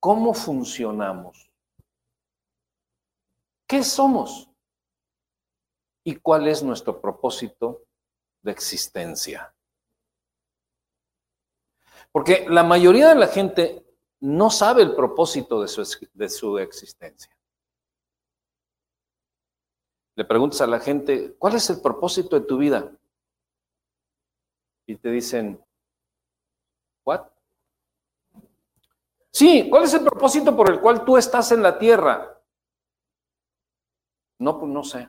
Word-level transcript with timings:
cómo 0.00 0.32
funcionamos, 0.32 1.52
qué 3.68 3.84
somos 3.84 4.48
y 6.02 6.16
cuál 6.16 6.48
es 6.48 6.62
nuestro 6.62 7.00
propósito 7.00 7.82
de 8.42 8.50
existencia. 8.50 9.54
Porque 12.10 12.46
la 12.48 12.64
mayoría 12.64 13.10
de 13.10 13.14
la 13.14 13.28
gente 13.28 13.86
no 14.20 14.50
sabe 14.50 14.82
el 14.82 14.96
propósito 14.96 15.60
de 15.60 15.68
su, 15.68 16.08
de 16.12 16.28
su 16.28 16.58
existencia. 16.58 17.30
Le 20.16 20.24
preguntas 20.24 20.60
a 20.60 20.66
la 20.66 20.80
gente, 20.80 21.34
¿cuál 21.38 21.54
es 21.54 21.70
el 21.70 21.80
propósito 21.80 22.38
de 22.38 22.46
tu 22.46 22.58
vida? 22.58 22.90
Y 24.86 24.96
te 24.96 25.10
dicen, 25.10 25.64
¿what? 27.04 27.28
Sí, 29.32 29.68
¿cuál 29.70 29.84
es 29.84 29.94
el 29.94 30.04
propósito 30.04 30.56
por 30.56 30.70
el 30.70 30.80
cual 30.80 31.04
tú 31.04 31.16
estás 31.16 31.52
en 31.52 31.62
la 31.62 31.78
tierra? 31.78 32.40
No, 34.38 34.58
pues 34.58 34.70
no 34.70 34.82
sé. 34.82 35.08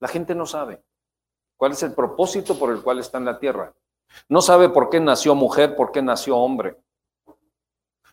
La 0.00 0.08
gente 0.08 0.34
no 0.34 0.46
sabe. 0.46 0.82
¿Cuál 1.56 1.72
es 1.72 1.82
el 1.82 1.94
propósito 1.94 2.58
por 2.58 2.70
el 2.70 2.82
cual 2.82 2.98
está 2.98 3.18
en 3.18 3.24
la 3.24 3.38
tierra? 3.38 3.74
No 4.28 4.42
sabe 4.42 4.68
por 4.68 4.90
qué 4.90 5.00
nació 5.00 5.34
mujer, 5.34 5.76
por 5.76 5.92
qué 5.92 6.02
nació 6.02 6.36
hombre. 6.36 6.76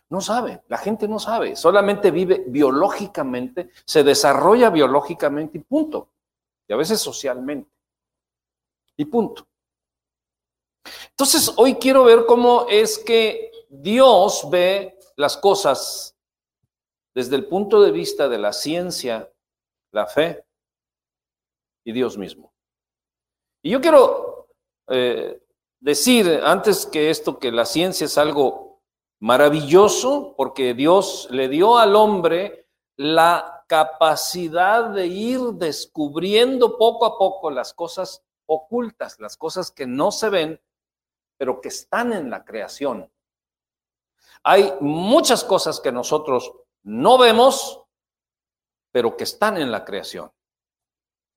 No 0.08 0.20
sabe, 0.20 0.62
la 0.68 0.78
gente 0.78 1.06
no 1.06 1.20
sabe, 1.20 1.54
solamente 1.54 2.10
vive 2.10 2.44
biológicamente, 2.48 3.70
se 3.84 4.02
desarrolla 4.02 4.68
biológicamente 4.68 5.58
y 5.58 5.60
punto. 5.60 6.08
Y 6.66 6.72
a 6.72 6.76
veces 6.76 7.00
socialmente. 7.00 7.70
Y 8.96 9.04
punto. 9.04 9.46
Entonces, 11.10 11.52
hoy 11.56 11.74
quiero 11.74 12.04
ver 12.04 12.26
cómo 12.26 12.66
es 12.68 12.98
que 12.98 13.52
Dios 13.68 14.48
ve 14.50 14.99
las 15.16 15.36
cosas 15.36 16.16
desde 17.14 17.36
el 17.36 17.46
punto 17.46 17.82
de 17.82 17.90
vista 17.90 18.28
de 18.28 18.38
la 18.38 18.52
ciencia, 18.52 19.32
la 19.92 20.06
fe 20.06 20.44
y 21.84 21.92
Dios 21.92 22.16
mismo. 22.16 22.52
Y 23.62 23.70
yo 23.70 23.80
quiero 23.80 24.48
eh, 24.88 25.42
decir 25.80 26.40
antes 26.44 26.86
que 26.86 27.10
esto 27.10 27.38
que 27.38 27.52
la 27.52 27.64
ciencia 27.64 28.04
es 28.04 28.16
algo 28.16 28.82
maravilloso 29.20 30.34
porque 30.36 30.74
Dios 30.74 31.28
le 31.30 31.48
dio 31.48 31.76
al 31.78 31.94
hombre 31.94 32.68
la 32.96 33.64
capacidad 33.66 34.90
de 34.90 35.06
ir 35.06 35.40
descubriendo 35.52 36.76
poco 36.76 37.06
a 37.06 37.18
poco 37.18 37.50
las 37.50 37.72
cosas 37.72 38.24
ocultas, 38.46 39.20
las 39.20 39.36
cosas 39.36 39.70
que 39.70 39.86
no 39.86 40.10
se 40.10 40.28
ven, 40.28 40.60
pero 41.38 41.60
que 41.60 41.68
están 41.68 42.12
en 42.12 42.30
la 42.30 42.44
creación. 42.44 43.10
Hay 44.42 44.72
muchas 44.80 45.44
cosas 45.44 45.80
que 45.80 45.92
nosotros 45.92 46.52
no 46.82 47.18
vemos, 47.18 47.82
pero 48.90 49.16
que 49.16 49.24
están 49.24 49.58
en 49.58 49.70
la 49.70 49.84
creación. 49.84 50.30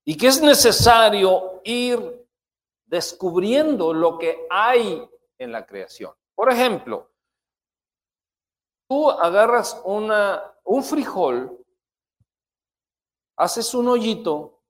Y 0.06 0.18
que 0.18 0.28
es 0.28 0.42
necesario 0.42 1.62
ir 1.64 2.28
descubriendo 2.86 3.94
lo 3.94 4.18
que 4.18 4.46
hay 4.50 5.08
en 5.38 5.52
la 5.52 5.66
creación. 5.66 6.14
Por 6.36 6.52
ejemplo, 6.52 7.12
tú 8.88 9.10
agarras 9.10 9.82
una, 9.86 10.44
un 10.64 10.84
frijol, 10.84 11.58
haces 13.36 13.74
un 13.74 13.88
hoyito, 13.88 14.62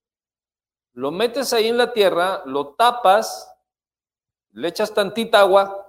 lo 0.94 1.12
metes 1.12 1.54
ahí 1.54 1.68
en 1.68 1.78
la 1.78 1.92
tierra, 1.92 2.44
lo 2.46 2.76
tapas, 2.76 3.52
le 4.52 4.68
echas 4.68 4.94
tantita 4.94 5.40
agua 5.40 5.83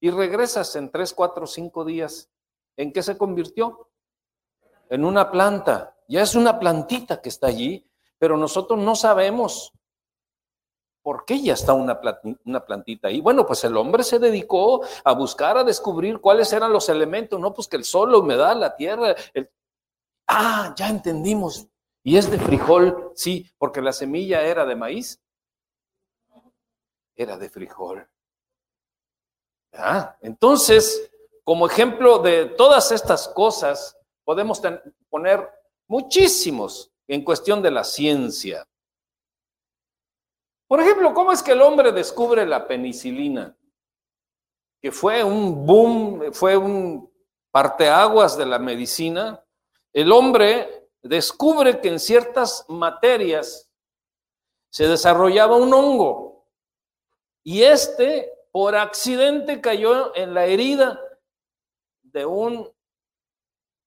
y 0.00 0.10
regresas 0.10 0.74
en 0.76 0.90
tres, 0.90 1.12
cuatro, 1.12 1.46
cinco 1.46 1.84
días. 1.84 2.30
¿En 2.76 2.92
qué 2.92 3.02
se 3.02 3.18
convirtió? 3.18 3.88
En 4.88 5.04
una 5.04 5.30
planta. 5.30 5.96
Ya 6.08 6.22
es 6.22 6.34
una 6.34 6.58
plantita 6.58 7.20
que 7.20 7.28
está 7.28 7.46
allí, 7.46 7.86
pero 8.18 8.36
nosotros 8.36 8.78
no 8.78 8.96
sabemos 8.96 9.72
¿Por 11.02 11.24
qué 11.24 11.40
ya 11.40 11.54
está 11.54 11.72
una, 11.72 11.98
plantita 12.66 13.08
ahí? 13.08 13.20
Bueno, 13.20 13.46
pues 13.46 13.64
el 13.64 13.76
hombre 13.76 14.02
se 14.02 14.18
dedicó 14.18 14.84
a 15.02 15.14
buscar, 15.14 15.56
a 15.56 15.64
descubrir 15.64 16.20
cuáles 16.20 16.52
eran 16.52 16.72
los 16.72 16.90
elementos, 16.90 17.40
no, 17.40 17.54
pues 17.54 17.68
que 17.68 17.76
el 17.76 17.84
sol, 17.84 18.12
la 18.12 18.18
humedad, 18.18 18.54
la 18.56 18.76
tierra. 18.76 19.14
Ah, 20.26 20.74
ya 20.76 20.88
entendimos. 20.88 21.66
Y 22.02 22.16
es 22.16 22.30
de 22.30 22.38
frijol, 22.38 23.12
sí, 23.14 23.50
porque 23.56 23.80
la 23.80 23.92
semilla 23.92 24.42
era 24.42 24.66
de 24.66 24.76
maíz. 24.76 25.22
Era 27.16 27.38
de 27.38 27.48
frijol. 27.48 28.06
Entonces, 30.20 31.10
como 31.44 31.66
ejemplo 31.66 32.18
de 32.18 32.46
todas 32.46 32.92
estas 32.92 33.28
cosas, 33.28 33.96
podemos 34.24 34.60
poner 35.08 35.48
muchísimos 35.86 36.92
en 37.08 37.24
cuestión 37.24 37.62
de 37.62 37.70
la 37.70 37.84
ciencia. 37.84 38.66
Por 40.68 40.80
ejemplo, 40.80 41.12
¿cómo 41.12 41.32
es 41.32 41.42
que 41.42 41.52
el 41.52 41.62
hombre 41.62 41.90
descubre 41.90 42.46
la 42.46 42.68
penicilina? 42.68 43.56
Que 44.80 44.92
fue 44.92 45.24
un 45.24 45.66
boom, 45.66 46.32
fue 46.32 46.56
un 46.56 47.10
parteaguas 47.50 48.36
de 48.36 48.46
la 48.46 48.58
medicina. 48.58 49.44
El 49.92 50.12
hombre 50.12 50.88
descubre 51.02 51.80
que 51.80 51.88
en 51.88 51.98
ciertas 51.98 52.64
materias 52.68 53.68
se 54.70 54.86
desarrollaba 54.86 55.56
un 55.56 55.74
hongo 55.74 56.46
y 57.42 57.62
este 57.62 58.32
por 58.52 58.74
accidente 58.74 59.60
cayó 59.60 60.14
en 60.16 60.34
la 60.34 60.46
herida 60.46 61.00
de 62.02 62.26
un 62.26 62.68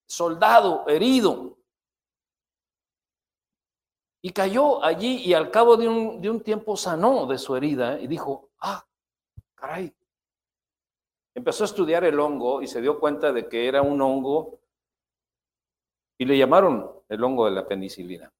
soldado 0.07 0.87
herido 0.87 1.57
y 4.21 4.31
cayó 4.31 4.83
allí 4.83 5.17
y 5.17 5.33
al 5.33 5.51
cabo 5.51 5.75
de 5.75 5.87
un, 5.87 6.21
de 6.21 6.29
un 6.29 6.41
tiempo 6.41 6.77
sanó 6.77 7.25
de 7.25 7.37
su 7.37 7.55
herida 7.55 7.99
y 7.99 8.07
dijo, 8.07 8.49
ah, 8.59 8.85
caray. 9.55 9.93
Empezó 11.35 11.63
a 11.63 11.65
estudiar 11.65 12.05
el 12.05 12.19
hongo 12.19 12.61
y 12.61 12.67
se 12.67 12.79
dio 12.79 12.99
cuenta 12.99 13.33
de 13.33 13.49
que 13.49 13.67
era 13.67 13.81
un 13.81 14.01
hongo 14.01 14.59
y 16.17 16.25
le 16.25 16.37
llamaron 16.37 16.89
el 17.09 17.23
hongo 17.23 17.45
de 17.45 17.51
la 17.51 17.67
penicilina. 17.67 18.31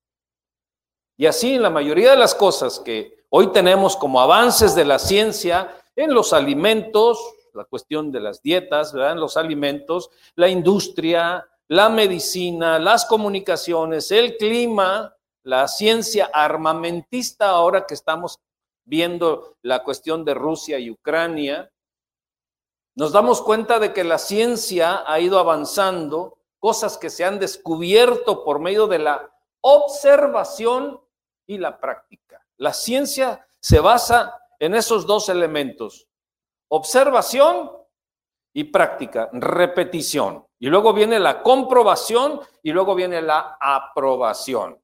Y 1.17 1.25
así 1.25 1.55
en 1.55 1.63
la 1.63 1.69
mayoría 1.69 2.11
de 2.11 2.17
las 2.17 2.34
cosas 2.34 2.79
que 2.79 3.25
hoy 3.29 3.51
tenemos 3.51 3.97
como 3.97 4.22
avances 4.22 4.75
de 4.75 4.85
la 4.85 5.00
ciencia, 5.00 5.82
en 5.95 6.13
los 6.13 6.33
alimentos, 6.33 7.19
la 7.53 7.65
cuestión 7.65 8.11
de 8.11 8.19
las 8.19 8.41
dietas, 8.41 8.93
¿verdad? 8.93 9.13
en 9.13 9.19
los 9.19 9.37
alimentos, 9.37 10.09
la 10.35 10.49
industria, 10.49 11.47
la 11.67 11.89
medicina, 11.89 12.79
las 12.79 13.05
comunicaciones, 13.05 14.11
el 14.11 14.37
clima, 14.37 15.15
la 15.43 15.67
ciencia 15.67 16.29
armamentista, 16.33 17.49
ahora 17.49 17.85
que 17.85 17.93
estamos 17.93 18.39
viendo 18.85 19.57
la 19.61 19.83
cuestión 19.83 20.25
de 20.25 20.33
Rusia 20.33 20.79
y 20.79 20.89
Ucrania, 20.89 21.71
nos 22.95 23.11
damos 23.11 23.41
cuenta 23.41 23.79
de 23.79 23.91
que 23.93 24.03
la 24.03 24.17
ciencia 24.17 25.03
ha 25.05 25.19
ido 25.19 25.39
avanzando, 25.39 26.37
cosas 26.59 26.97
que 26.97 27.09
se 27.09 27.25
han 27.25 27.39
descubierto 27.39 28.43
por 28.43 28.59
medio 28.59 28.87
de 28.87 28.99
la 28.99 29.31
observación 29.61 31.01
y 31.47 31.57
la 31.57 31.79
práctica. 31.79 32.45
La 32.57 32.71
ciencia 32.71 33.45
se 33.59 33.79
basa 33.79 34.42
en 34.63 34.75
esos 34.75 35.06
dos 35.06 35.28
elementos, 35.28 36.07
observación 36.69 37.69
y 38.53 38.63
práctica, 38.63 39.29
repetición. 39.34 40.46
Y 40.57 40.68
luego 40.68 40.94
viene 40.94 41.19
la 41.19 41.44
comprobación 41.44 42.40
y 42.62 42.72
luego 42.72 42.96
viene 42.96 43.22
la 43.22 43.57
aprobación. 43.59 44.81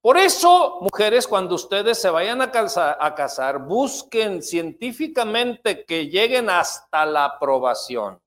Por 0.00 0.16
eso, 0.16 0.78
mujeres, 0.80 1.26
cuando 1.26 1.56
ustedes 1.56 2.00
se 2.00 2.08
vayan 2.08 2.40
a 2.40 2.52
casar, 2.52 3.58
busquen 3.66 4.44
científicamente 4.44 5.84
que 5.84 6.06
lleguen 6.06 6.50
hasta 6.50 7.04
la 7.04 7.24
aprobación 7.24 8.20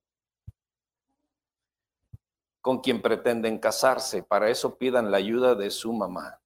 con 2.60 2.80
quien 2.82 3.02
pretenden 3.02 3.58
casarse. 3.58 4.22
Para 4.22 4.50
eso 4.50 4.78
pidan 4.78 5.10
la 5.10 5.16
ayuda 5.16 5.56
de 5.56 5.70
su 5.70 5.94
mamá. 5.94 6.42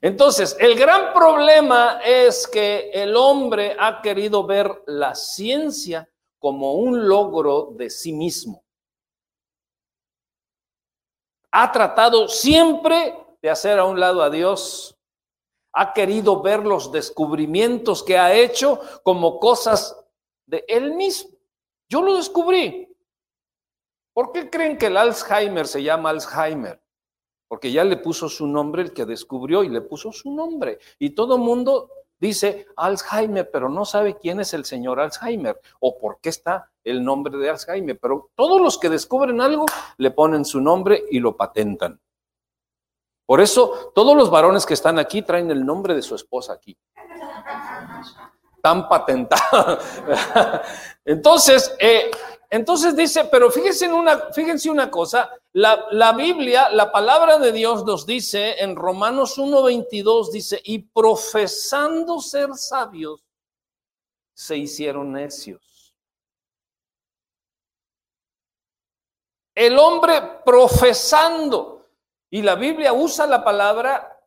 Entonces, 0.00 0.56
el 0.60 0.78
gran 0.78 1.12
problema 1.12 2.00
es 2.04 2.46
que 2.46 2.90
el 2.92 3.16
hombre 3.16 3.76
ha 3.78 4.00
querido 4.02 4.46
ver 4.46 4.82
la 4.86 5.14
ciencia 5.14 6.08
como 6.38 6.74
un 6.74 7.08
logro 7.08 7.70
de 7.72 7.90
sí 7.90 8.12
mismo 8.12 8.64
ha 11.50 11.72
tratado 11.72 12.28
siempre 12.28 13.16
de 13.40 13.50
hacer 13.50 13.78
a 13.78 13.84
un 13.84 13.98
lado 13.98 14.22
a 14.22 14.30
Dios. 14.30 14.96
Ha 15.72 15.92
querido 15.92 16.42
ver 16.42 16.60
los 16.64 16.90
descubrimientos 16.92 18.02
que 18.02 18.18
ha 18.18 18.34
hecho 18.34 18.80
como 19.02 19.38
cosas 19.38 19.96
de 20.46 20.64
él 20.68 20.94
mismo. 20.94 21.30
Yo 21.88 22.02
lo 22.02 22.16
descubrí. 22.16 22.94
¿Por 24.12 24.32
qué 24.32 24.50
creen 24.50 24.76
que 24.76 24.86
el 24.86 24.96
Alzheimer 24.96 25.66
se 25.66 25.82
llama 25.82 26.10
Alzheimer? 26.10 26.80
Porque 27.48 27.72
ya 27.72 27.82
le 27.82 27.96
puso 27.96 28.28
su 28.28 28.46
nombre 28.46 28.82
el 28.82 28.92
que 28.92 29.06
descubrió 29.06 29.64
y 29.64 29.68
le 29.68 29.80
puso 29.80 30.12
su 30.12 30.30
nombre. 30.30 30.78
Y 30.98 31.10
todo 31.10 31.38
mundo 31.38 31.90
dice 32.20 32.66
Alzheimer, 32.76 33.50
pero 33.50 33.68
no 33.68 33.84
sabe 33.84 34.16
quién 34.16 34.40
es 34.40 34.52
el 34.54 34.64
señor 34.64 35.00
Alzheimer 35.00 35.60
o 35.80 35.98
por 35.98 36.20
qué 36.20 36.28
está 36.28 36.70
el 36.84 37.02
nombre 37.02 37.36
de 37.38 37.50
Alzheimer. 37.50 37.98
Pero 37.98 38.30
todos 38.34 38.60
los 38.60 38.78
que 38.78 38.90
descubren 38.90 39.40
algo 39.40 39.66
le 39.96 40.10
ponen 40.10 40.44
su 40.44 40.60
nombre 40.60 41.04
y 41.10 41.20
lo 41.20 41.36
patentan. 41.36 41.98
Por 43.28 43.40
eso 43.40 43.92
todos 43.94 44.16
los 44.16 44.30
varones 44.30 44.64
que 44.64 44.74
están 44.74 44.98
aquí 44.98 45.22
traen 45.22 45.50
el 45.50 45.64
nombre 45.64 45.94
de 45.94 46.02
su 46.02 46.14
esposa 46.14 46.54
aquí. 46.54 46.76
Tan 48.62 48.88
patentado. 48.88 49.78
Entonces, 51.04 51.74
eh, 51.78 52.10
entonces 52.50 52.96
dice, 52.96 53.26
pero 53.26 53.50
fíjense, 53.50 53.84
en 53.84 53.92
una, 53.92 54.32
fíjense 54.32 54.70
una 54.70 54.90
cosa, 54.90 55.30
la, 55.52 55.86
la, 55.90 56.12
Biblia, 56.12 56.70
la 56.70 56.90
palabra 56.90 57.38
de 57.38 57.52
Dios 57.52 57.84
nos 57.84 58.06
dice 58.06 58.62
en 58.62 58.74
Romanos 58.74 59.38
1.22, 59.38 60.30
dice, 60.30 60.60
y 60.64 60.78
profesando 60.78 62.20
ser 62.20 62.54
sabios, 62.54 63.22
se 64.32 64.56
hicieron 64.56 65.12
necios. 65.12 65.94
El 69.54 69.78
hombre 69.78 70.40
profesando, 70.44 71.86
y 72.30 72.42
la 72.42 72.54
Biblia 72.54 72.92
usa 72.92 73.26
la 73.26 73.44
palabra 73.44 74.18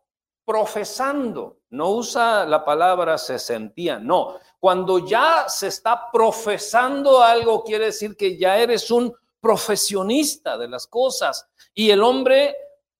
profesando, 0.45 1.61
no 1.69 1.91
usa 1.91 2.45
la 2.45 2.65
palabra 2.65 3.17
se 3.17 3.39
sentía, 3.39 3.97
no. 3.97 4.37
Cuando 4.61 4.99
ya 4.99 5.49
se 5.49 5.69
está 5.69 6.11
profesando 6.11 7.23
algo, 7.23 7.63
quiere 7.63 7.85
decir 7.85 8.15
que 8.15 8.37
ya 8.37 8.59
eres 8.59 8.91
un 8.91 9.11
profesionista 9.39 10.55
de 10.55 10.67
las 10.67 10.85
cosas. 10.85 11.47
Y 11.73 11.89
el 11.89 12.03
hombre 12.03 12.55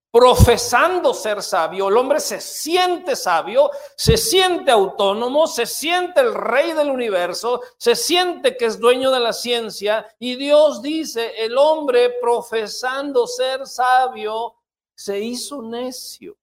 profesando 0.10 1.14
ser 1.14 1.44
sabio, 1.44 1.90
el 1.90 1.98
hombre 1.98 2.20
se 2.20 2.42
siente 2.42 3.16
sabio, 3.16 3.70
se 3.96 4.18
siente 4.18 4.72
autónomo, 4.72 5.46
se 5.46 5.68
siente 5.68 6.22
el 6.22 6.34
rey 6.34 6.74
del 6.74 6.90
universo, 6.90 7.62
se 7.78 7.96
siente 7.96 8.58
que 8.58 8.66
es 8.66 8.80
dueño 8.80 9.12
de 9.12 9.20
la 9.20 9.32
ciencia. 9.32 10.08
Y 10.18 10.38
Dios 10.38 10.82
dice, 10.82 11.32
el 11.38 11.56
hombre 11.60 12.16
profesando 12.20 13.28
ser 13.28 13.68
sabio, 13.68 14.56
se 14.96 15.20
hizo 15.20 15.62
necio 15.62 16.36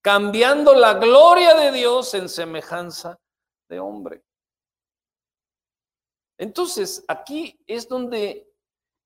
cambiando 0.00 0.74
la 0.74 0.94
gloria 0.94 1.54
de 1.54 1.72
Dios 1.72 2.14
en 2.14 2.30
semejanza 2.30 3.20
hombre. 3.78 4.22
Entonces, 6.38 7.04
aquí 7.06 7.58
es 7.66 7.88
donde 7.88 8.52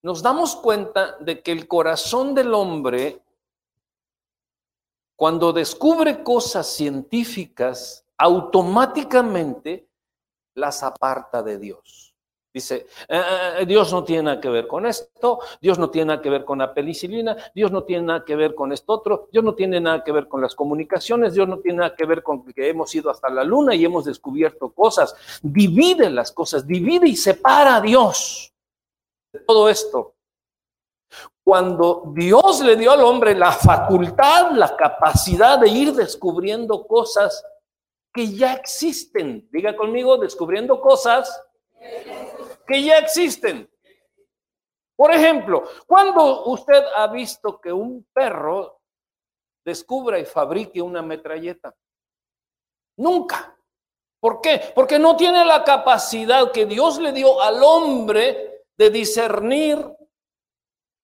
nos 0.02 0.22
damos 0.22 0.56
cuenta 0.56 1.16
de 1.18 1.42
que 1.42 1.52
el 1.52 1.66
corazón 1.66 2.34
del 2.34 2.54
hombre, 2.54 3.22
cuando 5.16 5.52
descubre 5.52 6.22
cosas 6.22 6.66
científicas, 6.68 8.06
automáticamente 8.16 9.88
las 10.54 10.82
aparta 10.82 11.42
de 11.42 11.58
Dios. 11.58 12.05
Dice, 12.56 12.86
eh, 13.06 13.22
eh, 13.58 13.66
Dios 13.66 13.92
no 13.92 14.02
tiene 14.02 14.22
nada 14.22 14.40
que 14.40 14.48
ver 14.48 14.66
con 14.66 14.86
esto, 14.86 15.40
Dios 15.60 15.78
no 15.78 15.90
tiene 15.90 16.06
nada 16.06 16.22
que 16.22 16.30
ver 16.30 16.42
con 16.42 16.56
la 16.56 16.72
penicilina, 16.72 17.36
Dios 17.54 17.70
no 17.70 17.84
tiene 17.84 18.06
nada 18.06 18.24
que 18.24 18.34
ver 18.34 18.54
con 18.54 18.72
esto 18.72 18.94
otro, 18.94 19.28
Dios 19.30 19.44
no 19.44 19.54
tiene 19.54 19.78
nada 19.78 20.02
que 20.02 20.10
ver 20.10 20.26
con 20.26 20.40
las 20.40 20.54
comunicaciones, 20.54 21.34
Dios 21.34 21.46
no 21.46 21.58
tiene 21.58 21.80
nada 21.80 21.94
que 21.94 22.06
ver 22.06 22.22
con 22.22 22.42
que 22.46 22.70
hemos 22.70 22.94
ido 22.94 23.10
hasta 23.10 23.28
la 23.28 23.44
luna 23.44 23.74
y 23.74 23.84
hemos 23.84 24.06
descubierto 24.06 24.70
cosas. 24.70 25.14
Divide 25.42 26.08
las 26.08 26.32
cosas, 26.32 26.66
divide 26.66 27.06
y 27.06 27.14
separa 27.14 27.76
a 27.76 27.80
Dios 27.82 28.50
de 29.34 29.40
todo 29.40 29.68
esto. 29.68 30.14
Cuando 31.44 32.04
Dios 32.14 32.62
le 32.62 32.76
dio 32.76 32.90
al 32.90 33.02
hombre 33.02 33.34
la 33.34 33.52
facultad, 33.52 34.52
la 34.52 34.74
capacidad 34.74 35.58
de 35.58 35.68
ir 35.68 35.92
descubriendo 35.92 36.86
cosas 36.86 37.44
que 38.14 38.34
ya 38.34 38.54
existen, 38.54 39.46
diga 39.52 39.76
conmigo, 39.76 40.16
descubriendo 40.16 40.80
cosas 40.80 41.42
que 42.66 42.82
ya 42.82 42.98
existen. 42.98 43.70
Por 44.96 45.12
ejemplo, 45.12 45.64
cuando 45.86 46.46
usted 46.46 46.82
ha 46.96 47.06
visto 47.08 47.60
que 47.60 47.72
un 47.72 48.06
perro 48.12 48.76
descubra 49.66 50.18
y 50.20 50.24
fabrique 50.24 50.80
una 50.80 51.02
metralleta? 51.02 51.74
Nunca. 52.98 53.54
¿Por 54.20 54.40
qué? 54.40 54.72
Porque 54.74 54.98
no 54.98 55.16
tiene 55.16 55.44
la 55.44 55.64
capacidad 55.64 56.52
que 56.52 56.64
Dios 56.64 56.98
le 56.98 57.12
dio 57.12 57.42
al 57.42 57.62
hombre 57.62 58.64
de 58.76 58.90
discernir, 58.90 59.84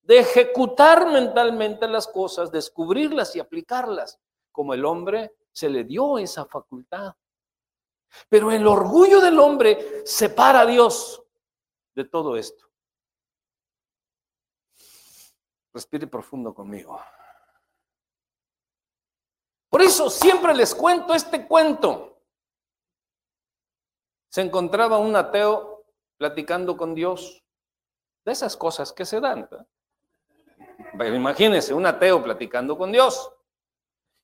de 0.03 0.19
ejecutar 0.20 1.06
mentalmente 1.06 1.88
las 1.88 2.06
cosas, 2.06 2.53
descubrirlas 2.53 3.35
y 3.35 3.41
aplicarlas, 3.41 4.19
como 4.53 4.75
el 4.75 4.85
hombre 4.85 5.35
se 5.50 5.69
le 5.69 5.85
dio 5.85 6.19
esa 6.19 6.47
facultad. 6.47 7.14
Pero 8.29 8.53
el 8.53 8.67
orgullo 8.67 9.20
del 9.20 9.38
hombre 9.41 10.03
separa 10.06 10.61
a 10.61 10.67
Dios 10.67 11.22
de 11.94 12.05
todo 12.05 12.37
esto. 12.37 12.69
Respire 15.73 16.06
profundo 16.06 16.55
conmigo. 16.55 17.00
Por 19.71 19.81
eso 19.81 20.11
siempre 20.11 20.55
les 20.55 20.75
cuento 20.75 21.15
este 21.15 21.47
cuento. 21.47 22.21
Se 24.29 24.43
encontraba 24.43 24.99
un 24.99 25.17
ateo 25.17 25.87
platicando 26.19 26.77
con 26.77 26.94
Dios 26.94 27.43
de 28.25 28.33
esas 28.33 28.56
cosas 28.56 28.93
que 28.93 29.06
se 29.06 29.21
dan. 29.21 29.49
Imagínense, 30.95 31.73
un 31.73 31.87
ateo 31.87 32.23
platicando 32.23 32.77
con 32.77 32.93
Dios. 32.93 33.33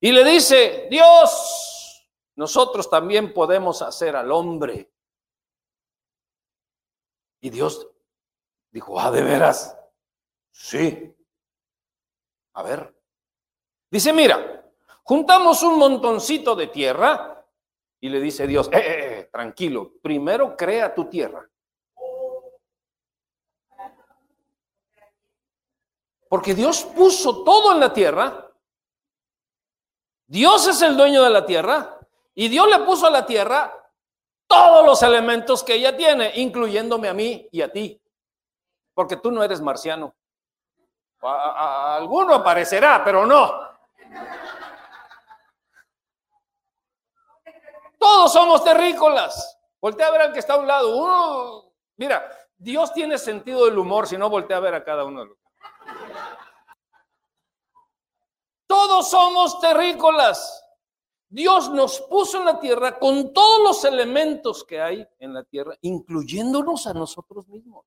Y 0.00 0.12
le 0.12 0.23
dice, 0.25 0.87
Dios, 0.91 2.06
nosotros 2.37 2.88
también 2.88 3.32
podemos 3.32 3.82
hacer 3.82 4.14
al 4.17 4.31
hombre 4.31 4.93
y 7.40 7.50
Dios 7.50 7.88
dijo, 8.70 8.99
ah, 8.99 9.11
de 9.11 9.23
veras, 9.23 9.79
sí. 10.50 11.14
A 12.55 12.62
ver. 12.62 12.94
Dice, 13.90 14.12
mira, 14.12 14.70
juntamos 15.05 15.62
un 15.62 15.79
montoncito 15.79 16.55
de 16.55 16.67
tierra 16.67 17.46
y 18.00 18.08
le 18.08 18.20
dice 18.20 18.46
Dios, 18.46 18.69
eh, 18.73 18.79
eh, 18.79 19.19
eh, 19.20 19.29
tranquilo, 19.32 19.94
primero 20.02 20.56
crea 20.56 20.94
tu 20.94 21.06
tierra. 21.06 21.49
Porque 26.29 26.55
Dios 26.55 26.85
puso 26.85 27.43
todo 27.43 27.73
en 27.73 27.81
la 27.81 27.93
tierra. 27.93 28.52
Dios 30.26 30.67
es 30.67 30.82
el 30.82 30.94
dueño 30.94 31.23
de 31.23 31.31
la 31.31 31.46
tierra. 31.46 31.99
Y 32.35 32.49
Dios 32.49 32.69
le 32.69 32.85
puso 32.85 33.06
a 33.06 33.11
la 33.11 33.25
tierra 33.25 33.77
todos 34.49 34.85
los 34.85 35.03
elementos 35.03 35.62
que 35.62 35.75
ella 35.75 35.97
tiene, 35.97 36.33
incluyéndome 36.37 37.09
a 37.09 37.14
mí 37.14 37.47
y 37.52 37.61
a 37.61 37.71
ti, 37.71 38.00
porque 38.95 39.17
tú 39.17 39.31
no 39.31 39.45
eres 39.45 39.61
marciano. 39.61 40.14
alguno 41.21 42.35
aparecerá, 42.35 43.05
pero 43.05 43.26
no. 43.26 43.69
Todos 47.99 48.33
somos 48.33 48.64
terrícolas. 48.64 49.59
Voltea 49.81 50.07
a 50.07 50.11
ver 50.11 50.21
al 50.23 50.33
que 50.33 50.38
está 50.38 50.55
a 50.55 50.59
un 50.59 50.67
lado. 50.67 50.97
Uno, 50.97 51.73
mira, 51.97 52.28
Dios 52.57 52.93
tiene 52.93 53.19
sentido 53.19 53.67
del 53.67 53.78
humor, 53.78 54.07
si 54.07 54.17
no 54.17 54.31
voltea 54.31 54.57
a 54.57 54.61
ver 54.61 54.75
a 54.75 54.85
cada 54.85 55.05
uno 55.05 55.21
de 55.21 55.26
los. 55.26 55.38
Todos 58.67 59.11
somos 59.11 59.61
terrícolas. 59.61 60.64
Dios 61.30 61.70
nos 61.70 62.00
puso 62.02 62.38
en 62.38 62.47
la 62.47 62.58
tierra 62.58 62.99
con 62.99 63.32
todos 63.32 63.62
los 63.62 63.85
elementos 63.85 64.64
que 64.64 64.80
hay 64.80 65.06
en 65.18 65.35
la 65.35 65.44
tierra, 65.44 65.76
incluyéndonos 65.82 66.87
a 66.87 66.94
nosotros 66.94 67.47
mismos. 67.49 67.85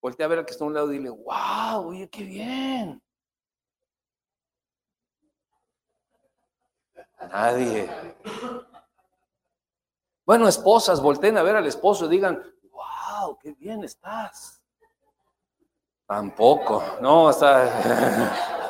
Voltea 0.00 0.24
a 0.24 0.28
ver 0.30 0.38
al 0.38 0.46
que 0.46 0.52
está 0.52 0.64
a 0.64 0.66
un 0.68 0.74
lado 0.74 0.90
y 0.90 0.96
dile, 0.96 1.10
wow, 1.10 1.88
oye, 1.88 2.08
qué 2.08 2.24
bien. 2.24 3.02
Nadie. 7.30 7.90
Bueno, 10.24 10.48
esposas, 10.48 11.02
volteen 11.02 11.36
a 11.36 11.42
ver 11.42 11.56
al 11.56 11.66
esposo 11.66 12.06
y 12.06 12.08
digan, 12.08 12.42
wow, 12.70 13.36
qué 13.38 13.52
bien 13.52 13.84
estás. 13.84 14.62
Tampoco, 16.06 16.82
no, 17.02 17.28
está... 17.28 18.56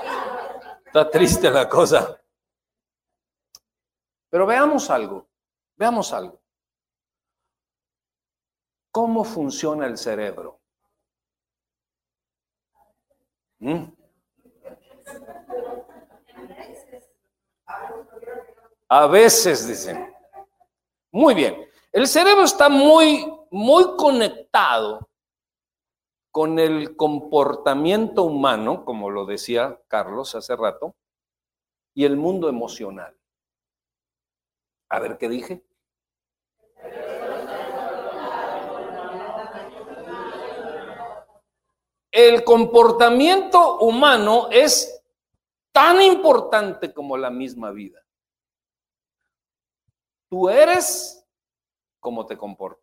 Está 0.91 1.09
triste 1.09 1.49
la 1.49 1.69
cosa. 1.69 2.21
Pero 4.29 4.45
veamos 4.45 4.91
algo, 4.91 5.25
veamos 5.77 6.13
algo. 6.13 6.43
¿Cómo 8.91 9.23
funciona 9.23 9.87
el 9.87 9.97
cerebro? 9.97 10.61
¿Mm? 13.61 13.85
A 18.89 19.07
veces 19.07 19.69
dicen. 19.69 20.13
Muy 21.13 21.35
bien. 21.35 21.71
El 21.93 22.09
cerebro 22.09 22.43
está 22.43 22.69
muy, 22.69 23.33
muy 23.53 23.97
conectado 23.97 25.09
con 26.31 26.59
el 26.59 26.97
comportamiento 26.97 28.23
humano, 28.23 28.85
como 28.85 29.11
lo 29.11 29.27
decía 29.27 29.81
Carlos 29.89 30.35
hace 30.35 30.55
rato, 30.57 30.95
y 31.95 32.05
el 32.05 32.17
mundo 32.17 32.49
emocional. 32.49 33.17
A 34.89 35.01
ver 35.01 35.19
qué 35.19 35.29
dije. 35.29 35.65
El 42.13 42.43
comportamiento 42.45 43.79
humano 43.79 44.49
es 44.51 45.01
tan 45.73 46.03
importante 46.03 46.93
como 46.93 47.17
la 47.17 47.31
misma 47.31 47.71
vida. 47.71 48.05
Tú 50.29 50.49
eres 50.49 51.27
como 52.01 52.27
te 52.27 52.37
comportas. 52.37 52.80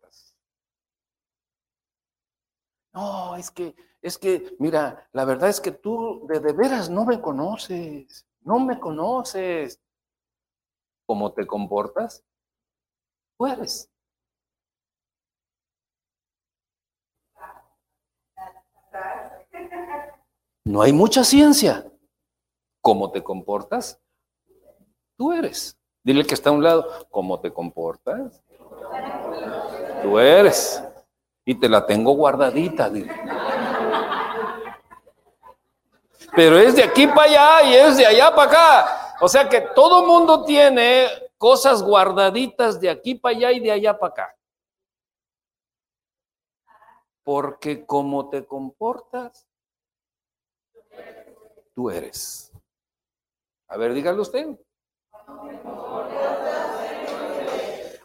No, 2.98 3.36
es 3.36 3.52
que, 3.52 3.76
es 4.02 4.18
que, 4.18 4.56
mira, 4.58 5.08
la 5.12 5.24
verdad 5.24 5.48
es 5.48 5.60
que 5.60 5.70
tú 5.70 6.26
de, 6.26 6.40
de 6.40 6.52
veras 6.52 6.90
no 6.90 7.04
me 7.04 7.20
conoces, 7.20 8.26
no 8.40 8.58
me 8.58 8.80
conoces. 8.80 9.80
¿Cómo 11.06 11.32
te 11.32 11.46
comportas? 11.46 12.24
Tú 13.36 13.46
eres. 13.46 13.88
No 20.64 20.82
hay 20.82 20.92
mucha 20.92 21.22
ciencia. 21.22 21.88
¿Cómo 22.80 23.12
te 23.12 23.22
comportas? 23.22 24.02
Tú 25.16 25.32
eres. 25.32 25.78
Dile 26.02 26.26
que 26.26 26.34
está 26.34 26.50
a 26.50 26.52
un 26.52 26.64
lado, 26.64 27.06
¿cómo 27.10 27.38
te 27.38 27.52
comportas? 27.52 28.42
Tú 30.02 30.18
eres. 30.18 30.82
Y 31.48 31.54
te 31.54 31.66
la 31.66 31.86
tengo 31.86 32.12
guardadita. 32.12 32.92
Pero 36.36 36.58
es 36.58 36.76
de 36.76 36.84
aquí 36.84 37.06
para 37.06 37.22
allá 37.22 37.62
y 37.62 37.74
es 37.74 37.96
de 37.96 38.04
allá 38.04 38.34
para 38.34 38.50
acá. 38.50 39.16
O 39.22 39.28
sea 39.30 39.48
que 39.48 39.62
todo 39.74 40.06
mundo 40.06 40.44
tiene 40.44 41.08
cosas 41.38 41.82
guardaditas 41.82 42.78
de 42.78 42.90
aquí 42.90 43.14
para 43.14 43.34
allá 43.34 43.52
y 43.52 43.60
de 43.60 43.72
allá 43.72 43.98
para 43.98 44.12
acá. 44.12 44.36
Porque 47.22 47.86
como 47.86 48.28
te 48.28 48.44
comportas, 48.44 49.48
tú 51.74 51.88
eres. 51.88 52.52
A 53.68 53.78
ver, 53.78 53.94
dígalo 53.94 54.20
usted. 54.20 54.54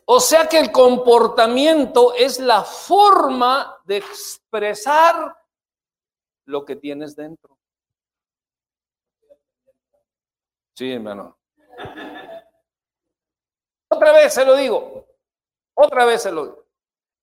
O 0.05 0.19
sea 0.19 0.47
que 0.47 0.59
el 0.59 0.71
comportamiento 0.71 2.13
es 2.13 2.39
la 2.39 2.63
forma 2.63 3.79
de 3.85 3.97
expresar 3.97 5.37
lo 6.45 6.65
que 6.65 6.75
tienes 6.75 7.15
dentro. 7.15 7.57
Sí, 10.75 10.91
hermano. 10.91 11.37
Otra 13.89 14.11
vez 14.11 14.33
se 14.33 14.43
lo 14.43 14.55
digo. 14.55 15.07
Otra 15.75 16.05
vez 16.05 16.23
se 16.23 16.31
lo 16.31 16.45
digo. 16.45 16.63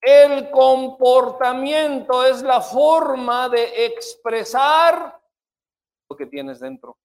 El 0.01 0.51
comportamiento 0.51 2.25
es 2.25 2.43
la 2.43 2.63
forma 2.63 3.49
de 3.51 3.87
expresar 3.87 5.21
lo 6.09 6.17
que 6.17 6.27
tienes 6.27 6.61
dentro. 6.61 6.97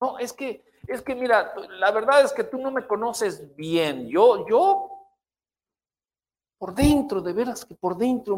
No, 0.00 0.18
es 0.18 0.32
que, 0.32 0.64
es 0.86 1.02
que 1.02 1.14
mira, 1.14 1.54
la 1.78 1.90
verdad 1.90 2.22
es 2.22 2.32
que 2.32 2.44
tú 2.44 2.58
no 2.58 2.70
me 2.70 2.86
conoces 2.86 3.54
bien. 3.54 4.08
Yo, 4.08 4.46
yo, 4.48 4.88
por 6.58 6.74
dentro, 6.74 7.20
de 7.20 7.32
veras 7.32 7.64
que 7.64 7.74
por 7.74 7.96
dentro, 7.96 8.36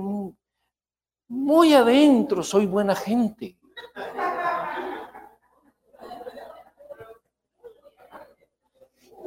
muy 1.28 1.74
adentro, 1.74 2.42
soy 2.42 2.66
buena 2.66 2.94
gente. 2.94 3.56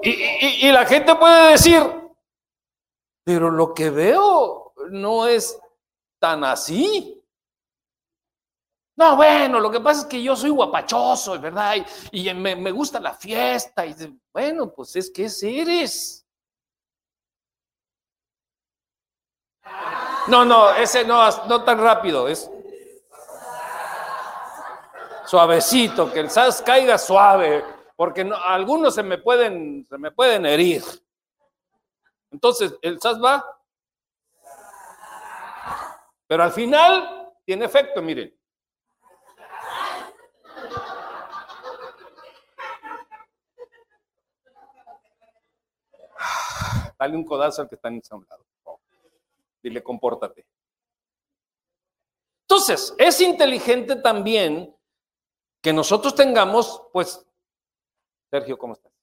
Y, 0.04 0.68
y, 0.68 0.72
la 0.72 0.86
gente 0.86 1.16
puede 1.16 1.52
decir, 1.52 1.82
pero 3.24 3.50
lo 3.50 3.74
que 3.74 3.90
veo 3.90 4.74
no 4.92 5.28
es 5.28 5.60
tan 6.20 6.44
así. 6.44 7.17
No, 8.98 9.16
bueno, 9.16 9.60
lo 9.60 9.70
que 9.70 9.80
pasa 9.80 10.02
es 10.02 10.08
que 10.08 10.22
yo 10.24 10.36
soy 10.36 10.50
guapachoso, 10.50 11.40
¿verdad? 11.40 11.76
Y, 12.12 12.34
me, 12.34 12.72
gusta 12.72 13.00
la 13.00 13.14
fiesta. 13.14 13.86
Y 13.86 13.96
bueno, 14.34 14.74
pues 14.74 14.96
es 14.96 15.12
que 15.12 15.26
es 15.26 15.42
eres. 15.44 16.26
No, 20.28 20.44
no, 20.44 20.72
ese 20.72 21.06
no, 21.06 21.30
no 21.46 21.64
tan 21.64 21.80
rápido, 21.80 22.28
es 22.28 22.50
suavecito, 25.28 26.12
que 26.12 26.22
el 26.22 26.30
sas 26.30 26.62
caiga 26.62 26.98
suave, 26.98 27.64
porque 27.96 28.30
algunos 28.46 28.96
se 28.96 29.04
me 29.04 29.18
pueden, 29.18 29.86
se 29.90 29.98
me 29.98 30.12
pueden 30.12 30.46
herir. 30.46 30.84
Entonces, 32.32 32.74
el 32.82 33.00
sas 33.02 33.22
va, 33.22 33.46
pero 36.28 36.44
al 36.44 36.52
final 36.52 37.34
tiene 37.46 37.66
efecto, 37.66 38.02
miren. 38.02 38.37
Dale 46.98 47.16
un 47.16 47.24
codazo 47.24 47.62
al 47.62 47.70
que 47.70 47.76
está 47.76 47.90
en 47.90 48.02
un 48.12 48.26
lado. 48.30 48.44
Dile, 49.62 49.84
compórtate. 49.84 50.46
Entonces, 52.50 52.96
es 52.98 53.22
inteligente 53.22 53.98
también 53.98 54.76
que 55.62 55.72
nosotros 55.74 56.16
tengamos, 56.16 56.82
pues, 56.94 57.24
Sergio, 58.30 58.58
¿cómo 58.58 58.72
estás? 58.74 58.94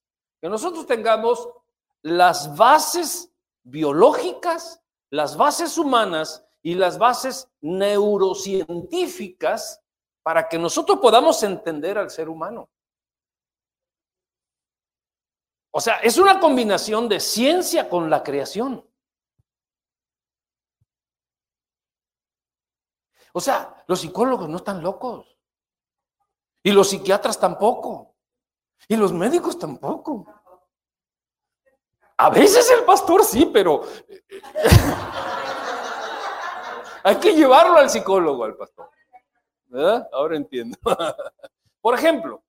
Que 0.41 0.49
nosotros 0.49 0.87
tengamos 0.87 1.47
las 2.01 2.55
bases 2.55 3.31
biológicas, 3.63 4.81
las 5.11 5.37
bases 5.37 5.77
humanas 5.77 6.43
y 6.61 6.73
las 6.73 6.97
bases 6.97 7.47
neurocientíficas 7.61 9.81
para 10.23 10.49
que 10.49 10.57
nosotros 10.57 10.97
podamos 10.99 11.43
entender 11.43 11.99
al 11.99 12.09
ser 12.09 12.29
humano. 12.29 12.69
O 15.77 15.81
sea, 15.81 15.95
es 15.95 16.17
una 16.17 16.39
combinación 16.39 17.09
de 17.09 17.19
ciencia 17.19 17.89
con 17.89 18.09
la 18.09 18.23
creación. 18.23 18.89
O 23.33 23.41
sea, 23.41 23.83
los 23.85 23.99
psicólogos 23.99 24.47
no 24.47 24.55
están 24.55 24.81
locos. 24.81 25.37
Y 26.63 26.71
los 26.71 26.87
psiquiatras 26.87 27.37
tampoco. 27.37 28.15
Y 28.87 28.95
los 28.95 29.11
médicos 29.11 29.59
tampoco. 29.59 30.25
A 32.15 32.29
veces 32.29 32.71
el 32.71 32.85
pastor 32.85 33.25
sí, 33.25 33.45
pero 33.45 33.83
hay 37.03 37.17
que 37.17 37.33
llevarlo 37.33 37.79
al 37.79 37.89
psicólogo, 37.89 38.45
al 38.45 38.55
pastor. 38.55 38.89
Ahora 40.13 40.37
entiendo. 40.37 40.77
Por 41.81 41.95
ejemplo, 41.95 42.44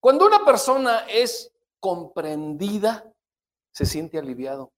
cuando 0.00 0.26
una 0.26 0.44
persona 0.44 1.06
es 1.08 1.52
comprendida, 1.80 3.12
se 3.72 3.86
siente 3.86 4.18
aliviado. 4.18 4.72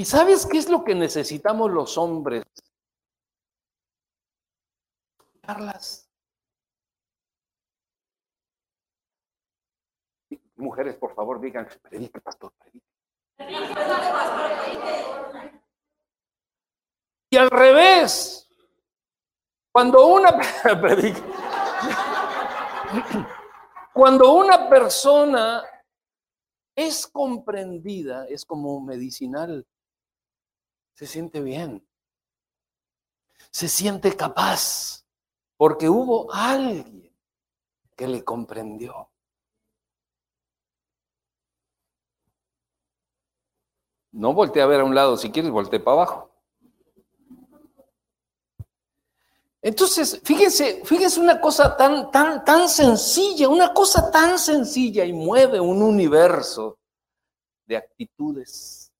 ¿Y 0.00 0.04
sabes 0.04 0.46
qué 0.46 0.58
es 0.58 0.68
lo 0.68 0.84
que 0.84 0.94
necesitamos 0.94 1.70
los 1.70 1.98
hombres? 1.98 2.44
Escucharlas. 5.18 6.08
Mujeres, 10.56 10.96
por 10.96 11.14
favor, 11.14 11.40
digan, 11.40 11.68
predique, 11.82 12.20
pastor, 12.20 12.52
predique. 12.58 12.86
Y 17.30 17.36
al 17.36 17.50
revés, 17.50 18.47
cuando 19.72 20.06
una 20.06 20.38
cuando 23.92 24.32
una 24.32 24.68
persona 24.68 25.62
es 26.74 27.06
comprendida, 27.06 28.26
es 28.26 28.44
como 28.44 28.80
medicinal, 28.80 29.66
se 30.94 31.06
siente 31.06 31.40
bien, 31.40 31.86
se 33.50 33.68
siente 33.68 34.16
capaz, 34.16 35.04
porque 35.56 35.88
hubo 35.88 36.32
alguien 36.32 37.12
que 37.96 38.06
le 38.06 38.22
comprendió. 38.24 39.10
No 44.12 44.32
volteé 44.32 44.62
a 44.62 44.66
ver 44.66 44.80
a 44.80 44.84
un 44.84 44.94
lado, 44.94 45.16
si 45.16 45.30
quieres 45.30 45.50
volteé 45.50 45.80
para 45.80 45.94
abajo. 46.02 46.27
Entonces, 49.68 50.20
fíjense, 50.24 50.82
fíjense 50.84 51.20
una 51.20 51.38
cosa 51.38 51.76
tan, 51.76 52.10
tan, 52.10 52.42
tan 52.42 52.70
sencilla, 52.70 53.50
una 53.50 53.74
cosa 53.74 54.10
tan 54.10 54.38
sencilla 54.38 55.04
y 55.04 55.12
mueve 55.12 55.60
un 55.60 55.82
universo 55.82 56.78
de 57.66 57.76
actitudes. 57.76 58.90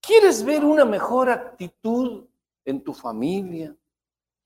¿Quieres 0.00 0.42
ver 0.42 0.64
una 0.64 0.86
mejor 0.86 1.28
actitud 1.28 2.24
en 2.64 2.82
tu 2.82 2.94
familia, 2.94 3.76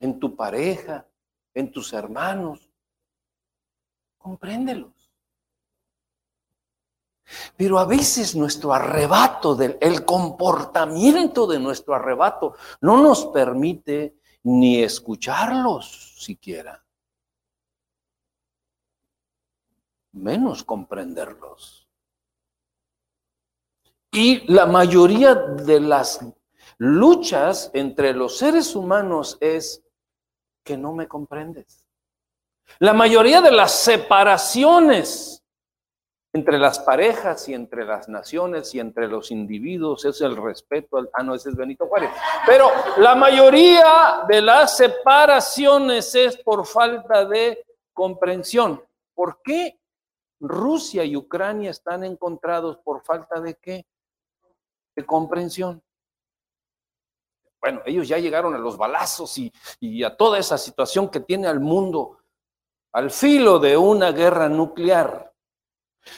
en 0.01 0.19
tu 0.19 0.35
pareja, 0.35 1.07
en 1.55 1.71
tus 1.71 1.93
hermanos. 1.93 2.69
Compréndelos. 4.19 5.00
Pero 7.57 7.79
a 7.79 7.85
veces 7.85 8.35
nuestro 8.35 8.73
arrebato, 8.73 9.55
del, 9.55 9.79
el 9.81 10.05
comportamiento 10.05 11.47
de 11.47 11.59
nuestro 11.59 11.95
arrebato, 11.95 12.55
no 12.81 13.03
nos 13.03 13.27
permite 13.27 14.17
ni 14.43 14.83
escucharlos 14.83 16.15
siquiera, 16.19 16.85
menos 20.13 20.65
comprenderlos. 20.65 21.89
Y 24.13 24.53
la 24.53 24.67
mayoría 24.67 25.35
de 25.35 25.81
las 25.81 26.21
luchas 26.79 27.71
entre 27.75 28.13
los 28.13 28.39
seres 28.39 28.75
humanos 28.75 29.39
es 29.41 29.85
que 30.65 30.77
no 30.77 30.93
me 30.93 31.07
comprendes. 31.07 31.87
La 32.79 32.93
mayoría 32.93 33.41
de 33.41 33.53
las 33.53 33.73
separaciones 33.73 35.40
entre 36.33 36.59
las 36.59 36.79
parejas 36.79 37.49
y 37.49 37.55
entre 37.55 37.85
las 37.85 38.09
naciones 38.09 38.75
y 38.75 38.81
entre 38.81 39.09
los 39.09 39.31
individuos 39.31 40.05
es 40.05 40.21
el 40.21 40.37
respeto 40.37 40.99
al... 40.99 41.11
Ah, 41.13 41.23
no, 41.23 41.35
ese 41.35 41.51
es 41.51 41.57
Benito 41.57 41.87
Juárez. 41.87 42.11
Pero 42.47 42.71
la 42.99 43.17
mayoría 43.17 44.25
de 44.29 44.41
las 44.41 44.77
separaciones 44.77 46.15
es 46.15 46.37
por 46.37 46.65
falta 46.67 47.25
de 47.25 47.65
comprensión. 47.93 48.83
¿Por 49.15 49.43
qué 49.43 49.81
Rusia 50.41 51.05
y 51.05 51.17
Ucrania 51.17 51.71
están 51.71 52.05
encontrados 52.05 52.79
por 52.79 53.03
falta 53.03 53.41
de 53.41 53.55
qué? 53.57 53.87
De 54.95 55.05
comprensión. 55.05 55.83
Bueno, 57.61 57.83
ellos 57.85 58.09
ya 58.09 58.19
llegaron 58.19 58.55
a 58.55 58.59
los 58.59 58.79
balazos 58.79 59.37
y, 59.37 60.03
a 60.03 60.17
toda 60.17 60.39
esa 60.39 60.57
situación 60.57 61.11
que 61.11 61.21
tiene 61.21 61.47
al 61.47 61.61
mundo 61.61 62.19
al 62.93 63.11
filo 63.11 63.59
de 63.59 63.77
una 63.77 64.13
guerra 64.13 64.49
nuclear. 64.49 65.30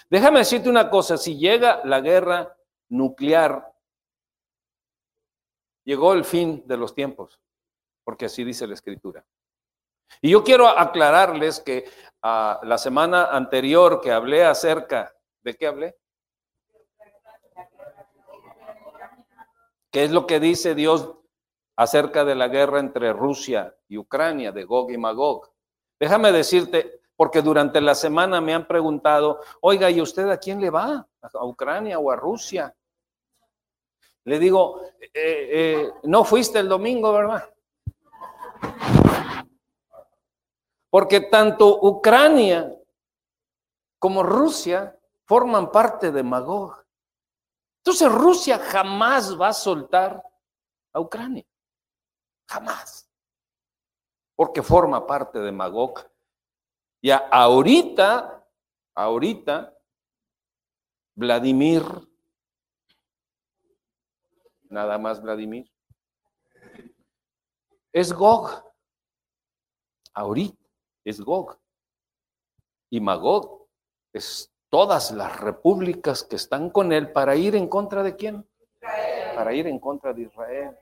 Déjame 0.08 0.40
decirte 0.40 0.68
una 0.68 0.88
cosa, 0.90 1.16
si 1.16 1.36
llega 1.36 1.80
la 1.84 2.00
guerra 2.00 2.56
nuclear, 2.88 3.72
llegó 5.84 6.12
el 6.12 6.24
fin 6.24 6.62
de 6.66 6.76
los 6.76 6.94
tiempos, 6.94 7.40
porque 8.04 8.26
así 8.26 8.44
dice 8.44 8.66
la 8.66 8.74
escritura. 8.74 9.24
Y 10.20 10.30
yo 10.30 10.44
quiero 10.44 10.68
aclararles 10.68 11.60
que 11.60 11.90
ah, 12.22 12.60
la 12.62 12.78
semana 12.78 13.26
anterior 13.26 14.00
que 14.00 14.12
hablé 14.12 14.44
acerca, 14.44 15.14
¿de 15.42 15.54
qué 15.54 15.66
hablé? 15.66 15.96
¿Qué 19.90 20.04
es 20.04 20.10
lo 20.10 20.26
que 20.26 20.40
dice 20.40 20.74
Dios 20.74 21.14
acerca 21.76 22.24
de 22.24 22.34
la 22.34 22.48
guerra 22.48 22.80
entre 22.80 23.12
Rusia 23.12 23.76
y 23.88 23.98
Ucrania, 23.98 24.52
de 24.52 24.64
Gog 24.64 24.90
y 24.90 24.98
Magog? 24.98 25.52
Déjame 26.00 26.32
decirte, 26.32 27.01
porque 27.22 27.40
durante 27.40 27.80
la 27.80 27.94
semana 27.94 28.40
me 28.40 28.52
han 28.52 28.66
preguntado, 28.66 29.38
oiga, 29.60 29.88
¿y 29.88 30.00
usted 30.00 30.28
a 30.28 30.38
quién 30.38 30.60
le 30.60 30.70
va? 30.70 31.06
¿A 31.20 31.46
Ucrania 31.46 31.96
o 32.00 32.10
a 32.10 32.16
Rusia? 32.16 32.74
Le 34.24 34.40
digo, 34.40 34.80
eh, 35.00 35.12
eh, 35.14 35.92
no 36.02 36.24
fuiste 36.24 36.58
el 36.58 36.68
domingo, 36.68 37.12
¿verdad? 37.12 37.48
Porque 40.90 41.20
tanto 41.20 41.78
Ucrania 41.82 42.76
como 44.00 44.24
Rusia 44.24 44.98
forman 45.24 45.70
parte 45.70 46.10
de 46.10 46.24
Magog. 46.24 46.84
Entonces 47.84 48.10
Rusia 48.10 48.58
jamás 48.58 49.40
va 49.40 49.50
a 49.50 49.52
soltar 49.52 50.20
a 50.92 50.98
Ucrania. 50.98 51.46
Jamás 52.48 53.08
porque 54.42 54.60
forma 54.60 55.06
parte 55.06 55.38
de 55.38 55.52
Magog. 55.52 56.04
Ya 57.02 57.16
ahorita, 57.16 58.47
ahorita, 58.94 59.76
Vladimir, 61.16 61.83
nada 64.70 64.96
más 64.98 65.20
Vladimir, 65.20 65.68
es 67.92 68.12
Gog. 68.12 68.72
Ahorita 70.14 70.57
es 71.05 71.20
Gog. 71.20 71.59
Y 72.88 73.00
Magog 73.00 73.66
es 74.12 74.53
todas 74.68 75.11
las 75.11 75.40
repúblicas 75.40 76.22
que 76.22 76.37
están 76.37 76.70
con 76.70 76.92
él 76.92 77.11
para 77.11 77.35
ir 77.35 77.57
en 77.57 77.68
contra 77.68 78.05
de 78.05 78.14
quién? 78.14 78.48
Para 79.35 79.53
ir 79.53 79.66
en 79.66 79.81
contra 79.81 80.12
de 80.12 80.22
Israel. 80.22 80.79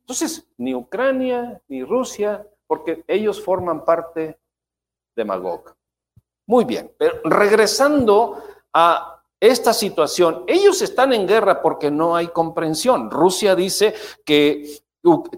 Entonces, 0.00 0.46
ni 0.58 0.74
Ucrania 0.74 1.62
ni 1.68 1.82
Rusia, 1.82 2.46
porque 2.72 3.04
ellos 3.06 3.44
forman 3.44 3.84
parte 3.84 4.40
de 5.14 5.24
Magog. 5.26 5.74
Muy 6.46 6.64
bien, 6.64 6.90
pero 6.96 7.20
regresando 7.22 8.42
a 8.72 9.22
esta 9.38 9.74
situación, 9.74 10.44
ellos 10.46 10.80
están 10.80 11.12
en 11.12 11.26
guerra 11.26 11.60
porque 11.60 11.90
no 11.90 12.16
hay 12.16 12.28
comprensión. 12.28 13.10
Rusia 13.10 13.54
dice 13.54 13.92
que 14.24 14.81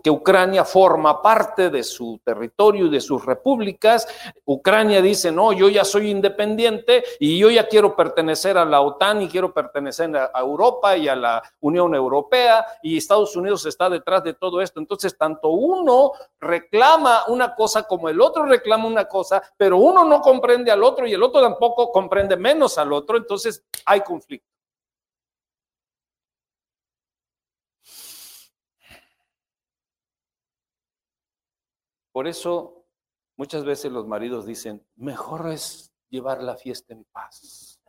que 0.03 0.11
Ucrania 0.11 0.65
forma 0.65 1.23
parte 1.23 1.71
de 1.71 1.83
su 1.83 2.21
territorio 2.23 2.87
y 2.87 2.91
de 2.91 3.01
sus 3.01 3.25
repúblicas. 3.25 4.07
Ucrania 4.45 5.01
dice, 5.01 5.33
no, 5.33 5.53
yo 5.53 5.69
ya 5.69 5.85
soy 5.85 6.11
independiente 6.11 7.03
y 7.19 7.39
yo 7.39 7.51
ya 7.51 7.67
quiero 7.67 7.97
pertenecer 7.97 8.59
a 8.59 8.65
la 8.65 8.83
OTAN 8.83 9.23
y 9.23 9.29
quiero 9.29 9.55
pertenecer 9.55 10.15
a 10.17 10.41
Europa 10.41 10.97
y 10.97 11.09
a 11.09 11.17
la 11.17 11.43
Unión 11.61 11.95
Europea 11.95 12.65
y 12.83 12.99
Estados 12.99 13.35
Unidos 13.37 13.65
está 13.65 13.89
detrás 13.89 14.23
de 14.23 14.35
todo 14.35 14.61
esto. 14.61 14.81
Entonces, 14.81 15.17
tanto 15.17 15.49
uno 15.49 16.13
reclama 16.39 17.25
una 17.29 17.55
cosa 17.55 17.85
como 17.85 18.09
el 18.09 18.21
otro 18.21 18.45
reclama 18.45 18.87
una 18.87 19.07
cosa, 19.07 19.43
pero 19.57 19.79
uno 19.79 20.05
no 20.05 20.21
comprende 20.21 20.71
al 20.71 20.83
otro 20.83 21.07
y 21.07 21.15
el 21.15 21.23
otro 21.23 21.41
tampoco 21.41 21.91
comprende 21.91 22.37
menos 22.37 22.77
al 22.79 22.93
otro, 22.93 23.17
entonces 23.17 23.65
hay 23.87 24.01
conflicto. 24.03 24.54
Por 32.15 32.29
eso 32.29 32.85
muchas 33.37 33.65
veces 33.65 33.91
los 33.91 34.07
maridos 34.07 34.47
dicen, 34.47 34.87
mejor 34.95 35.51
es 35.51 35.93
llevar 36.09 36.45
la 36.45 36.55
fiesta 36.55 36.95
en 36.95 37.03
paz, 37.11 37.81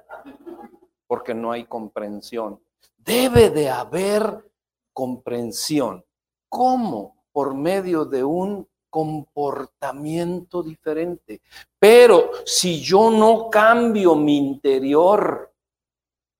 porque 1.05 1.35
no 1.35 1.51
hay 1.51 1.65
comprensión. 1.65 2.59
Debe 2.97 3.51
de 3.51 3.69
haber 3.69 4.51
comprensión. 4.93 6.03
¿Cómo? 6.49 7.27
Por 7.31 7.53
medio 7.53 8.03
de 8.03 8.23
un 8.23 8.67
comportamiento 8.89 10.63
diferente. 10.63 11.43
Pero 11.77 12.31
si 12.47 12.81
yo 12.81 13.11
no 13.11 13.47
cambio 13.51 14.15
mi 14.15 14.37
interior, 14.37 15.53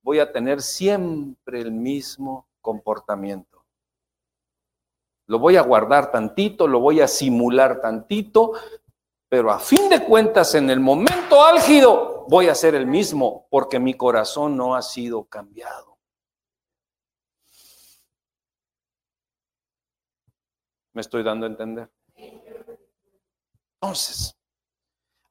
voy 0.02 0.17
a 0.17 0.32
tener 0.32 0.60
siempre 0.60 1.62
el 1.62 1.71
mismo 1.71 2.48
comportamiento. 2.62 3.55
Lo 5.28 5.40
voy 5.40 5.56
a 5.56 5.62
guardar 5.62 6.12
tantito, 6.12 6.68
lo 6.68 6.80
voy 6.80 7.02
a 7.02 7.08
simular 7.08 7.82
tantito, 7.82 8.54
pero 9.28 9.52
a 9.52 9.60
fin 9.60 9.90
de 9.90 10.04
cuentas 10.04 10.54
en 10.56 10.70
el 10.70 10.80
momento 10.80 11.44
álgido 11.44 12.26
voy 12.28 12.48
a 12.48 12.56
ser 12.56 12.76
el 12.76 12.86
mismo 12.86 13.48
porque 13.50 13.80
mi 13.80 13.96
corazón 13.96 14.56
no 14.56 14.76
ha 14.76 14.82
sido 14.82 15.26
cambiado. 15.26 15.98
¿Me 20.94 21.02
estoy 21.02 21.24
dando 21.24 21.46
a 21.46 21.50
entender? 21.50 21.92
Entonces, 23.82 24.38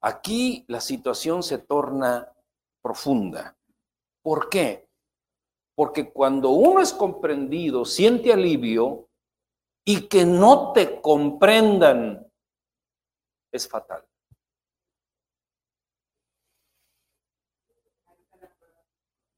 aquí 0.00 0.64
la 0.68 0.80
situación 0.80 1.42
se 1.42 1.59
torna 1.59 2.30
profunda. 2.83 3.57
¿Por 4.22 4.50
qué? 4.50 4.87
Porque 5.74 6.12
cuando 6.12 6.50
uno 6.50 6.80
es 6.80 6.92
comprendido, 6.92 7.85
siente 7.87 8.33
alivio, 8.33 9.09
y 9.84 10.08
que 10.08 10.24
no 10.24 10.72
te 10.72 11.00
comprendan 11.00 12.26
es 13.52 13.68
fatal. 13.68 14.04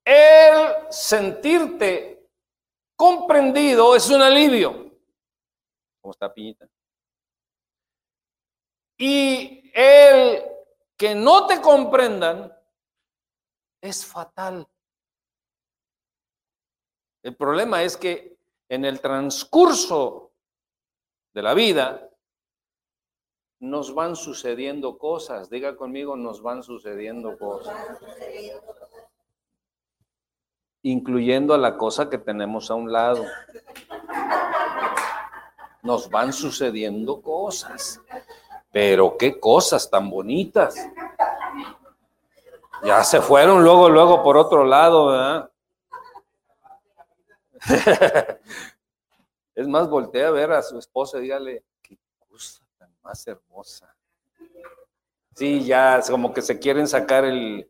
El 0.04 0.90
sentirte 0.90 2.30
comprendido 2.94 3.96
es 3.96 4.08
un 4.08 4.22
alivio. 4.22 4.96
¿Cómo 6.00 6.12
está 6.12 6.32
Piñita? 6.32 6.68
Y 8.98 9.70
el 9.74 10.42
que 10.96 11.14
no 11.14 11.46
te 11.46 11.60
comprendan 11.60 12.56
es 13.82 14.06
fatal. 14.06 14.66
El 17.22 17.36
problema 17.36 17.82
es 17.82 17.96
que 17.96 18.38
en 18.68 18.84
el 18.84 19.00
transcurso 19.00 20.25
de 21.36 21.42
la 21.42 21.52
vida, 21.52 22.08
nos 23.60 23.94
van 23.94 24.16
sucediendo 24.16 24.96
cosas. 24.96 25.50
Diga 25.50 25.76
conmigo, 25.76 26.16
nos 26.16 26.40
van 26.40 26.62
sucediendo 26.62 27.36
cosas. 27.36 27.76
Incluyendo 30.80 31.52
a 31.52 31.58
la 31.58 31.76
cosa 31.76 32.08
que 32.08 32.16
tenemos 32.16 32.70
a 32.70 32.74
un 32.74 32.90
lado. 32.90 33.22
nos 35.82 36.08
van 36.08 36.32
sucediendo 36.32 37.20
cosas. 37.20 38.00
Pero 38.72 39.18
qué 39.18 39.38
cosas 39.38 39.90
tan 39.90 40.08
bonitas. 40.08 40.74
Ya 42.82 43.04
se 43.04 43.20
fueron 43.20 43.62
luego, 43.62 43.90
luego 43.90 44.22
por 44.22 44.38
otro 44.38 44.64
lado, 44.64 45.08
¿verdad? 45.08 45.50
es 49.56 49.66
más, 49.66 49.88
voltea 49.88 50.28
a 50.28 50.32
ver 50.32 50.52
a 50.52 50.62
su 50.62 50.78
esposa 50.78 51.18
y 51.18 51.22
dígale, 51.22 51.64
qué 51.82 51.98
cosa 52.28 52.62
tan 52.78 52.94
más 53.02 53.26
hermosa. 53.26 53.96
Sí, 55.34 55.64
ya 55.64 56.00
como 56.08 56.32
que 56.32 56.42
se 56.42 56.58
quieren 56.58 56.86
sacar 56.86 57.24
el... 57.24 57.66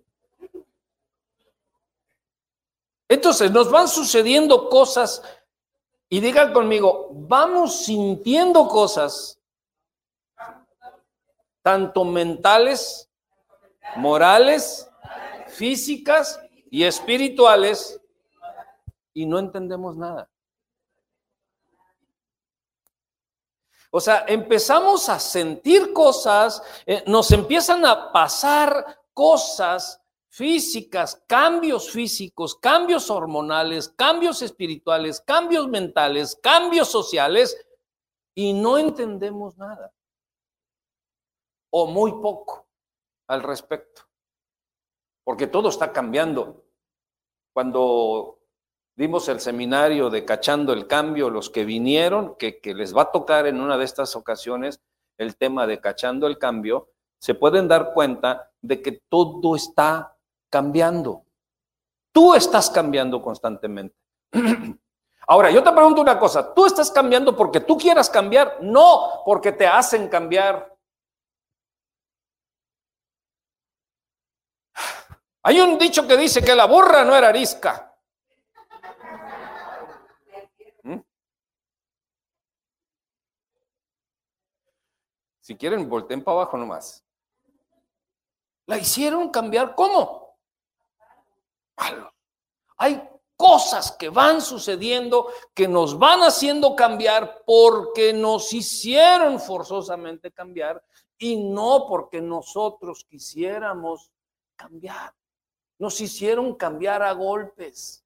Entonces 3.09 3.53
nos 3.53 3.71
van 3.71 3.87
sucediendo 3.87 4.69
cosas 4.69 5.23
y 6.09 6.19
digan 6.19 6.53
conmigo, 6.53 7.09
vamos 7.13 7.85
sintiendo 7.85 8.67
cosas, 8.67 9.41
tanto 11.63 12.05
mentales, 12.05 13.09
morales, 13.95 14.91
físicas 15.47 16.41
y 16.69 16.83
espirituales, 16.83 18.01
y 19.15 19.25
no 19.25 19.39
entendemos 19.39 19.97
nada. 19.97 20.29
O 23.97 24.01
sea, 24.01 24.27
empezamos 24.29 25.09
a 25.09 25.19
sentir 25.19 25.95
cosas, 25.95 26.63
eh, 26.85 27.03
nos 27.07 27.33
empiezan 27.33 27.87
a 27.87 28.13
pasar 28.13 28.85
cosas 29.15 30.03
físicas, 30.29 31.25
cambios 31.27 31.91
físicos, 31.91 32.57
cambios 32.57 33.09
hormonales, 33.09 33.89
cambios 33.89 34.43
espirituales, 34.43 35.23
cambios 35.23 35.67
mentales, 35.69 36.39
cambios 36.43 36.89
sociales, 36.91 37.57
y 38.35 38.53
no 38.53 38.77
entendemos 38.77 39.57
nada. 39.57 39.95
O 41.71 41.87
muy 41.87 42.13
poco 42.21 42.69
al 43.29 43.43
respecto. 43.43 44.03
Porque 45.25 45.47
todo 45.47 45.71
está 45.71 45.91
cambiando. 45.91 46.67
Cuando 47.55 48.36
dimos 48.97 49.29
el 49.29 49.41
seminario 49.41 50.11
de 50.11 50.25
Cachando 50.25 50.73
el 50.73 50.87
Cambio, 50.87 51.31
los 51.31 51.51
que 51.51 51.65
vinieron, 51.65 52.35
que, 52.37 52.61
que 52.61 52.75
les 52.75 52.97
va 52.97 53.03
a 53.03 53.13
tocar 53.13 53.47
en 53.47 53.61
una 53.61 53.77
de 53.77 53.85
estas 53.85 54.17
ocasiones 54.17 54.81
el 55.19 55.37
tema 55.37 55.67
de 55.67 55.81
Cachando 55.81 56.27
el 56.27 56.39
Cambio, 56.39 56.89
se 57.19 57.35
pueden 57.35 57.69
dar 57.69 57.93
cuenta 57.93 58.51
de 58.61 58.83
que 58.83 59.01
todo 59.09 59.55
está 59.55 60.17
cambiando. 60.51 61.25
Tú 62.13 62.35
estás 62.35 62.71
cambiando 62.71 63.21
constantemente. 63.21 63.95
Ahora, 65.29 65.51
yo 65.51 65.63
te 65.63 65.73
pregunto 65.73 66.01
una 66.01 66.19
cosa, 66.19 66.55
¿tú 66.55 66.67
estás 66.67 66.91
cambiando 66.91 67.37
porque 67.37 67.61
tú 67.61 67.77
quieras 67.77 68.09
cambiar? 68.09 68.59
No, 68.63 69.23
porque 69.25 69.53
te 69.53 69.67
hacen 69.67 70.09
cambiar. 70.09 70.75
Hay 75.43 75.61
un 75.61 75.79
dicho 75.79 76.07
que 76.07 76.17
dice 76.17 76.43
que 76.43 76.55
la 76.55 76.67
burra 76.67 77.05
no 77.05 77.15
era 77.15 77.29
arisca. 77.29 77.96
Si 85.47 85.57
quieren, 85.57 85.89
volteen 85.89 86.25
para 86.25 86.39
abajo 86.39 86.57
nomás. 86.57 87.05
La 88.67 88.79
hicieron 88.79 89.31
cambiar, 89.31 89.77
¿cómo? 89.77 90.37
Hay 92.77 93.09
cosas 93.37 93.93
que 93.93 94.09
van 94.09 94.41
sucediendo 94.41 95.29
que 95.55 95.69
nos 95.69 95.97
van 96.01 96.23
haciendo 96.23 96.75
cambiar 96.75 97.45
porque 97.47 98.13
nos 98.13 98.53
hicieron 98.53 99.39
forzosamente 99.39 100.33
cambiar 100.33 100.83
y 101.17 101.37
no 101.37 101.87
porque 101.89 102.21
nosotros 102.21 103.07
quisiéramos 103.09 104.11
cambiar. 104.57 105.15
Nos 105.79 106.01
hicieron 106.01 106.57
cambiar 106.57 107.05
a 107.05 107.13
golpes. 107.13 108.05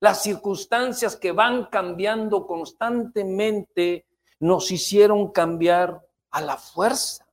Las 0.00 0.24
circunstancias 0.24 1.14
que 1.14 1.30
van 1.30 1.66
cambiando 1.66 2.48
constantemente 2.48 4.08
nos 4.40 4.72
hicieron 4.72 5.30
cambiar 5.30 6.04
a 6.32 6.40
la 6.40 6.56
fuerza. 6.56 7.26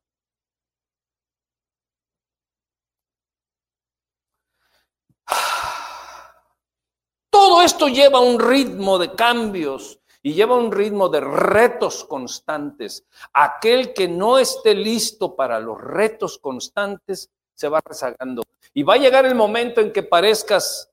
Todo 7.30 7.62
esto 7.62 7.88
lleva 7.88 8.20
un 8.20 8.40
ritmo 8.40 8.98
de 8.98 9.16
cambios 9.16 10.00
y 10.22 10.34
lleva 10.34 10.56
un 10.56 10.72
ritmo 10.72 11.10
de 11.10 11.22
retos 11.22 12.04
constantes. 12.04 13.06
Aquel 13.34 13.94
que 13.94 14.08
no 14.08 14.38
esté 14.38 14.76
listo 14.76 15.36
para 15.36 15.60
los 15.60 15.80
retos 15.80 16.38
constantes 16.38 17.32
se 17.54 17.70
va 17.70 17.82
rezagando. 17.84 18.44
Y 18.74 18.84
va 18.84 18.96
a 18.96 18.98
llegar 18.98 19.26
el 19.26 19.36
momento 19.36 19.82
en 19.82 19.94
que 19.94 20.04
parezcas 20.04 20.92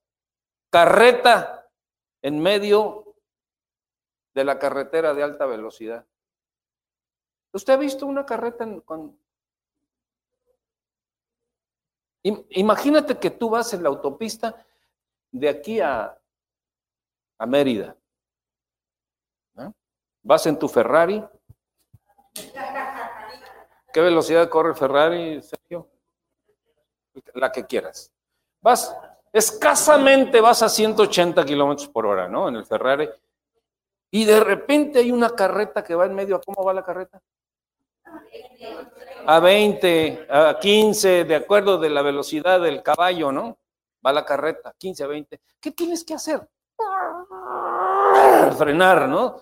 carreta 0.70 1.68
en 2.22 2.40
medio 2.40 3.14
de 4.34 4.44
la 4.44 4.58
carretera 4.58 5.14
de 5.14 5.22
alta 5.22 5.46
velocidad. 5.46 6.06
¿Usted 7.56 7.72
ha 7.72 7.78
visto 7.78 8.04
una 8.04 8.26
carreta 8.26 8.68
con... 8.84 9.18
Imagínate 12.22 13.18
que 13.18 13.30
tú 13.30 13.48
vas 13.48 13.72
en 13.72 13.82
la 13.82 13.88
autopista 13.88 14.62
de 15.30 15.48
aquí 15.48 15.80
a, 15.80 16.18
a 17.38 17.46
Mérida. 17.46 17.96
Vas 20.22 20.46
en 20.46 20.58
tu 20.58 20.68
Ferrari. 20.68 21.24
¿Qué 23.90 24.00
velocidad 24.02 24.50
corre 24.50 24.70
el 24.70 24.76
Ferrari, 24.76 25.40
Sergio? 25.40 25.88
La 27.32 27.50
que 27.50 27.64
quieras. 27.64 28.12
Vas, 28.60 28.94
escasamente 29.32 30.42
vas 30.42 30.62
a 30.62 30.68
180 30.68 31.42
kilómetros 31.46 31.88
por 31.88 32.04
hora, 32.04 32.28
¿no? 32.28 32.48
En 32.48 32.56
el 32.56 32.66
Ferrari. 32.66 33.08
Y 34.10 34.26
de 34.26 34.40
repente 34.40 34.98
hay 34.98 35.10
una 35.10 35.30
carreta 35.30 35.82
que 35.82 35.94
va 35.94 36.04
en 36.04 36.14
medio. 36.14 36.38
¿Cómo 36.44 36.62
va 36.62 36.74
la 36.74 36.84
carreta? 36.84 37.22
A 39.26 39.40
20, 39.40 40.26
a 40.30 40.58
15, 40.58 41.24
de 41.24 41.34
acuerdo 41.34 41.78
de 41.78 41.90
la 41.90 42.02
velocidad 42.02 42.60
del 42.60 42.82
caballo, 42.82 43.32
¿no? 43.32 43.58
Va 44.04 44.12
la 44.12 44.24
carreta, 44.24 44.74
15 44.78 45.04
a 45.04 45.06
20. 45.06 45.40
¿Qué 45.60 45.70
tienes 45.72 46.04
que 46.04 46.14
hacer? 46.14 46.48
frenar, 48.56 49.08
¿no? 49.08 49.40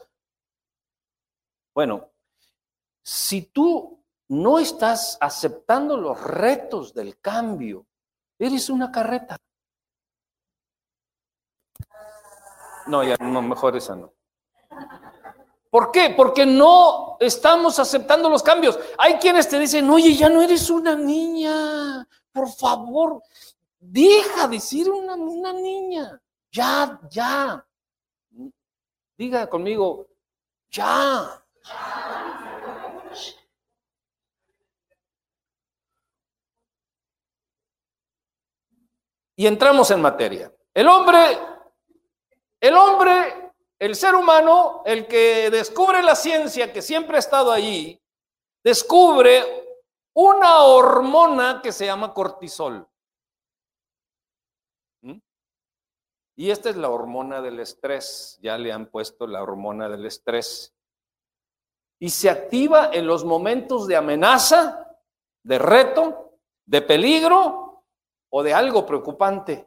Bueno, 1.74 2.10
si 3.02 3.42
tú 3.46 4.02
no 4.28 4.58
estás 4.58 5.18
aceptando 5.20 5.96
los 5.96 6.20
retos 6.22 6.94
del 6.94 7.20
cambio, 7.20 7.86
eres 8.38 8.70
una 8.70 8.90
carreta. 8.90 9.36
No, 12.86 13.02
ya 13.02 13.16
no, 13.18 13.42
mejor 13.42 13.76
esa 13.76 13.96
no. 13.96 14.12
¿Por 15.74 15.90
qué? 15.90 16.14
Porque 16.16 16.46
no 16.46 17.16
estamos 17.18 17.80
aceptando 17.80 18.30
los 18.30 18.44
cambios. 18.44 18.78
Hay 18.96 19.14
quienes 19.14 19.48
te 19.48 19.58
dicen, 19.58 19.90
oye, 19.90 20.14
ya 20.14 20.28
no 20.28 20.40
eres 20.40 20.70
una 20.70 20.94
niña, 20.94 22.06
por 22.30 22.48
favor, 22.48 23.20
deja 23.80 24.46
de 24.46 24.60
ser 24.60 24.88
una, 24.88 25.14
una 25.14 25.52
niña, 25.52 26.22
ya, 26.52 27.00
ya. 27.10 27.66
Diga 29.18 29.50
conmigo, 29.50 30.06
ya. 30.70 31.44
Y 39.34 39.44
entramos 39.44 39.90
en 39.90 40.00
materia. 40.00 40.54
El 40.72 40.86
hombre, 40.86 41.36
el 42.60 42.76
hombre, 42.76 43.53
el 43.84 43.96
ser 43.96 44.14
humano, 44.14 44.82
el 44.86 45.06
que 45.06 45.50
descubre 45.50 46.02
la 46.02 46.16
ciencia 46.16 46.72
que 46.72 46.80
siempre 46.80 47.16
ha 47.16 47.18
estado 47.18 47.52
allí, 47.52 48.00
descubre 48.64 49.44
una 50.14 50.62
hormona 50.62 51.60
que 51.62 51.70
se 51.70 51.84
llama 51.84 52.14
cortisol. 52.14 52.88
Y 56.36 56.50
esta 56.50 56.70
es 56.70 56.76
la 56.76 56.88
hormona 56.88 57.42
del 57.42 57.60
estrés, 57.60 58.38
ya 58.40 58.56
le 58.56 58.72
han 58.72 58.86
puesto 58.86 59.26
la 59.26 59.42
hormona 59.42 59.86
del 59.90 60.06
estrés. 60.06 60.74
Y 62.00 62.08
se 62.08 62.30
activa 62.30 62.88
en 62.90 63.06
los 63.06 63.22
momentos 63.22 63.86
de 63.86 63.96
amenaza, 63.96 64.96
de 65.44 65.58
reto, 65.58 66.38
de 66.64 66.80
peligro 66.80 67.84
o 68.30 68.42
de 68.42 68.54
algo 68.54 68.86
preocupante. 68.86 69.66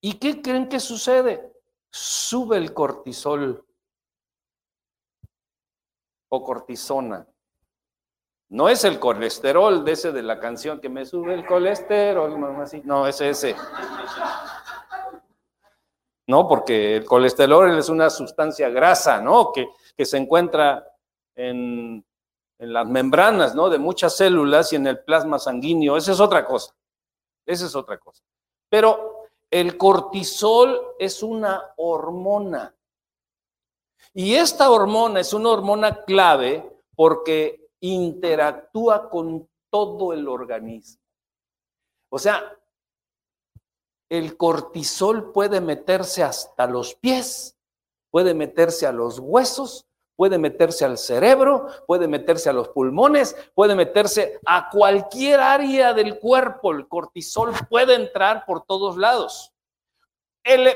¿Y 0.00 0.14
qué 0.20 0.40
creen 0.40 0.68
que 0.68 0.78
sucede? 0.78 1.55
Sube 1.90 2.56
el 2.56 2.72
cortisol 2.72 3.64
o 6.28 6.42
cortisona. 6.42 7.26
No 8.48 8.68
es 8.68 8.84
el 8.84 9.00
colesterol 9.00 9.84
de 9.84 9.92
ese 9.92 10.12
de 10.12 10.22
la 10.22 10.38
canción 10.38 10.80
que 10.80 10.88
me 10.88 11.04
sube 11.04 11.34
el 11.34 11.46
colesterol. 11.46 12.38
No, 12.84 13.06
es 13.06 13.20
ese. 13.20 13.56
¿no? 16.28 16.48
Porque 16.48 16.96
el 16.96 17.04
colesterol 17.04 17.78
es 17.78 17.88
una 17.88 18.10
sustancia 18.10 18.68
grasa, 18.68 19.20
¿no? 19.20 19.52
Que, 19.52 19.68
que 19.96 20.04
se 20.04 20.16
encuentra 20.16 20.86
en, 21.34 22.04
en 22.58 22.72
las 22.72 22.86
membranas, 22.86 23.54
¿no? 23.54 23.68
De 23.68 23.78
muchas 23.78 24.16
células 24.16 24.72
y 24.72 24.76
en 24.76 24.86
el 24.86 25.04
plasma 25.04 25.38
sanguíneo. 25.38 25.96
Esa 25.96 26.12
es 26.12 26.20
otra 26.20 26.44
cosa. 26.44 26.74
Esa 27.44 27.66
es 27.66 27.74
otra 27.76 27.98
cosa. 27.98 28.22
Pero 28.68 29.15
el 29.50 29.76
cortisol 29.76 30.94
es 30.98 31.22
una 31.22 31.74
hormona. 31.76 32.74
Y 34.12 34.34
esta 34.34 34.70
hormona 34.70 35.20
es 35.20 35.32
una 35.32 35.50
hormona 35.50 36.04
clave 36.04 36.82
porque 36.94 37.68
interactúa 37.80 39.08
con 39.08 39.48
todo 39.70 40.12
el 40.12 40.26
organismo. 40.28 41.02
O 42.08 42.18
sea, 42.18 42.58
el 44.08 44.36
cortisol 44.36 45.32
puede 45.32 45.60
meterse 45.60 46.22
hasta 46.22 46.66
los 46.66 46.94
pies, 46.94 47.56
puede 48.10 48.34
meterse 48.34 48.86
a 48.86 48.92
los 48.92 49.18
huesos, 49.18 49.85
puede 50.16 50.38
meterse 50.38 50.84
al 50.84 50.98
cerebro, 50.98 51.68
puede 51.86 52.08
meterse 52.08 52.48
a 52.50 52.52
los 52.52 52.68
pulmones, 52.70 53.36
puede 53.54 53.74
meterse 53.74 54.40
a 54.46 54.68
cualquier 54.70 55.40
área 55.40 55.92
del 55.92 56.18
cuerpo. 56.18 56.72
El 56.72 56.88
cortisol 56.88 57.52
puede 57.68 57.94
entrar 57.94 58.44
por 58.46 58.64
todos 58.64 58.96
lados. 58.96 59.52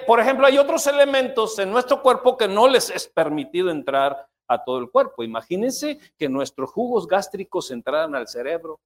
por 0.07 0.21
ejemplo, 0.21 0.47
hay 0.47 0.59
otros 0.59 0.87
elementos 0.87 1.59
en 1.59 1.71
nuestro 1.71 2.03
cuerpo 2.03 2.37
que 2.37 2.49
no 2.49 2.69
les 2.69 2.91
es 2.91 3.09
permitido 3.09 3.71
entrar 3.71 4.29
a 4.47 4.63
todo 4.63 4.79
el 4.79 4.91
cuerpo. 4.91 5.23
Imagínense 5.23 5.99
que 6.19 6.29
nuestros 6.29 6.71
jugos 6.71 7.07
gástricos 7.07 7.71
entraran 7.71 8.15
al 8.15 8.29
cerebro. 8.29 8.81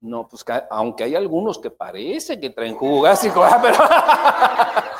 No, 0.00 0.26
pues 0.26 0.44
aunque 0.70 1.04
hay 1.04 1.14
algunos 1.14 1.58
que 1.58 1.70
parece 1.70 2.40
que 2.40 2.50
traen 2.50 2.74
jugo 2.74 3.02
gástrico, 3.02 3.46
pero 3.62 3.76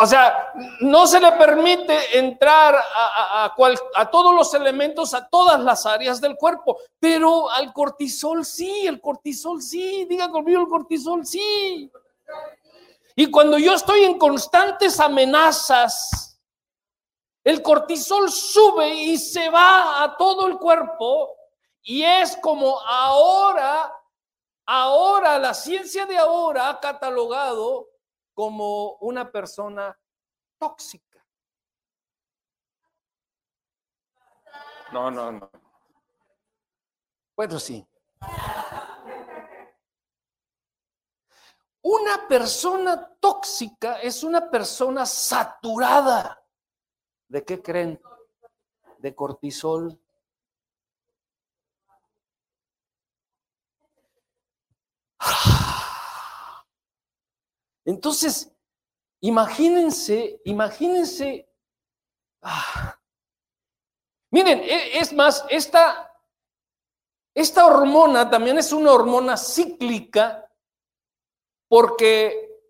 O 0.00 0.06
sea, 0.06 0.52
no 0.80 1.06
se 1.06 1.20
le 1.20 1.30
permite 1.32 2.18
entrar 2.18 2.74
a, 2.74 3.54
a, 3.94 4.10
todos 4.10 4.34
los 4.34 4.52
elementos, 4.54 5.14
a 5.14 5.28
todas 5.28 5.60
las 5.60 5.86
áreas 5.86 6.20
del 6.20 6.36
cuerpo, 6.36 6.78
pero 6.98 7.48
al 7.48 7.72
cortisol 7.72 8.44
sí, 8.44 8.86
el 8.86 9.00
cortisol 9.00 9.62
sí, 9.62 10.04
diga 10.06 10.28
conmigo 10.30 10.60
el 10.62 10.68
cortisol 10.68 11.24
sí. 11.24 11.90
Y 13.14 13.30
cuando 13.30 13.56
yo 13.58 13.74
estoy 13.74 14.04
en 14.04 14.18
constantes 14.18 14.98
amenazas, 14.98 16.40
el 17.44 17.62
cortisol 17.62 18.30
sube 18.30 18.94
y 18.94 19.16
se 19.16 19.48
va 19.48 20.02
a 20.02 20.16
todo 20.16 20.48
el 20.48 20.58
cuerpo 20.58 21.34
y 21.82 22.02
es 22.02 22.36
como 22.36 22.78
ahora, 22.80 23.90
ahora, 24.66 25.38
la 25.38 25.54
ciencia 25.54 26.04
de 26.04 26.18
ahora 26.18 26.68
ha 26.68 26.80
catalogado 26.80 27.88
como 28.38 28.92
una 29.00 29.32
persona 29.32 29.98
tóxica. 30.58 31.26
No, 34.92 35.10
no, 35.10 35.32
no. 35.32 35.50
Bueno, 37.34 37.58
sí. 37.58 37.84
Una 41.82 42.28
persona 42.28 43.12
tóxica 43.18 44.00
es 44.02 44.22
una 44.22 44.48
persona 44.48 45.04
saturada. 45.04 46.40
¿De 47.26 47.44
qué 47.44 47.60
creen? 47.60 48.00
De 48.98 49.16
cortisol. 49.16 50.00
Entonces, 57.88 58.54
imagínense, 59.22 60.42
imagínense. 60.44 61.50
Ah, 62.42 63.00
miren, 64.30 64.58
e, 64.58 64.98
es 64.98 65.10
más, 65.14 65.42
esta, 65.48 66.14
esta 67.34 67.64
hormona 67.64 68.28
también 68.28 68.58
es 68.58 68.74
una 68.74 68.92
hormona 68.92 69.38
cíclica 69.38 70.52
porque 71.66 72.60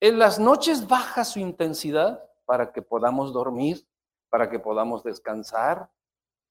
en 0.00 0.18
las 0.18 0.38
noches 0.38 0.88
baja 0.88 1.22
su 1.26 1.38
intensidad 1.38 2.24
para 2.46 2.72
que 2.72 2.80
podamos 2.80 3.34
dormir, 3.34 3.86
para 4.30 4.48
que 4.48 4.58
podamos 4.58 5.04
descansar, 5.04 5.90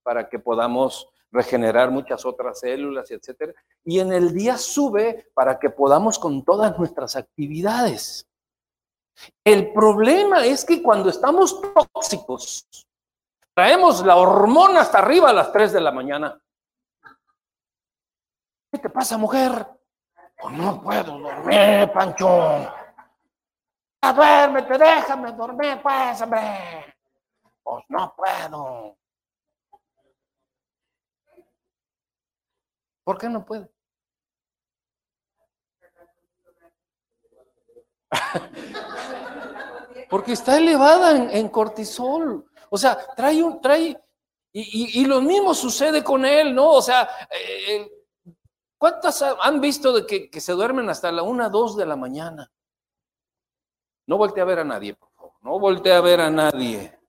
para 0.03 0.29
que 0.29 0.37
podamos 0.37 1.09
regenerar 1.31 1.91
muchas 1.91 2.25
otras 2.25 2.59
células, 2.59 3.09
etcétera. 3.11 3.53
Y 3.83 3.99
en 3.99 4.11
el 4.13 4.33
día 4.33 4.57
sube 4.57 5.29
para 5.33 5.59
que 5.59 5.69
podamos 5.69 6.17
con 6.17 6.43
todas 6.43 6.77
nuestras 6.77 7.15
actividades. 7.15 8.27
El 9.43 9.73
problema 9.73 10.45
es 10.45 10.65
que 10.65 10.81
cuando 10.81 11.09
estamos 11.09 11.61
tóxicos, 11.61 12.67
traemos 13.53 14.05
la 14.05 14.15
hormona 14.15 14.81
hasta 14.81 14.99
arriba 14.99 15.29
a 15.29 15.33
las 15.33 15.51
3 15.51 15.73
de 15.73 15.81
la 15.81 15.91
mañana. 15.91 16.39
¿Qué 18.71 18.77
te 18.79 18.89
pasa, 18.89 19.17
mujer? 19.17 19.67
Pues 20.39 20.55
no 20.55 20.81
puedo 20.81 21.19
dormir, 21.19 21.91
Pancho. 21.91 22.71
Duérmete, 24.15 24.77
déjame 24.77 25.33
dormir, 25.33 25.79
pues, 25.83 26.21
hombre. 26.21 26.95
Pues 27.61 27.83
no 27.89 28.13
puedo. 28.15 28.95
¿Por 33.09 33.17
qué 33.17 33.27
no 33.27 33.43
puede? 33.43 33.67
Porque 40.11 40.33
está 40.33 40.59
elevada 40.59 41.17
en, 41.33 41.49
cortisol. 41.49 42.47
O 42.69 42.77
sea, 42.77 42.99
trae 43.15 43.41
un, 43.41 43.59
trae, 43.61 43.99
y, 44.53 45.03
lo 45.05 45.21
mismo 45.21 45.55
sucede 45.55 46.03
con 46.03 46.23
él, 46.23 46.53
¿no? 46.53 46.69
O 46.69 46.83
sea, 46.83 47.09
eh, 47.31 47.91
¿cuántas 48.77 49.23
han 49.23 49.59
visto 49.59 49.91
de 49.91 50.05
que, 50.05 50.29
que, 50.29 50.39
se 50.39 50.51
duermen 50.51 50.87
hasta 50.87 51.11
la 51.11 51.23
una, 51.23 51.49
dos 51.49 51.75
de 51.75 51.87
la 51.87 51.95
mañana? 51.95 52.51
No 54.05 54.19
voltee 54.19 54.43
a 54.43 54.45
ver 54.45 54.59
a 54.59 54.63
nadie, 54.63 54.93
por 54.93 55.09
favor. 55.13 55.33
No 55.41 55.57
voltee 55.57 55.93
a 55.93 56.01
ver 56.01 56.21
a 56.21 56.29
nadie. 56.29 56.99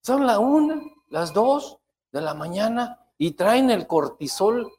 Son 0.00 0.24
la 0.24 0.38
una, 0.38 0.80
las 1.08 1.34
dos 1.34 1.80
de 2.12 2.20
la 2.20 2.34
mañana 2.34 2.99
y 3.20 3.32
traen 3.32 3.70
el 3.70 3.86
cortisol 3.86 4.72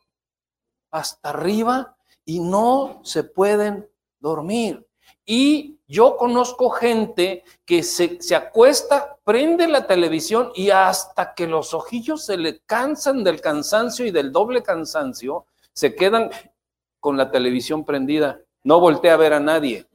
hasta 0.89 1.29
arriba 1.29 1.95
y 2.25 2.39
no 2.39 3.01
se 3.03 3.23
pueden 3.23 3.87
dormir. 4.19 4.87
Y 5.23 5.77
yo 5.87 6.17
conozco 6.17 6.71
gente 6.71 7.43
que 7.65 7.83
se, 7.83 8.19
se, 8.19 8.35
acuesta, 8.35 9.19
prende 9.23 9.67
la 9.67 9.85
televisión 9.85 10.51
y 10.55 10.71
hasta 10.71 11.35
que 11.35 11.45
los 11.45 11.75
ojillos 11.75 12.25
se 12.25 12.35
le 12.35 12.61
cansan 12.61 13.23
del 13.23 13.41
cansancio 13.41 14.07
y 14.07 14.11
del 14.11 14.31
doble 14.31 14.63
cansancio, 14.63 15.45
se 15.71 15.93
quedan 15.93 16.31
con 16.99 17.17
la 17.17 17.29
televisión 17.29 17.85
prendida. 17.85 18.41
No 18.63 18.79
voltea 18.79 19.13
a 19.13 19.17
ver 19.17 19.33
a 19.33 19.39
nadie. 19.39 19.85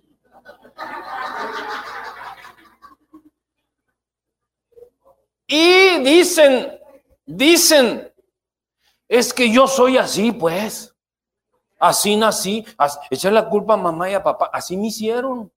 Y 5.48 5.98
dicen, 6.04 6.78
dicen, 7.24 8.12
es 9.08 9.32
que 9.32 9.50
yo 9.50 9.66
soy 9.66 9.98
así, 9.98 10.32
pues. 10.32 10.94
Así 11.78 12.16
nací. 12.16 12.64
echar 13.10 13.32
la 13.32 13.48
culpa 13.48 13.74
a 13.74 13.76
mamá 13.76 14.10
y 14.10 14.14
a 14.14 14.22
papá. 14.22 14.50
Así 14.52 14.76
me 14.76 14.88
hicieron. 14.88 15.52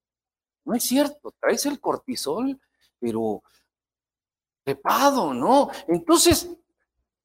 No 0.65 0.75
es 0.75 0.83
cierto. 0.83 1.33
Traes 1.39 1.65
el 1.65 1.79
cortisol, 1.79 2.59
pero 2.99 3.41
trepado, 4.63 5.33
¿no? 5.33 5.69
Entonces, 5.87 6.49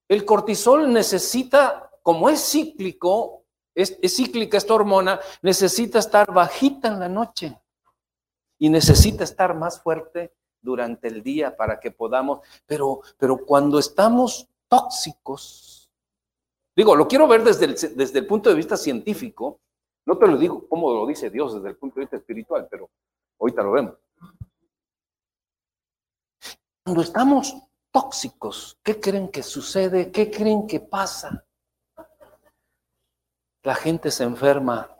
el 0.08 0.24
cortisol 0.24 0.92
necesita, 0.92 1.90
como 2.02 2.30
es 2.30 2.40
cíclico, 2.40 3.44
es, 3.74 3.98
es 4.00 4.16
cíclica 4.16 4.56
esta 4.56 4.74
hormona, 4.74 5.20
necesita 5.42 5.98
estar 5.98 6.32
bajita 6.32 6.88
en 6.88 7.00
la 7.00 7.08
noche 7.08 7.58
y 8.58 8.68
necesita 8.68 9.24
estar 9.24 9.54
más 9.54 9.82
fuerte 9.82 10.32
durante 10.60 11.08
el 11.08 11.22
día 11.22 11.56
para 11.56 11.80
que 11.80 11.90
podamos, 11.90 12.40
pero, 12.66 13.02
pero 13.18 13.44
cuando 13.44 13.78
estamos 13.78 14.48
tóxicos, 14.68 15.83
Digo, 16.76 16.96
lo 16.96 17.06
quiero 17.06 17.28
ver 17.28 17.44
desde 17.44 17.66
el, 17.66 17.96
desde 17.96 18.18
el 18.18 18.26
punto 18.26 18.50
de 18.50 18.56
vista 18.56 18.76
científico. 18.76 19.60
No 20.06 20.18
te 20.18 20.26
lo 20.26 20.36
digo 20.36 20.68
como 20.68 20.92
lo 20.92 21.06
dice 21.06 21.30
Dios 21.30 21.54
desde 21.54 21.68
el 21.68 21.76
punto 21.76 21.96
de 21.96 22.02
vista 22.02 22.16
espiritual, 22.16 22.66
pero 22.70 22.90
ahorita 23.38 23.62
lo 23.62 23.72
vemos. 23.72 23.94
Cuando 26.84 27.02
estamos 27.02 27.56
tóxicos, 27.90 28.78
¿qué 28.82 29.00
creen 29.00 29.28
que 29.28 29.42
sucede? 29.42 30.10
¿Qué 30.10 30.30
creen 30.30 30.66
que 30.66 30.80
pasa? 30.80 31.46
La 33.62 33.74
gente 33.74 34.10
se 34.10 34.24
enferma. 34.24 34.90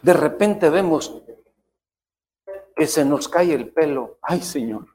De 0.00 0.12
repente 0.14 0.70
vemos 0.70 1.20
que 2.74 2.86
se 2.86 3.04
nos 3.04 3.28
cae 3.28 3.52
el 3.52 3.70
pelo. 3.70 4.18
Ay, 4.22 4.40
Señor. 4.40 4.86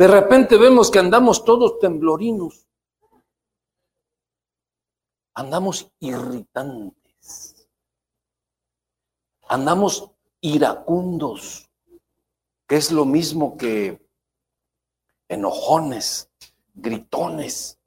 De 0.00 0.08
repente 0.08 0.56
vemos 0.56 0.90
que 0.90 0.98
andamos 0.98 1.44
todos 1.44 1.78
temblorinos. 1.78 2.66
Andamos 5.34 5.92
irritantes. 5.98 7.68
Andamos 9.46 10.10
iracundos, 10.40 11.68
que 12.66 12.76
es 12.76 12.90
lo 12.90 13.04
mismo 13.04 13.58
que 13.58 14.00
enojones, 15.28 16.30
gritones, 16.72 17.78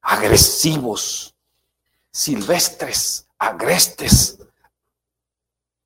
agresivos, 0.00 1.36
silvestres, 2.10 3.28
agrestes. 3.38 4.40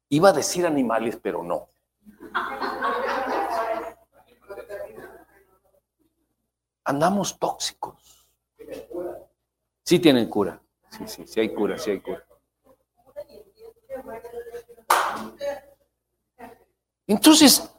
Iba 0.08 0.30
a 0.30 0.32
decir 0.32 0.64
animales, 0.66 1.18
pero 1.22 1.42
no. 1.42 1.68
Andamos 6.88 7.38
tóxicos. 7.38 8.26
Sí 9.84 9.98
tienen 9.98 10.26
cura. 10.30 10.58
Sí, 10.88 11.06
sí, 11.06 11.26
sí 11.26 11.40
hay 11.40 11.54
cura, 11.54 11.76
sí 11.76 11.90
hay 11.90 12.00
cura. 12.00 12.26
Entonces, 17.06 17.70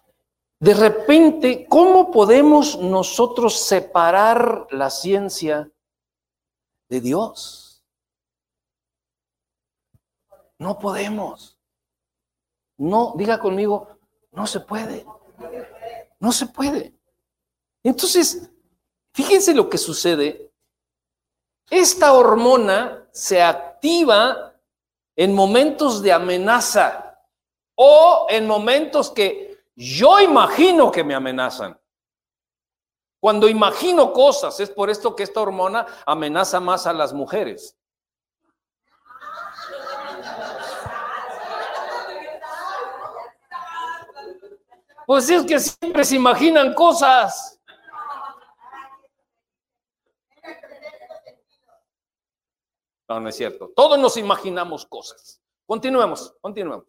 de 0.59 0.73
repente, 0.75 1.65
¿cómo 1.67 2.11
podemos 2.11 2.77
nosotros 2.77 3.59
separar 3.65 4.67
la 4.69 4.91
ciencia 4.91 5.71
de 6.87 7.01
Dios? 7.01 7.83
No 10.59 10.77
podemos. 10.77 11.59
No, 12.77 13.15
diga 13.17 13.39
conmigo, 13.39 13.87
no 14.33 14.45
se 14.45 14.59
puede. 14.59 15.03
No 16.19 16.31
se 16.31 16.45
puede. 16.45 16.93
Entonces, 17.81 18.51
fíjense 19.19 19.53
lo 19.53 19.69
que 19.69 19.77
sucede. 19.77 20.49
Esta 21.69 22.13
hormona 22.13 23.05
se 23.11 23.41
activa 23.41 24.55
en 25.13 25.35
momentos 25.35 26.01
de 26.01 26.13
amenaza 26.13 27.21
o 27.75 28.27
en 28.29 28.47
momentos 28.47 29.09
que 29.11 29.61
yo 29.75 30.21
imagino 30.21 30.89
que 30.89 31.03
me 31.03 31.15
amenazan. 31.15 31.77
Cuando 33.19 33.49
imagino 33.49 34.13
cosas, 34.13 34.57
es 34.61 34.69
por 34.69 34.89
esto 34.89 35.13
que 35.13 35.23
esta 35.23 35.41
hormona 35.41 35.85
amenaza 36.05 36.61
más 36.61 36.87
a 36.87 36.93
las 36.93 37.11
mujeres. 37.11 37.75
Pues 45.05 45.29
es 45.29 45.43
que 45.43 45.59
siempre 45.59 46.05
se 46.05 46.15
imaginan 46.15 46.73
cosas. 46.73 47.58
No, 53.09 53.19
no 53.19 53.27
es 53.29 53.35
cierto. 53.35 53.73
Todos 53.75 53.99
nos 53.99 54.15
imaginamos 54.17 54.85
cosas. 54.85 55.41
Continuemos, 55.65 56.35
continuemos. 56.39 56.85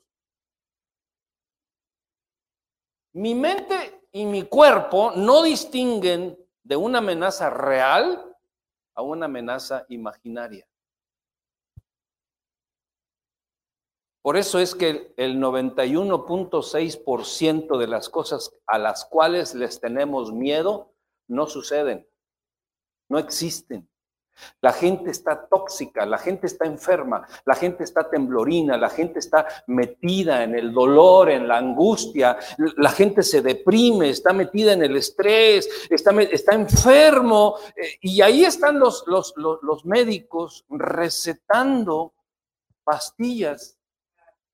Mi 3.13 3.35
mente 3.35 4.07
y 4.13 4.27
mi 4.27 4.45
cuerpo 4.45 5.11
no 5.17 5.43
distinguen 5.43 6.39
de 6.63 6.77
una 6.77 6.99
amenaza 6.99 7.51
real 7.51 8.37
a 8.95 9.03
una 9.03 9.27
amenaza 9.27 9.85
imaginaria. 9.89 10.65
Por 14.23 14.37
eso 14.37 14.59
es 14.59 14.75
que 14.75 15.15
el 15.17 15.39
91.6% 15.39 17.79
de 17.79 17.87
las 17.87 18.11
cosas 18.11 18.53
a 18.67 18.77
las 18.79 19.07
cuales 19.07 19.55
les 19.55 19.81
tenemos 19.81 20.31
miedo 20.33 20.93
no 21.27 21.47
suceden, 21.47 22.07
no 23.09 23.19
existen. 23.19 23.90
La 24.61 24.73
gente 24.73 25.11
está 25.11 25.47
tóxica, 25.47 26.05
la 26.07 26.19
gente 26.19 26.47
está 26.47 26.67
enferma, 26.67 27.27
la 27.45 27.55
gente 27.55 27.85
está 27.85 28.09
temblorina, 28.09 28.77
la 28.77 28.91
gente 28.91 29.19
está 29.19 29.47
metida 29.67 30.45
en 30.45 30.55
el 30.55 30.73
dolor, 30.73 31.31
en 31.31 31.49
la 31.49 31.59
angustia, 31.59 32.39
la 32.77 32.91
gente 32.91 33.23
se 33.23 33.43
deprime, 33.43 34.11
está 34.11 34.33
metida 34.33 34.73
en 34.73 34.83
el 34.83 34.97
estrés, 34.97 35.69
está, 35.89 36.11
está 36.23 36.55
enfermo. 36.55 37.57
Eh, 37.77 37.99
y 38.03 38.21
ahí 38.21 38.45
están 38.45 38.79
los, 38.79 39.05
los, 39.07 39.85
médicos 39.85 40.65
recetando 40.69 42.13
pastillas 42.85 43.79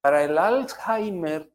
para 0.01 0.23
el 0.23 0.39
Alzheimer, 0.39 1.51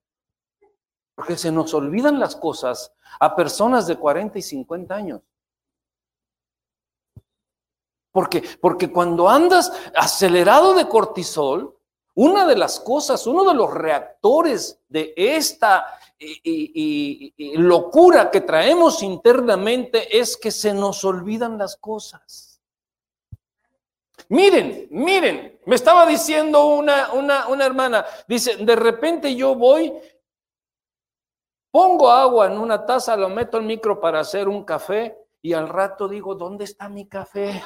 porque 1.15 1.37
se 1.37 1.51
nos 1.51 1.73
olvidan 1.73 2.19
las 2.19 2.35
cosas 2.35 2.93
a 3.19 3.35
personas 3.35 3.87
de 3.87 3.95
40 3.95 4.39
y 4.39 4.41
50 4.41 4.93
años. 4.95 5.21
Porque, 8.11 8.43
porque 8.59 8.91
cuando 8.91 9.29
andas 9.29 9.71
acelerado 9.95 10.73
de 10.73 10.87
cortisol, 10.87 11.77
una 12.13 12.45
de 12.45 12.57
las 12.57 12.79
cosas, 12.79 13.25
uno 13.25 13.45
de 13.45 13.53
los 13.53 13.73
reactores 13.73 14.79
de 14.89 15.13
esta 15.15 15.97
locura 17.55 18.29
que 18.29 18.41
traemos 18.41 19.01
internamente 19.01 20.19
es 20.19 20.37
que 20.37 20.51
se 20.51 20.73
nos 20.73 21.03
olvidan 21.03 21.57
las 21.57 21.77
cosas. 21.77 22.61
Miren, 24.29 24.87
miren, 24.91 25.59
me 25.65 25.75
estaba 25.75 26.05
diciendo 26.05 26.65
una, 26.67 27.11
una, 27.13 27.47
una 27.47 27.65
hermana, 27.65 28.05
dice, 28.27 28.57
de 28.57 28.75
repente 28.75 29.35
yo 29.35 29.55
voy, 29.55 29.93
pongo 31.71 32.09
agua 32.09 32.47
en 32.47 32.57
una 32.57 32.85
taza, 32.85 33.17
lo 33.17 33.29
meto 33.29 33.57
al 33.57 33.63
micro 33.63 33.99
para 33.99 34.19
hacer 34.19 34.47
un 34.47 34.63
café 34.63 35.20
y 35.41 35.53
al 35.53 35.67
rato 35.67 36.07
digo, 36.07 36.35
¿dónde 36.35 36.65
está 36.65 36.87
mi 36.87 37.07
café? 37.07 37.61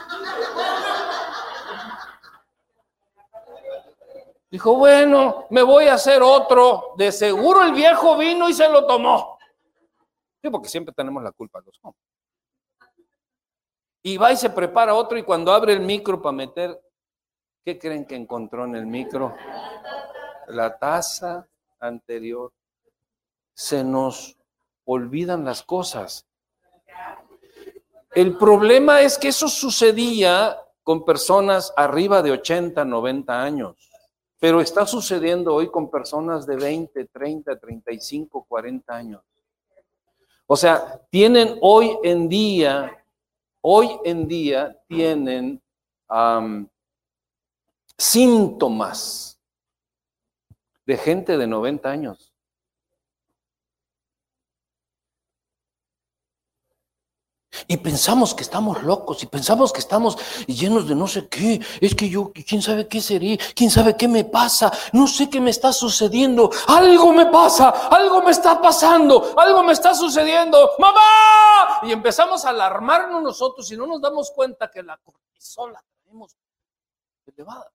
Dijo, 4.49 4.75
bueno, 4.77 5.47
me 5.49 5.61
voy 5.61 5.87
a 5.87 5.95
hacer 5.95 6.21
otro. 6.21 6.93
De 6.97 7.11
seguro 7.11 7.63
el 7.63 7.73
viejo 7.73 8.17
vino 8.17 8.47
y 8.47 8.53
se 8.53 8.69
lo 8.69 8.87
tomó. 8.87 9.37
Sí, 10.41 10.49
porque 10.49 10.69
siempre 10.69 10.93
tenemos 10.93 11.21
la 11.21 11.33
culpa 11.33 11.61
los. 11.65 11.81
Y 14.03 14.17
va 14.17 14.31
y 14.31 14.37
se 14.37 14.49
prepara 14.49 14.93
otro 14.93 15.17
y 15.17 15.23
cuando 15.23 15.51
abre 15.51 15.73
el 15.73 15.81
micro 15.81 16.21
para 16.21 16.31
meter, 16.31 16.79
¿qué 17.65 17.77
creen 17.77 18.05
que 18.05 18.15
encontró 18.15 18.63
en 18.63 18.75
el 18.75 18.85
micro? 18.85 19.35
La 20.47 20.77
taza 20.77 21.47
anterior. 21.79 22.53
Se 23.53 23.83
nos 23.83 24.37
olvidan 24.85 25.43
las 25.43 25.63
cosas. 25.63 26.25
El 28.15 28.37
problema 28.37 29.01
es 29.01 29.17
que 29.17 29.27
eso 29.27 29.49
sucedía 29.49 30.57
con 30.83 31.03
personas 31.03 31.73
arriba 31.75 32.21
de 32.21 32.31
80, 32.31 32.85
90 32.85 33.43
años, 33.43 33.91
pero 34.39 34.61
está 34.61 34.85
sucediendo 34.85 35.53
hoy 35.53 35.69
con 35.69 35.91
personas 35.91 36.45
de 36.45 36.55
20, 36.55 37.05
30, 37.07 37.59
35, 37.59 38.45
40 38.47 38.95
años. 38.95 39.21
O 40.47 40.55
sea, 40.55 41.01
tienen 41.09 41.57
hoy 41.59 41.97
en 42.03 42.29
día, 42.29 43.03
hoy 43.59 43.89
en 44.05 44.27
día 44.29 44.79
tienen 44.87 45.61
síntomas 47.97 49.41
de 50.85 50.97
gente 50.97 51.37
de 51.37 51.47
90 51.47 51.89
años. 51.89 52.34
Y 57.67 57.77
pensamos 57.77 58.33
que 58.33 58.43
estamos 58.43 58.83
locos 58.83 59.23
y 59.23 59.27
pensamos 59.27 59.71
que 59.71 59.79
estamos 59.79 60.17
llenos 60.47 60.87
de 60.87 60.95
no 60.95 61.07
sé 61.07 61.27
qué. 61.27 61.61
Es 61.81 61.95
que 61.95 62.09
yo, 62.09 62.31
quién 62.47 62.61
sabe 62.61 62.87
qué 62.87 63.01
sería, 63.01 63.37
quién 63.55 63.69
sabe 63.69 63.95
qué 63.95 64.07
me 64.07 64.23
pasa, 64.25 64.71
no 64.93 65.07
sé 65.07 65.29
qué 65.29 65.39
me 65.39 65.51
está 65.51 65.71
sucediendo. 65.71 66.49
Algo 66.67 67.13
me 67.13 67.27
pasa, 67.27 67.69
algo 67.69 68.21
me 68.21 68.31
está 68.31 68.61
pasando, 68.61 69.33
algo 69.37 69.63
me 69.63 69.73
está 69.73 69.93
sucediendo. 69.93 70.71
¡Mamá! 70.79 71.81
Y 71.83 71.91
empezamos 71.91 72.45
a 72.45 72.49
alarmarnos 72.49 73.21
nosotros 73.21 73.71
y 73.71 73.77
no 73.77 73.87
nos 73.87 74.01
damos 74.01 74.31
cuenta 74.31 74.69
que 74.69 74.83
la 74.83 74.97
cortisol 74.97 75.73
la 75.73 75.83
tenemos 76.03 76.35
elevada. 77.25 77.71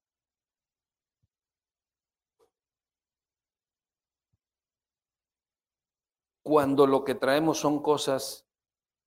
Cuando 6.42 6.86
lo 6.86 7.04
que 7.04 7.14
traemos 7.14 7.58
son 7.58 7.82
cosas 7.82 8.46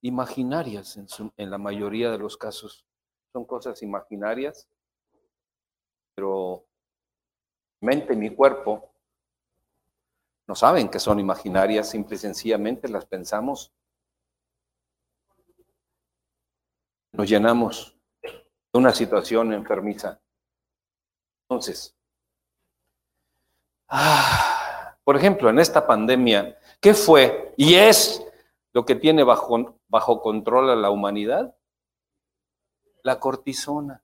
imaginarias 0.04 0.98
en, 1.38 1.50
la 1.50 1.58
mayoría 1.58 2.12
de 2.12 2.18
los 2.18 2.38
casos. 2.38 2.86
Son 3.32 3.46
cosas 3.46 3.82
imaginarias, 3.82 4.70
pero 6.14 6.66
mente 7.82 8.14
y 8.14 8.18
mi 8.18 8.30
cuerpo 8.30 8.94
no 10.46 10.56
saben 10.56 10.90
que 10.90 11.00
son 11.00 11.20
imaginarias, 11.22 11.90
simple 11.90 12.16
y 12.16 12.20
sencillamente 12.20 12.90
las 12.90 13.06
pensamos. 13.06 13.74
Nos 17.14 17.30
llenamos 17.30 17.98
de 18.22 18.80
una 18.80 18.94
situación 18.94 19.54
enfermiza. 19.54 20.20
Entonces, 21.48 21.96
ah, 23.88 24.98
por 25.06 25.16
ejemplo, 25.16 25.50
en 25.50 25.60
esta 25.60 25.88
pandemia, 25.88 26.60
¿qué 26.82 26.94
fue 26.94 27.54
y 27.56 27.76
es 27.76 28.22
lo 28.74 28.86
que 28.86 28.96
tiene 28.96 29.24
bajo, 29.24 29.80
bajo 29.88 30.22
control 30.22 30.72
a 30.72 30.76
la 30.76 30.90
humanidad? 30.90 31.56
La 33.04 33.20
cortisona. 33.20 34.04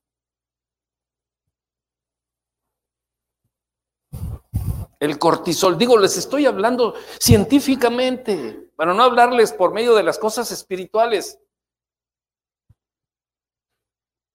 El 5.00 5.18
cortisol, 5.18 5.78
digo, 5.78 5.98
les 5.98 6.18
estoy 6.18 6.46
hablando 6.46 6.94
científicamente, 7.20 8.70
para 8.76 8.94
no 8.94 9.04
hablarles 9.04 9.54
por 9.54 9.74
medio 9.74 9.96
de 9.96 10.04
las 10.04 10.20
cosas 10.20 10.52
espirituales. 10.52 11.42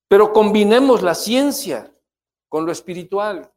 Pero 0.08 0.32
combinemos 0.32 1.02
la 1.02 1.14
ciencia 1.14 1.94
con 2.48 2.64
lo 2.64 2.72
espiritual. 2.72 3.52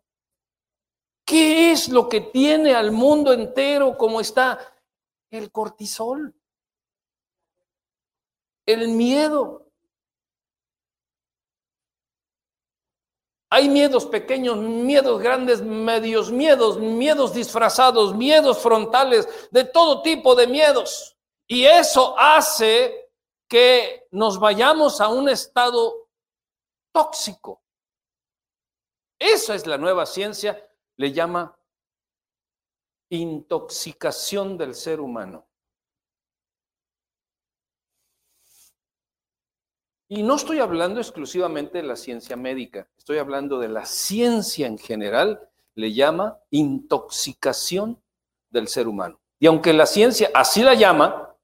¿Qué 1.26 1.72
es 1.72 1.90
lo 1.90 2.10
que 2.10 2.22
tiene 2.22 2.74
al 2.74 2.92
mundo 2.92 3.32
entero 3.32 3.98
como 3.98 4.20
está? 4.20 4.60
El 5.30 5.52
cortisol, 5.52 6.34
el 8.68 8.90
miedo. 8.90 9.66
Hay 13.50 13.70
miedos 13.70 14.06
pequeños, 14.06 14.58
miedos 14.58 15.22
grandes, 15.22 15.62
medios 15.62 16.30
miedos, 16.30 16.78
miedos 16.78 17.34
disfrazados, 17.34 18.14
miedos 18.14 18.60
frontales, 18.60 19.50
de 19.52 19.64
todo 19.64 20.02
tipo 20.02 20.36
de 20.36 20.48
miedos. 20.48 21.18
Y 21.48 21.64
eso 21.64 22.14
hace 22.20 23.10
que 23.48 24.06
nos 24.12 24.38
vayamos 24.38 25.00
a 25.00 25.08
un 25.08 25.30
estado 25.30 26.10
tóxico. 26.92 27.64
Esa 29.18 29.56
es 29.56 29.66
la 29.66 29.78
nueva 29.78 30.06
ciencia, 30.06 30.70
le 30.98 31.14
llama 31.14 31.58
intoxicación 33.10 34.58
del 34.58 34.76
ser 34.76 35.00
humano. 35.00 35.47
Y 40.10 40.24
no 40.24 40.36
estoy 40.36 40.60
hablando 40.60 41.02
exclusivamente 41.02 41.80
de 41.80 41.84
la 41.84 41.98
ciencia 41.98 42.38
médica, 42.38 42.88
estoy 42.98 43.18
hablando 43.18 43.60
de 43.60 43.68
la 43.68 43.86
ciencia 43.86 44.66
en 44.66 44.78
general, 44.78 45.50
le 45.76 45.94
llama 45.94 46.40
intoxicación 46.50 48.02
del 48.50 48.70
ser 48.70 48.88
humano. 48.88 49.20
Y 49.38 49.48
aunque 49.48 49.74
la 49.74 49.86
ciencia 49.86 50.32
así 50.34 50.64
la 50.64 50.76
llama, 50.76 51.36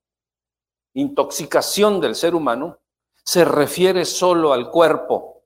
intoxicación 0.94 2.00
del 2.00 2.16
ser 2.16 2.36
humano, 2.36 2.80
se 3.26 3.44
refiere 3.44 4.06
solo 4.06 4.54
al 4.54 4.70
cuerpo, 4.70 5.44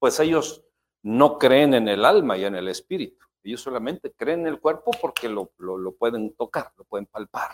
pues 0.00 0.18
ellos 0.18 0.64
no 1.02 1.38
creen 1.38 1.74
en 1.74 1.86
el 1.86 2.04
alma 2.04 2.36
y 2.36 2.44
en 2.44 2.56
el 2.56 2.66
espíritu. 2.66 3.24
Ellos 3.44 3.60
solamente 3.60 4.12
creen 4.12 4.40
en 4.40 4.46
el 4.48 4.60
cuerpo 4.60 4.90
porque 5.00 5.28
lo, 5.28 5.52
lo 5.58 5.92
pueden 5.92 6.34
tocar, 6.34 6.72
lo 6.76 6.84
pueden 6.84 7.06
palpar. 7.06 7.50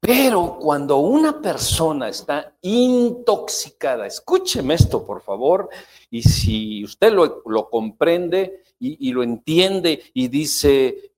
Pero 0.00 0.58
cuando 0.60 0.98
una 0.98 1.40
persona 1.40 2.08
está 2.08 2.56
intoxicada, 2.62 4.06
escúcheme 4.06 4.74
esto 4.74 5.04
por 5.04 5.22
favor, 5.22 5.68
y 6.10 6.22
si 6.22 6.84
usted 6.84 7.12
lo, 7.12 7.70
comprende 7.70 8.62
y, 8.78 9.08
y, 9.08 9.12
lo 9.12 9.22
entiende 9.22 10.02
y 10.14 10.28
dice, 10.28 11.12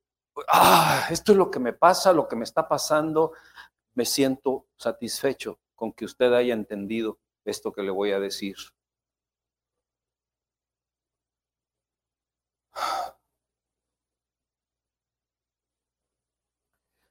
ah, 0.48 1.06
esto 1.10 1.32
es 1.32 1.38
lo 1.38 1.50
que 1.50 1.58
me 1.58 1.72
pasa, 1.72 2.12
lo 2.12 2.28
que 2.28 2.36
me 2.36 2.44
está 2.44 2.66
pasando, 2.66 3.32
me 3.94 4.04
siento 4.04 4.66
satisfecho 4.76 5.58
con 5.74 5.92
que 5.92 6.04
usted 6.04 6.32
haya 6.32 6.54
entendido 6.54 7.18
esto 7.44 7.72
que 7.72 7.82
le 7.82 7.90
voy 7.90 8.12
a 8.12 8.20
decir. 8.20 8.56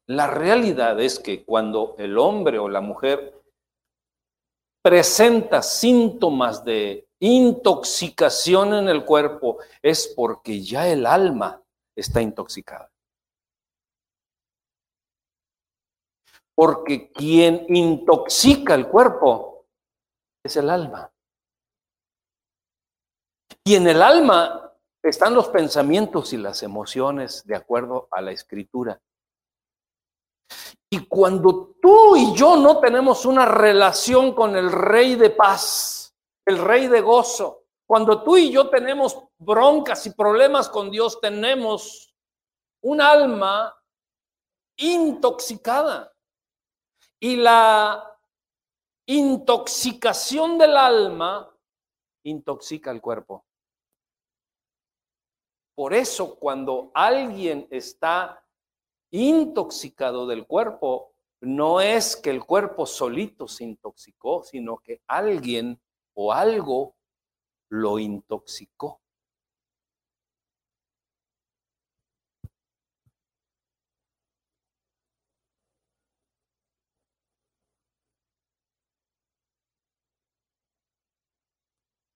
La 0.07 0.27
realidad 0.27 0.99
es 1.01 1.19
que 1.19 1.43
cuando 1.43 1.95
el 1.97 2.17
hombre 2.17 2.57
o 2.59 2.69
la 2.69 2.79
mujer 2.79 3.43
presenta 4.81 5.61
síntomas 5.61 6.63
de 6.63 7.09
intoxicación 7.19 8.73
en 8.73 8.87
el 8.87 9.03
cuerpo, 9.03 9.57
es 9.81 10.13
porque 10.15 10.61
ya 10.61 10.87
el 10.87 11.05
alma 11.05 11.61
está 11.93 12.21
intoxicada. 12.21 12.89
Porque 16.55 17.11
quien 17.11 17.65
intoxica 17.67 18.75
el 18.75 18.87
cuerpo 18.87 19.65
es 20.41 20.55
el 20.55 20.69
alma. 20.69 21.11
Y 23.65 23.75
en 23.75 23.87
el 23.87 24.01
alma 24.01 24.73
están 25.03 25.33
los 25.33 25.49
pensamientos 25.49 26.31
y 26.31 26.37
las 26.37 26.63
emociones 26.63 27.45
de 27.45 27.55
acuerdo 27.55 28.07
a 28.09 28.21
la 28.21 28.31
escritura. 28.31 29.01
Y 30.89 31.05
cuando 31.05 31.75
tú 31.81 32.15
y 32.15 32.33
yo 32.33 32.55
no 32.55 32.79
tenemos 32.79 33.25
una 33.25 33.45
relación 33.45 34.33
con 34.33 34.55
el 34.55 34.71
rey 34.71 35.15
de 35.15 35.29
paz, 35.29 36.15
el 36.45 36.57
rey 36.57 36.87
de 36.87 37.01
gozo, 37.01 37.65
cuando 37.85 38.23
tú 38.23 38.37
y 38.37 38.51
yo 38.51 38.69
tenemos 38.69 39.17
broncas 39.37 40.05
y 40.05 40.11
problemas 40.11 40.69
con 40.69 40.91
Dios, 40.91 41.19
tenemos 41.21 42.13
un 42.81 43.01
alma 43.01 43.73
intoxicada. 44.77 46.13
Y 47.19 47.37
la 47.37 48.17
intoxicación 49.07 50.57
del 50.57 50.77
alma 50.77 51.53
intoxica 52.23 52.91
el 52.91 53.01
cuerpo. 53.01 53.45
Por 55.75 55.93
eso 55.93 56.35
cuando 56.35 56.91
alguien 56.93 57.67
está 57.71 58.43
intoxicado 59.11 60.27
del 60.27 60.45
cuerpo, 60.45 61.13
no 61.41 61.81
es 61.81 62.15
que 62.15 62.29
el 62.31 62.43
cuerpo 62.43 62.85
solito 62.85 63.47
se 63.47 63.63
intoxicó, 63.63 64.43
sino 64.43 64.77
que 64.77 65.01
alguien 65.07 65.79
o 66.13 66.33
algo 66.33 66.95
lo 67.69 67.99
intoxicó. 67.99 69.01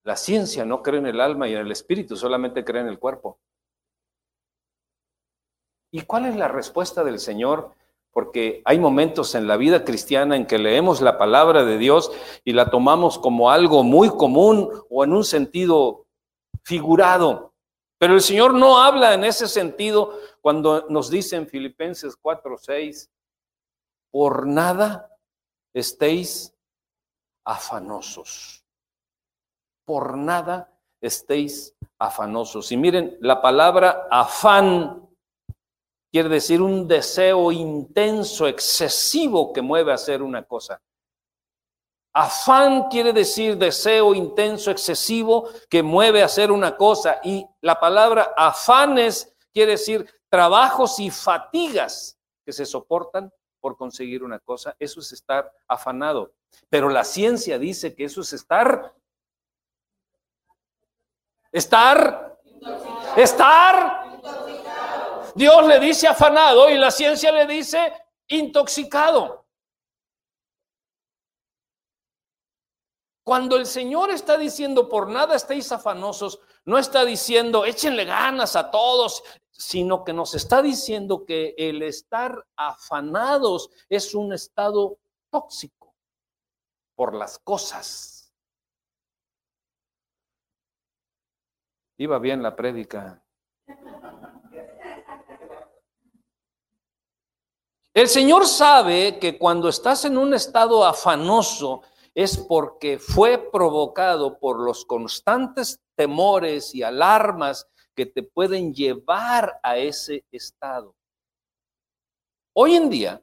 La 0.04 0.16
ciencia 0.16 0.66
no 0.66 0.82
cree 0.82 1.00
en 1.00 1.06
el 1.06 1.22
alma 1.22 1.48
y 1.48 1.54
en 1.54 1.60
el 1.60 1.72
espíritu, 1.72 2.16
solamente 2.16 2.66
cree 2.66 2.82
en 2.82 2.88
el 2.88 2.98
cuerpo. 2.98 3.40
¿Y 5.92 6.02
cuál 6.02 6.26
es 6.26 6.36
la 6.36 6.48
respuesta 6.48 7.04
del 7.04 7.20
Señor? 7.20 7.76
Porque 8.12 8.62
hay 8.66 8.80
momentos 8.80 9.36
en 9.36 9.48
la 9.48 9.58
vida 9.58 9.84
cristiana 9.84 10.36
en 10.36 10.46
que 10.46 10.58
leemos 10.58 11.02
la 11.02 11.18
palabra 11.18 11.66
de 11.66 11.78
Dios 11.78 12.12
y 12.44 12.54
la 12.54 12.70
tomamos 12.70 13.20
como 13.20 13.52
algo 13.52 13.84
muy 13.84 14.10
común 14.10 14.70
o 14.90 15.04
en 15.04 15.14
un 15.14 15.26
sentido 15.26 16.06
figurado. 16.64 17.54
Pero 17.98 18.14
el 18.14 18.22
Señor 18.22 18.54
no 18.54 18.80
habla 18.80 19.14
en 19.14 19.24
ese 19.24 19.48
sentido 19.48 20.18
cuando 20.42 20.88
nos 20.90 21.10
dice 21.10 21.36
en 21.36 21.48
Filipenses 21.48 22.18
4:6, 22.20 23.10
por 24.10 24.48
nada 24.48 25.10
estéis 25.74 26.54
afanosos. 27.46 28.66
Por 29.86 30.18
nada 30.18 30.74
estéis 31.02 31.76
afanosos. 32.00 32.72
Y 32.72 32.78
miren, 32.78 33.18
la 33.20 33.42
palabra 33.42 34.08
afán 34.10 35.01
Quiere 36.12 36.28
decir 36.28 36.62
un 36.62 36.88
deseo 36.88 37.52
intenso, 37.54 38.46
excesivo 38.46 39.54
que 39.54 39.62
mueve 39.62 39.92
a 39.92 39.96
hacer 39.96 40.22
una 40.22 40.44
cosa. 40.44 40.82
Afán 42.14 42.90
quiere 42.90 43.14
decir 43.14 43.58
deseo 43.58 44.14
intenso, 44.14 44.70
excesivo 44.72 45.48
que 45.70 45.82
mueve 45.82 46.22
a 46.22 46.26
hacer 46.26 46.52
una 46.52 46.76
cosa. 46.76 47.22
Y 47.24 47.48
la 47.62 47.80
palabra 47.80 48.34
afanes 48.36 49.34
quiere 49.54 49.72
decir 49.74 50.06
trabajos 50.28 51.00
y 51.00 51.10
fatigas 51.10 52.20
que 52.44 52.52
se 52.52 52.66
soportan 52.66 53.32
por 53.62 53.78
conseguir 53.78 54.22
una 54.22 54.40
cosa. 54.40 54.76
Eso 54.80 55.00
es 55.00 55.14
estar 55.14 55.50
afanado. 55.66 56.34
Pero 56.68 56.90
la 56.90 57.06
ciencia 57.06 57.58
dice 57.58 57.96
que 57.96 58.04
eso 58.04 58.20
es 58.20 58.34
estar... 58.34 58.94
Estar... 61.54 62.38
Estar 63.16 64.01
Dios 65.36 65.68
le 65.68 65.80
dice 65.80 66.08
afanado 66.08 66.70
y 66.70 66.78
la 66.78 66.92
ciencia 66.92 67.32
le 67.32 67.46
dice 67.46 67.94
intoxicado. 68.28 69.46
Cuando 73.24 73.56
el 73.56 73.66
Señor 73.66 74.10
está 74.10 74.38
diciendo 74.38 74.90
por 74.90 75.10
nada 75.10 75.36
estéis 75.36 75.72
afanosos, 75.72 76.40
no 76.66 76.78
está 76.78 77.06
diciendo 77.06 77.66
échenle 77.66 78.06
ganas 78.06 78.56
a 78.56 78.72
todos, 78.72 79.24
sino 79.52 80.04
que 80.04 80.12
nos 80.12 80.34
está 80.34 80.62
diciendo 80.62 81.26
que 81.26 81.54
el 81.58 81.84
estar 81.84 82.46
afanados 82.56 83.70
es 83.90 84.16
un 84.16 84.34
estado 84.34 84.98
tóxico 85.30 85.96
por 86.96 87.14
las 87.16 87.38
cosas. 87.40 88.34
Iba 91.98 92.18
bien 92.18 92.42
la 92.42 92.56
prédica. 92.56 93.24
El 97.94 98.08
Señor 98.08 98.48
sabe 98.48 99.20
que 99.20 99.38
cuando 99.38 99.68
estás 99.68 100.06
en 100.06 100.18
un 100.18 100.34
estado 100.34 100.86
afanoso 100.86 101.82
es 102.16 102.38
porque 102.38 102.98
fue 103.00 103.38
provocado 103.52 104.40
por 104.40 104.62
los 104.62 104.86
constantes 104.86 105.82
temores 105.96 106.74
y 106.74 106.84
alarmas 106.84 107.68
que 107.94 108.06
te 108.06 108.24
pueden 108.24 108.74
llevar 108.74 109.60
a 109.62 109.78
ese 109.78 110.24
estado. 110.32 110.96
Hoy 112.54 112.76
en 112.76 112.90
día 112.90 113.22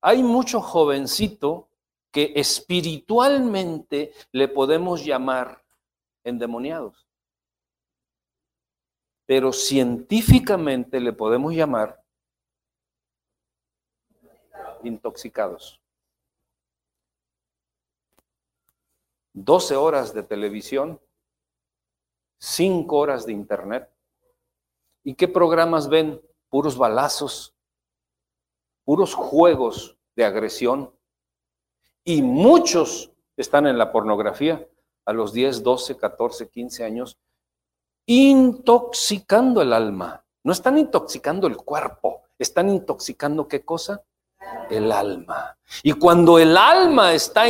hay 0.00 0.22
mucho 0.22 0.62
jovencito 0.62 1.68
que 2.10 2.32
espiritualmente 2.36 4.14
le 4.32 4.48
podemos 4.48 5.04
llamar 5.04 5.62
endemoniados, 6.24 7.06
pero 9.26 9.52
científicamente 9.52 11.00
le 11.00 11.12
podemos 11.12 11.52
llamar 11.52 11.97
intoxicados. 14.82 15.80
12 19.34 19.76
horas 19.76 20.14
de 20.14 20.22
televisión, 20.22 21.00
5 22.40 22.96
horas 22.96 23.26
de 23.26 23.32
internet. 23.32 23.88
¿Y 25.04 25.14
qué 25.14 25.28
programas 25.28 25.88
ven? 25.88 26.20
Puros 26.48 26.76
balazos, 26.76 27.54
puros 28.84 29.14
juegos 29.14 29.96
de 30.16 30.24
agresión. 30.24 30.92
Y 32.04 32.22
muchos 32.22 33.12
están 33.36 33.66
en 33.66 33.78
la 33.78 33.92
pornografía 33.92 34.66
a 35.04 35.12
los 35.12 35.32
10, 35.32 35.62
12, 35.62 35.96
14, 35.96 36.48
15 36.48 36.84
años, 36.84 37.18
intoxicando 38.06 39.62
el 39.62 39.72
alma. 39.72 40.24
No 40.42 40.52
están 40.52 40.78
intoxicando 40.78 41.46
el 41.46 41.56
cuerpo, 41.56 42.22
están 42.38 42.68
intoxicando 42.68 43.46
qué 43.46 43.64
cosa? 43.64 44.04
El 44.70 44.92
alma. 44.92 45.58
Y 45.82 45.92
cuando 45.92 46.38
el 46.38 46.56
alma 46.56 47.12
está 47.12 47.46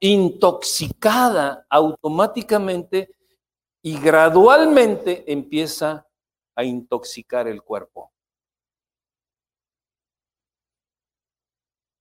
intoxicada, 0.00 1.66
automáticamente 1.68 3.14
y 3.82 3.98
gradualmente 4.00 5.30
empieza 5.30 6.06
a 6.54 6.64
intoxicar 6.64 7.46
el 7.48 7.62
cuerpo. 7.62 8.12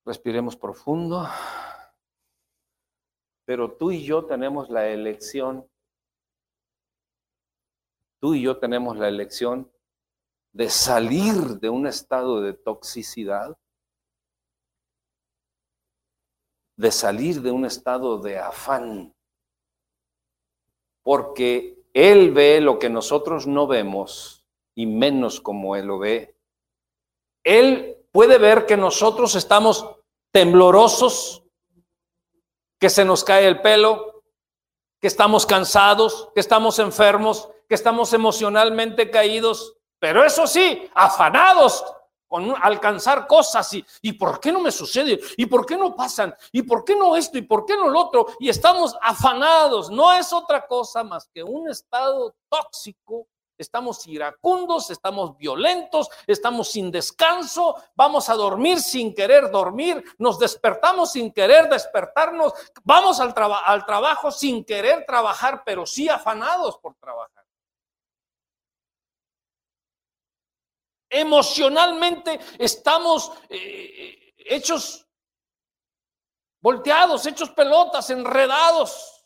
Respiremos 0.05 0.55
profundo. 0.55 1.27
Pero 3.45 3.71
tú 3.77 3.91
y 3.91 4.03
yo 4.03 4.25
tenemos 4.25 4.69
la 4.69 4.87
elección, 4.89 5.69
tú 8.19 8.33
y 8.33 8.41
yo 8.41 8.57
tenemos 8.57 8.97
la 8.97 9.07
elección 9.07 9.71
de 10.57 10.71
salir 10.71 11.59
de 11.59 11.69
un 11.69 11.85
estado 11.85 12.41
de 12.41 12.51
toxicidad, 12.51 13.55
de 16.75 16.91
salir 16.91 17.43
de 17.43 17.51
un 17.51 17.63
estado 17.63 18.17
de 18.17 18.39
afán, 18.39 19.13
porque 21.03 21.85
Él 21.93 22.31
ve 22.31 22.59
lo 22.59 22.79
que 22.79 22.89
nosotros 22.89 23.45
no 23.45 23.67
vemos 23.67 24.47
y 24.73 24.87
menos 24.87 25.39
como 25.39 25.75
Él 25.75 25.85
lo 25.85 25.99
ve. 25.99 26.35
Él 27.43 27.95
puede 28.11 28.39
ver 28.39 28.65
que 28.65 28.77
nosotros 28.77 29.35
estamos 29.35 29.87
temblorosos, 30.31 31.43
que 32.79 32.89
se 32.89 33.05
nos 33.05 33.23
cae 33.23 33.45
el 33.45 33.61
pelo, 33.61 34.23
que 34.99 35.07
estamos 35.07 35.45
cansados, 35.45 36.29
que 36.33 36.39
estamos 36.39 36.79
enfermos, 36.79 37.47
que 37.69 37.75
estamos 37.75 38.11
emocionalmente 38.13 39.11
caídos, 39.11 39.76
pero 39.99 40.23
eso 40.23 40.47
sí, 40.47 40.89
afanados 40.93 41.83
con 42.27 42.53
alcanzar 42.61 43.25
cosas 43.25 43.71
y, 43.73 43.85
¿y 44.01 44.13
por 44.13 44.39
qué 44.39 44.51
no 44.51 44.59
me 44.59 44.71
sucede? 44.71 45.19
¿Y 45.37 45.45
por 45.45 45.65
qué 45.65 45.77
no 45.77 45.95
pasan? 45.95 46.35
¿Y 46.51 46.61
por 46.61 46.83
qué 46.83 46.95
no 46.95 47.15
esto? 47.15 47.37
¿Y 47.37 47.43
por 47.43 47.65
qué 47.65 47.75
no 47.75 47.87
lo 47.87 47.99
otro? 48.01 48.27
Y 48.39 48.49
estamos 48.49 48.97
afanados. 49.01 49.89
No 49.89 50.11
es 50.13 50.33
otra 50.33 50.67
cosa 50.67 51.03
más 51.03 51.29
que 51.33 51.41
un 51.41 51.69
estado 51.69 52.35
tóxico 52.49 53.27
estamos 53.57 54.05
iracundos, 54.07 54.89
estamos 54.91 55.37
violentos, 55.37 56.09
estamos 56.27 56.69
sin 56.69 56.91
descanso, 56.91 57.75
vamos 57.95 58.29
a 58.29 58.35
dormir 58.35 58.79
sin 58.79 59.13
querer 59.13 59.49
dormir, 59.49 60.03
nos 60.17 60.37
despertamos 60.39 61.11
sin 61.11 61.31
querer 61.31 61.67
despertarnos, 61.69 62.53
vamos 62.83 63.19
al, 63.19 63.33
al 63.65 63.85
trabajo 63.85 64.31
sin 64.31 64.63
querer 64.63 65.05
trabajar, 65.05 65.63
pero 65.65 65.85
sí 65.85 66.07
afanados 66.07 66.77
por 66.77 66.95
trabajar. 66.95 67.46
Emocionalmente 71.09 72.39
estamos 72.59 73.31
eh, 73.49 74.33
hechos 74.37 75.07
volteados, 76.61 77.25
hechos 77.25 77.49
pelotas, 77.51 78.09
enredados. 78.09 79.25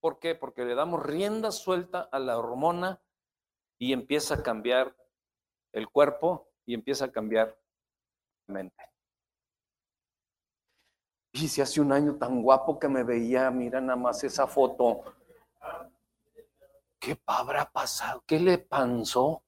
¿Por 0.00 0.18
qué? 0.18 0.34
Porque 0.34 0.64
le 0.64 0.74
damos 0.74 1.02
rienda 1.02 1.50
suelta 1.50 2.08
a 2.12 2.18
la 2.18 2.36
hormona 2.36 3.00
y 3.78 3.94
empieza 3.94 4.34
a 4.34 4.42
cambiar 4.42 4.94
el 5.72 5.88
cuerpo 5.88 6.50
y 6.66 6.74
empieza 6.74 7.06
a 7.06 7.12
cambiar 7.12 7.58
la 8.46 8.54
mente. 8.54 8.84
Y 11.32 11.48
si 11.48 11.60
hace 11.60 11.80
un 11.80 11.90
año 11.90 12.16
tan 12.16 12.42
guapo 12.42 12.78
que 12.78 12.86
me 12.86 13.02
veía, 13.02 13.50
mira 13.50 13.80
nada 13.80 13.96
más 13.96 14.22
esa 14.22 14.46
foto. 14.46 15.02
¿Qué 17.04 17.18
habrá 17.26 17.70
pasado? 17.70 18.24
¿Qué 18.26 18.40
le 18.40 18.56
pasó? 18.56 19.42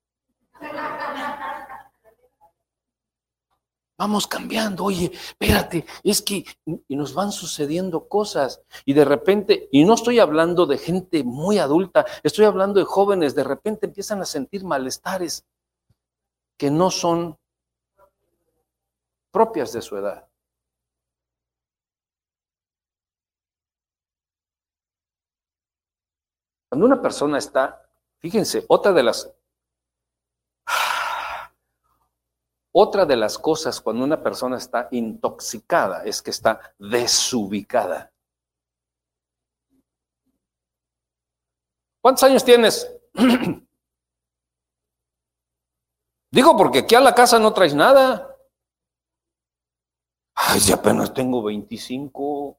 Vamos 3.99 4.27
cambiando, 4.27 4.85
oye, 4.85 5.11
espérate, 5.11 5.87
es 6.05 6.21
que 6.21 6.45
y 6.67 6.97
nos 6.97 7.15
van 7.15 7.33
sucediendo 7.33 8.09
cosas 8.09 8.61
y 8.85 8.93
de 8.93 9.07
repente, 9.07 9.71
y 9.73 9.85
no 9.85 9.95
estoy 9.95 10.19
hablando 10.19 10.67
de 10.67 10.77
gente 10.77 11.25
muy 11.25 11.59
adulta, 11.59 12.05
estoy 12.23 12.45
hablando 12.45 12.79
de 12.79 12.85
jóvenes, 12.85 13.35
de 13.35 13.45
repente 13.45 13.87
empiezan 13.87 14.21
a 14.21 14.27
sentir 14.27 14.63
malestares 14.63 15.47
que 16.59 16.71
no 16.71 16.91
son 16.91 17.39
propias 19.31 19.73
de 19.73 19.81
su 19.81 19.97
edad. 19.97 20.26
Cuando 26.69 26.87
una 26.87 27.01
persona 27.01 27.39
está, 27.39 27.83
fíjense, 28.19 28.65
otra 28.69 28.93
de 28.93 29.03
las 29.03 29.31
Otra 32.79 33.07
de 33.07 33.17
las 33.17 33.39
cosas 33.39 33.81
cuando 33.81 34.05
una 34.05 34.23
persona 34.23 34.59
está 34.59 34.89
intoxicada 34.91 36.05
es 36.05 36.21
que 36.21 36.29
está 36.31 36.75
desubicada. 36.79 38.13
¿Cuántos 42.03 42.25
años 42.25 42.45
tienes? 42.45 42.87
Digo 46.31 46.55
porque 46.55 46.81
aquí 46.81 46.95
a 46.95 47.01
la 47.01 47.15
casa 47.15 47.39
no 47.39 47.55
traes 47.55 47.75
nada. 47.75 48.37
Ay, 50.35 50.61
si 50.61 50.71
apenas 50.71 51.15
tengo 51.15 51.43
25. 51.43 52.23
O 52.25 52.59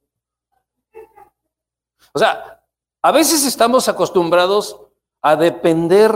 sea, 2.16 2.67
a 3.02 3.12
veces 3.12 3.46
estamos 3.46 3.88
acostumbrados 3.88 4.80
a 5.22 5.36
depender 5.36 6.12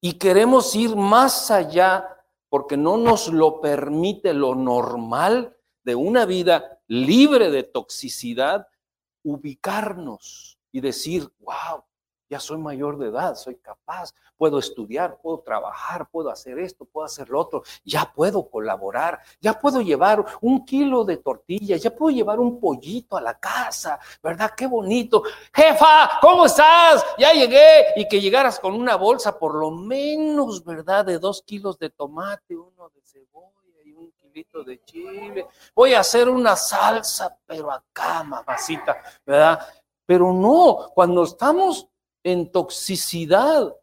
y 0.00 0.14
queremos 0.14 0.74
ir 0.74 0.96
más 0.96 1.50
allá 1.50 2.16
porque 2.48 2.76
no 2.76 2.96
nos 2.96 3.28
lo 3.28 3.60
permite 3.60 4.34
lo 4.34 4.54
normal 4.54 5.56
de 5.84 5.94
una 5.94 6.26
vida 6.26 6.80
libre 6.86 7.50
de 7.50 7.62
toxicidad, 7.62 8.66
ubicarnos 9.22 10.58
y 10.72 10.80
decir, 10.80 11.30
wow, 11.40 11.84
ya 12.30 12.38
soy 12.38 12.58
mayor 12.58 12.96
de 12.96 13.08
edad, 13.08 13.34
soy 13.34 13.56
capaz, 13.56 14.14
puedo 14.36 14.60
estudiar, 14.60 15.18
puedo 15.20 15.40
trabajar, 15.40 16.08
puedo 16.08 16.30
hacer 16.30 16.60
esto, 16.60 16.84
puedo 16.84 17.04
hacer 17.04 17.28
lo 17.28 17.40
otro, 17.40 17.64
ya 17.84 18.10
puedo 18.14 18.48
colaborar, 18.48 19.20
ya 19.40 19.58
puedo 19.58 19.80
llevar 19.80 20.24
un 20.40 20.64
kilo 20.64 21.04
de 21.04 21.16
tortillas, 21.16 21.82
ya 21.82 21.90
puedo 21.90 22.14
llevar 22.14 22.38
un 22.38 22.60
pollito 22.60 23.16
a 23.16 23.20
la 23.20 23.36
casa, 23.38 23.98
¿verdad? 24.22 24.52
Qué 24.56 24.68
bonito. 24.68 25.24
Jefa, 25.52 26.18
¿cómo 26.20 26.46
estás? 26.46 27.04
Ya 27.18 27.32
llegué. 27.32 27.86
Y 27.96 28.06
que 28.08 28.20
llegaras 28.20 28.60
con 28.60 28.74
una 28.74 28.94
bolsa 28.94 29.36
por 29.36 29.56
lo 29.56 29.72
menos, 29.72 30.64
¿verdad? 30.64 31.04
De 31.04 31.18
dos 31.18 31.42
kilos 31.42 31.80
de 31.80 31.90
tomate, 31.90 32.54
uno 32.54 32.90
de 32.90 33.00
cebolla 33.02 33.82
y 33.84 33.92
un 33.92 34.12
kilito 34.12 34.62
de 34.62 34.80
chile. 34.84 35.48
Voy 35.74 35.94
a 35.94 36.00
hacer 36.00 36.28
una 36.28 36.54
salsa, 36.54 37.36
pero 37.44 37.72
acá, 37.72 38.22
mamacita, 38.22 39.02
¿verdad? 39.26 39.66
Pero 40.06 40.32
no, 40.32 40.90
cuando 40.94 41.24
estamos 41.24 41.90
en 42.24 42.50
toxicidad. 42.50 43.76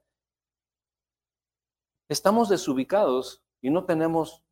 Estamos 2.10 2.50
desubicados 2.50 3.44
y 3.62 3.70
no 3.70 3.86
tenemos 3.86 4.44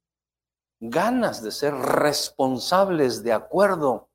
ganas 0.80 1.42
de 1.42 1.52
ser 1.52 1.74
responsables 1.74 3.24
de 3.24 3.34
acuerdo 3.34 4.10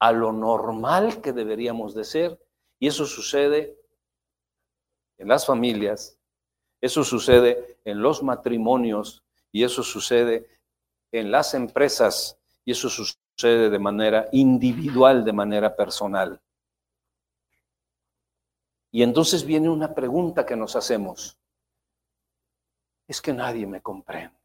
a 0.00 0.12
lo 0.12 0.32
normal 0.32 1.20
que 1.20 1.32
deberíamos 1.32 1.94
de 1.94 2.04
ser. 2.04 2.40
Y 2.78 2.88
eso 2.88 3.06
sucede 3.06 3.78
en 5.18 5.28
las 5.28 5.46
familias, 5.46 6.18
eso 6.80 7.04
sucede 7.04 7.78
en 7.84 8.02
los 8.02 8.22
matrimonios 8.22 9.22
y 9.52 9.62
eso 9.62 9.82
sucede 9.82 10.48
en 11.12 11.30
las 11.30 11.54
empresas 11.54 12.38
y 12.64 12.72
eso 12.72 12.88
sucede 12.88 13.70
de 13.70 13.78
manera 13.78 14.28
individual, 14.32 15.24
de 15.24 15.32
manera 15.32 15.76
personal. 15.76 16.40
Y 18.92 19.02
entonces 19.02 19.44
viene 19.44 19.70
una 19.70 19.94
pregunta 19.94 20.44
que 20.44 20.54
nos 20.54 20.76
hacemos. 20.76 21.38
Es 23.08 23.22
que 23.22 23.32
nadie 23.32 23.66
me 23.66 23.80
comprende. 23.80 24.36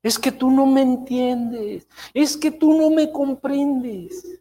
Es 0.00 0.18
que 0.18 0.30
tú 0.30 0.50
no 0.50 0.66
me 0.66 0.82
entiendes. 0.82 1.88
Es 2.14 2.36
que 2.36 2.52
tú 2.52 2.74
no 2.74 2.90
me 2.90 3.10
comprendes. 3.10 4.40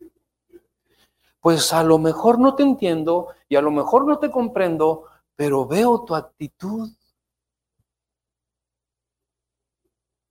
Pues 1.41 1.73
a 1.73 1.84
lo 1.84 1.97
mejor 1.97 2.38
no 2.38 2.53
te 2.55 2.63
entiendo 2.63 3.29
y 3.49 3.55
a 3.55 3.61
lo 3.61 3.71
mejor 3.71 4.05
no 4.05 4.19
te 4.19 4.29
comprendo, 4.29 5.05
pero 5.36 5.65
veo 5.65 6.03
tu 6.05 6.15
actitud. 6.15 6.89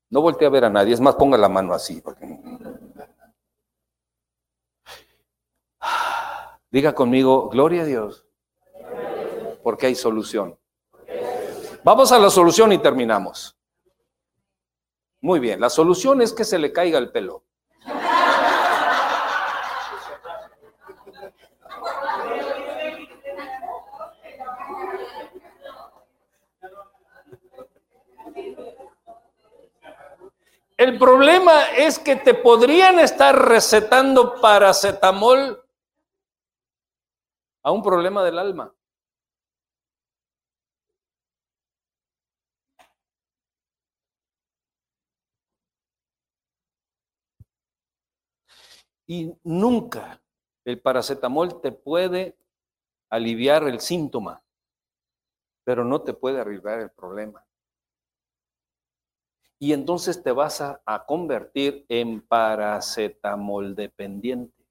No 0.08 0.22
voltee 0.22 0.46
a 0.46 0.50
ver 0.50 0.66
a 0.66 0.70
nadie, 0.70 0.94
es 0.94 1.00
más, 1.00 1.16
ponga 1.16 1.36
la 1.36 1.48
mano 1.48 1.74
así. 1.74 2.00
Diga 6.72 6.94
conmigo, 6.94 7.50
gloria 7.50 7.82
a 7.82 7.84
Dios, 7.84 8.24
porque 9.62 9.88
hay 9.88 9.94
solución. 9.94 10.58
Vamos 11.84 12.12
a 12.12 12.18
la 12.18 12.30
solución 12.30 12.72
y 12.72 12.78
terminamos. 12.78 13.58
Muy 15.20 15.38
bien, 15.38 15.60
la 15.60 15.68
solución 15.68 16.22
es 16.22 16.32
que 16.32 16.44
se 16.44 16.58
le 16.58 16.72
caiga 16.72 16.98
el 16.98 17.12
pelo. 17.12 17.44
El 30.78 30.98
problema 30.98 31.64
es 31.76 31.98
que 31.98 32.16
te 32.16 32.32
podrían 32.32 32.98
estar 32.98 33.46
recetando 33.46 34.40
paracetamol 34.40 35.61
a 37.62 37.70
un 37.70 37.82
problema 37.82 38.24
del 38.24 38.38
alma. 38.38 38.74
Y 49.06 49.36
nunca 49.44 50.22
el 50.64 50.80
paracetamol 50.80 51.60
te 51.60 51.72
puede 51.72 52.36
aliviar 53.10 53.64
el 53.64 53.80
síntoma, 53.80 54.42
pero 55.64 55.84
no 55.84 56.02
te 56.02 56.14
puede 56.14 56.40
aliviar 56.40 56.80
el 56.80 56.90
problema 56.90 57.44
y 59.62 59.72
entonces 59.72 60.20
te 60.24 60.32
vas 60.32 60.60
a, 60.60 61.04
convertir 61.06 61.86
en 61.88 62.20
paracetamol 62.20 63.76
dependiente. 63.76 64.61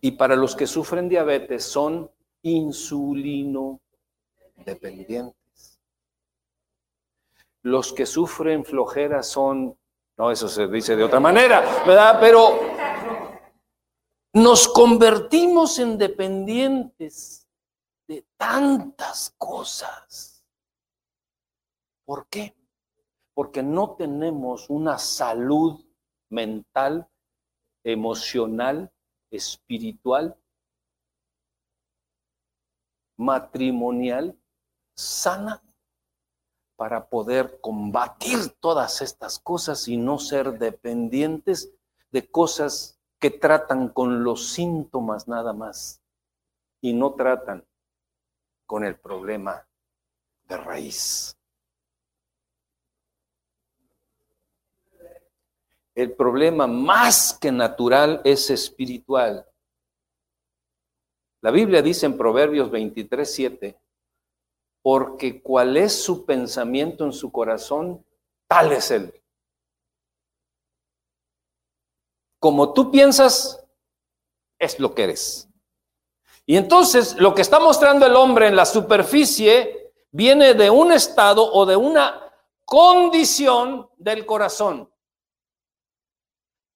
Y 0.00 0.12
para 0.12 0.36
los 0.36 0.54
que 0.54 0.66
sufren 0.66 1.08
diabetes 1.08 1.64
son 1.64 2.10
insulino 2.42 3.80
dependientes. 4.64 5.80
Los 7.62 7.92
que 7.92 8.06
sufren 8.06 8.64
flojera 8.64 9.22
son, 9.22 9.78
no, 10.16 10.30
eso 10.30 10.48
se 10.48 10.66
dice 10.66 10.96
de 10.96 11.04
otra 11.04 11.20
manera, 11.20 11.60
¿verdad? 11.86 12.18
Pero 12.20 12.58
nos 14.34 14.68
convertimos 14.68 15.78
en 15.78 15.98
dependientes 15.98 17.46
de 18.08 18.26
tantas 18.36 19.34
cosas. 19.38 20.44
¿Por 22.04 22.26
qué? 22.26 22.54
Porque 23.34 23.62
no 23.62 23.94
tenemos 23.94 24.68
una 24.68 24.98
salud 24.98 25.84
mental, 26.30 27.08
emocional, 27.84 28.91
espiritual, 29.32 30.36
matrimonial, 33.16 34.38
sana, 34.94 35.62
para 36.76 37.08
poder 37.08 37.60
combatir 37.60 38.50
todas 38.60 39.02
estas 39.02 39.38
cosas 39.38 39.88
y 39.88 39.96
no 39.96 40.18
ser 40.18 40.58
dependientes 40.58 41.72
de 42.10 42.30
cosas 42.30 42.98
que 43.18 43.30
tratan 43.30 43.88
con 43.88 44.24
los 44.24 44.48
síntomas 44.48 45.28
nada 45.28 45.52
más 45.52 46.02
y 46.80 46.92
no 46.92 47.14
tratan 47.14 47.64
con 48.66 48.84
el 48.84 48.98
problema 48.98 49.66
de 50.48 50.56
raíz. 50.56 51.38
El 55.94 56.12
problema 56.12 56.66
más 56.66 57.36
que 57.38 57.52
natural 57.52 58.22
es 58.24 58.48
espiritual. 58.48 59.46
La 61.42 61.50
Biblia 61.50 61.82
dice 61.82 62.06
en 62.06 62.16
Proverbios 62.16 62.70
23, 62.70 63.30
7, 63.30 63.80
porque 64.82 65.42
cuál 65.42 65.76
es 65.76 65.92
su 66.02 66.24
pensamiento 66.24 67.04
en 67.04 67.12
su 67.12 67.30
corazón, 67.30 68.04
tal 68.48 68.72
es 68.72 68.90
él. 68.90 69.12
Como 72.38 72.72
tú 72.72 72.90
piensas, 72.90 73.64
es 74.58 74.80
lo 74.80 74.94
que 74.94 75.04
eres. 75.04 75.48
Y 76.46 76.56
entonces 76.56 77.16
lo 77.16 77.34
que 77.34 77.42
está 77.42 77.60
mostrando 77.60 78.06
el 78.06 78.16
hombre 78.16 78.48
en 78.48 78.56
la 78.56 78.64
superficie 78.64 79.92
viene 80.10 80.54
de 80.54 80.70
un 80.70 80.92
estado 80.92 81.52
o 81.52 81.66
de 81.66 81.76
una 81.76 82.32
condición 82.64 83.88
del 83.98 84.24
corazón 84.26 84.91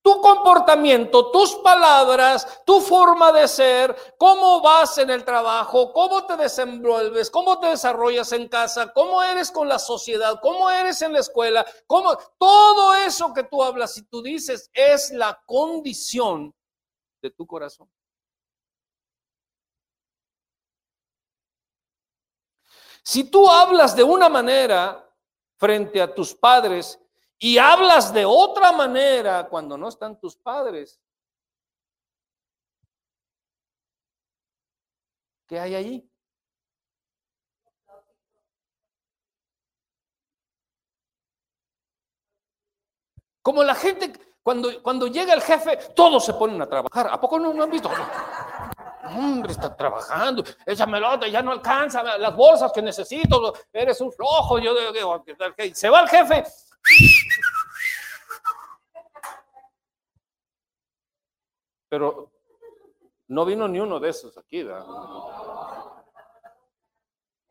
tu 0.07 0.21
comportamiento, 0.21 1.33
tus 1.33 1.57
palabras, 1.57 2.63
tu 2.65 2.81
forma 2.81 3.33
de 3.33 3.49
ser, 3.49 4.15
cómo 4.17 4.61
vas 4.61 4.99
en 4.99 5.11
el 5.11 5.25
trabajo, 5.25 5.93
cómo 5.93 6.25
te 6.25 6.37
desenvuelves, 6.37 7.29
cómo 7.29 7.59
te 7.59 7.67
desarrollas 7.67 8.31
en 8.31 8.49
casa, 8.49 8.93
cómo 8.93 9.21
eres 9.21 9.51
con 9.51 9.69
la 9.69 9.81
sociedad, 9.81 10.39
cómo 10.41 10.71
eres 10.71 11.03
en 11.03 11.13
la 11.13 11.19
escuela, 11.19 11.67
cómo 11.89 12.17
todo 12.39 12.95
eso 12.95 13.35
que 13.35 13.43
tú 13.43 13.61
hablas 13.65 13.99
y 13.99 14.05
tú 14.05 14.23
dices 14.23 14.71
es 14.73 15.11
la 15.11 15.43
condición 15.45 16.55
de 17.21 17.31
tu 17.33 17.45
corazón. 17.45 17.91
Si 23.03 23.25
tú 23.25 23.51
hablas 23.51 23.97
de 23.97 24.05
una 24.05 24.29
manera 24.29 25.05
frente 25.57 26.01
a 26.01 26.15
tus 26.15 26.33
padres 26.33 26.97
y 27.39 27.59
hablas 27.59 28.13
de 28.13 28.25
otra 28.25 28.73
manera 28.73 29.49
cuando 29.49 29.77
no 29.77 29.89
están 29.89 30.19
tus 30.19 30.37
padres. 30.37 31.01
¿Qué 35.47 35.61
hay 35.61 35.75
allí? 35.75 36.11
Como 43.43 43.63
la 43.63 43.77
gente, 43.77 44.13
cuando, 44.43 44.83
cuando 44.83 45.07
llega 45.07 45.33
el 45.33 45.41
jefe, 45.41 45.77
todos 45.95 46.25
se 46.25 46.35
ponen 46.35 46.61
a 46.63 46.69
trabajar. 46.69 47.09
¿A 47.13 47.21
poco 47.21 47.39
no, 47.39 47.55
no 47.55 47.63
han 47.63 47.71
visto? 47.71 47.89
Hombre, 49.05 49.53
está 49.53 49.77
trabajando, 49.77 50.43
échamelo, 50.65 51.25
ya 51.27 51.43
no 51.43 51.53
alcanza 51.53 52.03
las 52.19 52.35
bolsas 52.35 52.73
que 52.73 52.83
necesito, 52.83 53.55
eres 53.73 54.01
un 54.01 54.11
flojo. 54.11 54.59
Yo 54.59 54.75
digo, 54.93 55.25
se 55.73 55.89
va 55.89 56.01
el 56.01 56.09
jefe, 56.09 56.45
pero 61.89 62.31
no 63.29 63.45
vino 63.45 63.67
ni 63.69 63.81
uno 63.81 63.99
de 63.99 64.11
esos 64.11 64.37
aquí, 64.37 64.63
¿verdad? 64.63 64.87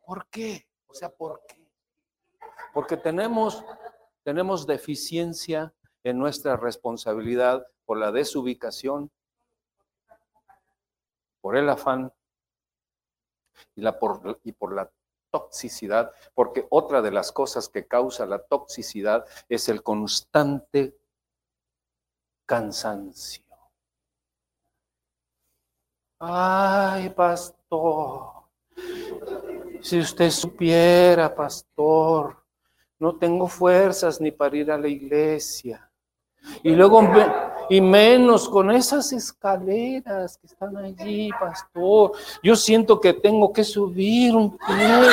¿Por 0.06 0.28
qué? 0.28 0.68
O 0.88 0.94
sea, 0.94 1.10
¿por 1.10 1.42
qué? 1.48 1.68
Porque 2.74 2.98
tenemos, 2.98 3.64
tenemos 4.24 4.68
deficiencia 4.68 5.74
en 6.04 6.20
nuestra 6.20 6.58
responsabilidad 6.58 7.66
por 7.86 7.98
la 7.98 8.12
desubicación, 8.12 9.12
por 11.42 11.58
el 11.58 11.70
afán 11.70 12.14
y, 13.76 13.82
la 13.82 13.98
por, 13.98 14.40
y 14.44 14.52
por 14.52 14.74
la 14.74 14.92
toxicidad, 15.36 16.14
porque 16.34 16.66
otra 16.70 17.02
de 17.02 17.12
las 17.12 17.34
cosas 17.34 17.68
que 17.68 17.86
causa 17.86 18.26
la 18.26 18.40
toxicidad 18.40 19.26
es 19.50 19.68
el 19.68 19.84
constante 19.84 20.98
cansancio. 22.46 23.44
Ay, 26.20 27.10
pastor, 27.10 28.46
si 29.82 30.00
usted 30.00 30.32
supiera, 30.32 31.36
pastor, 31.36 32.42
no 32.98 33.18
tengo 33.18 33.48
fuerzas 33.48 34.22
ni 34.22 34.32
para 34.32 34.56
ir 34.56 34.72
a 34.72 34.78
la 34.78 34.88
iglesia. 34.88 35.92
Y 36.64 36.72
luego, 36.72 37.02
Y 37.70 37.82
menos 37.82 38.48
con 38.48 38.72
esas 38.72 39.12
escaleras 39.12 40.38
que 40.38 40.48
están 40.48 40.78
allí, 40.78 41.30
pastor. 41.40 42.12
Yo 42.44 42.56
siento 42.56 43.00
que 43.00 43.14
tengo 43.14 43.52
que 43.52 43.64
subir 43.64 44.36
un 44.36 44.58
pie. 44.58 45.10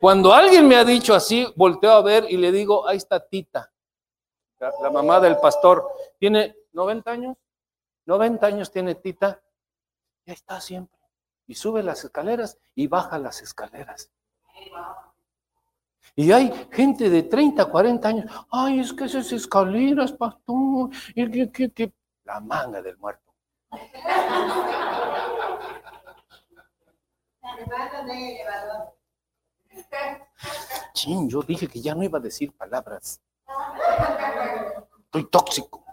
Cuando 0.00 0.32
alguien 0.32 0.68
me 0.68 0.76
ha 0.76 0.84
dicho 0.84 1.12
así, 1.12 1.46
volteo 1.56 1.90
a 1.90 2.02
ver 2.02 2.26
y 2.28 2.36
le 2.36 2.52
digo, 2.52 2.86
ahí 2.86 2.96
está 2.96 3.18
Tita, 3.18 3.72
la, 4.60 4.90
mamá 4.90 5.18
del 5.18 5.38
pastor. 5.38 5.88
Tiene 6.18 6.56
90 6.72 7.10
años, 7.10 7.36
90 8.06 8.46
años 8.46 8.70
tiene 8.70 8.94
Tita, 8.94 9.42
y 10.24 10.30
ahí 10.30 10.34
está 10.34 10.60
siempre. 10.60 10.96
Y 11.48 11.56
sube 11.56 11.82
las 11.82 12.04
escaleras 12.04 12.58
y 12.76 12.86
baja 12.86 13.18
las 13.18 13.42
escaleras. 13.42 14.10
Y 16.18 16.32
hay 16.32 16.52
gente 16.72 17.08
de 17.08 17.22
30, 17.22 17.64
40 17.66 18.08
años, 18.08 18.46
ay, 18.50 18.80
es 18.80 18.92
que 18.92 19.04
esas 19.04 19.30
escaleras, 19.30 20.10
pastor, 20.10 20.90
y 21.14 21.30
que, 21.30 21.52
que, 21.52 21.70
que, 21.70 21.92
la 22.24 22.40
manga 22.40 22.82
del 22.82 22.98
muerto. 22.98 23.32
Chin, 30.92 31.30
yo 31.30 31.40
dije 31.42 31.68
que 31.68 31.80
ya 31.80 31.94
no 31.94 32.02
iba 32.02 32.18
a 32.18 32.20
decir 32.20 32.52
palabras. 32.52 33.20
Estoy 35.04 35.24
tóxico. 35.30 35.84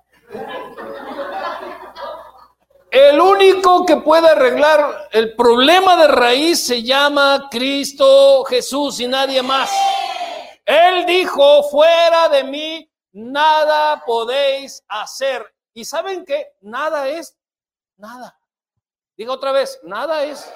El 2.90 3.22
único 3.22 3.86
que 3.86 3.98
puede 3.98 4.28
arreglar 4.28 5.08
el 5.12 5.36
problema 5.36 5.96
de 5.98 6.08
raíz 6.08 6.66
se 6.66 6.82
llama 6.82 7.48
Cristo 7.52 8.44
Jesús 8.46 9.00
y 9.00 9.08
nadie 9.08 9.44
más. 9.44 9.70
Él 10.66 11.06
dijo, 11.06 11.64
fuera 11.70 12.28
de 12.30 12.44
mí, 12.44 12.92
nada 13.14 14.04
podéis 14.04 14.84
hacer. 14.88 15.56
¿Y 15.74 15.86
saben 15.86 16.26
qué? 16.26 16.56
Nada 16.62 17.08
es 17.08 17.38
nada. 17.98 18.40
Diga 19.16 19.32
otra 19.32 19.52
vez, 19.52 19.80
nada 19.84 20.24
es. 20.24 20.52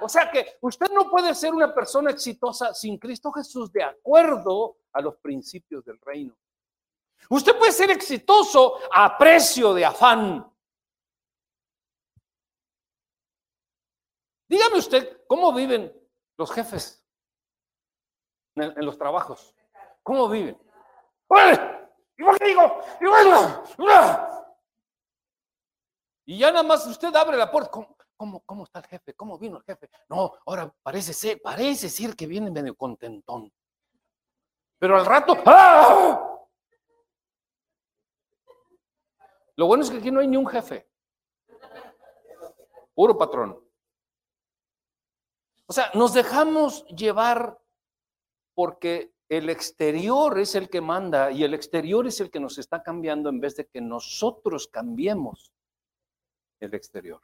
O 0.00 0.08
sea 0.08 0.30
que 0.30 0.58
usted 0.60 0.90
no 0.92 1.10
puede 1.10 1.34
ser 1.34 1.54
una 1.54 1.74
persona 1.74 2.10
exitosa 2.10 2.74
sin 2.74 2.98
Cristo 2.98 3.32
Jesús 3.32 3.72
de 3.72 3.82
acuerdo 3.82 4.76
a 4.92 5.00
los 5.00 5.16
principios 5.16 5.84
del 5.84 5.98
reino. 6.00 6.36
Usted 7.30 7.56
puede 7.58 7.72
ser 7.72 7.90
exitoso 7.90 8.78
a 8.92 9.16
precio 9.16 9.72
de 9.72 9.86
afán. 9.86 10.52
Dígame 14.46 14.76
usted, 14.76 15.22
¿cómo 15.26 15.52
viven 15.54 15.90
los 16.36 16.52
jefes 16.52 17.03
en, 18.56 18.84
los 18.84 18.98
trabajos? 18.98 19.54
¿Cómo 20.02 20.28
viven? 20.28 20.58
Y 26.26 26.38
ya 26.38 26.50
nada 26.50 26.62
más 26.62 26.86
usted 26.86 27.14
abre 27.14 27.36
la 27.36 27.50
puerta. 27.50 27.70
¿Cómo, 28.16 28.40
cómo, 28.46 28.64
está 28.64 28.78
el 28.78 28.86
jefe? 28.86 29.14
¿Cómo 29.14 29.38
vino 29.38 29.58
el 29.58 29.64
jefe? 29.64 29.90
No, 30.08 30.32
ahora 30.46 30.72
parece 30.82 31.12
ser, 31.12 31.40
parece 31.42 31.88
ser 31.88 32.14
que 32.14 32.26
viene 32.26 32.50
medio 32.50 32.74
contentón. 32.74 33.52
Pero 34.78 34.96
al 34.98 35.06
rato, 35.06 35.36
¡ah! 35.46 36.30
Lo 39.56 39.66
bueno 39.66 39.84
es 39.84 39.90
que 39.90 39.98
aquí 39.98 40.10
no 40.10 40.20
hay 40.20 40.28
ni 40.28 40.36
un 40.36 40.46
jefe. 40.46 40.88
Puro 42.94 43.16
patrón. 43.16 43.60
O 45.66 45.72
sea, 45.72 45.90
nos 45.94 46.12
dejamos 46.12 46.84
llevar 46.86 47.58
porque 48.54 49.12
el 49.28 49.50
exterior 49.50 50.38
es 50.38 50.54
el 50.54 50.68
que 50.68 50.80
manda 50.80 51.30
y 51.30 51.44
el 51.44 51.54
exterior 51.54 52.06
es 52.06 52.20
el 52.20 52.30
que 52.30 52.40
nos 52.40 52.58
está 52.58 52.82
cambiando 52.82 53.28
en 53.28 53.40
vez 53.40 53.56
de 53.56 53.66
que 53.66 53.80
nosotros 53.80 54.68
cambiemos 54.68 55.52
el 56.60 56.74
exterior. 56.74 57.20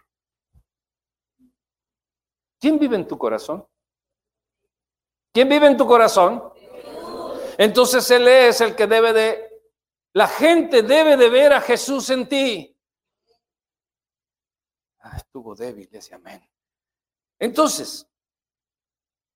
¿Quién 2.59 2.78
vive 2.78 2.97
en 2.97 3.07
tu 3.07 3.16
corazón? 3.16 3.66
¿Quién 5.33 5.49
vive 5.49 5.66
en 5.66 5.76
tu 5.76 5.87
corazón? 5.87 6.43
Entonces 7.57 8.11
Él 8.11 8.26
es 8.28 8.61
el 8.61 8.74
que 8.74 8.87
debe 8.87 9.12
de 9.12 9.51
la 10.12 10.26
gente 10.26 10.83
debe 10.83 11.16
de 11.16 11.28
ver 11.28 11.53
a 11.53 11.61
Jesús 11.61 12.11
en 12.11 12.28
ti. 12.28 12.76
Ah, 14.99 15.16
estuvo 15.16 15.55
débil 15.55 15.89
ese 15.93 16.14
amén. 16.14 16.43
Entonces, 17.39 18.07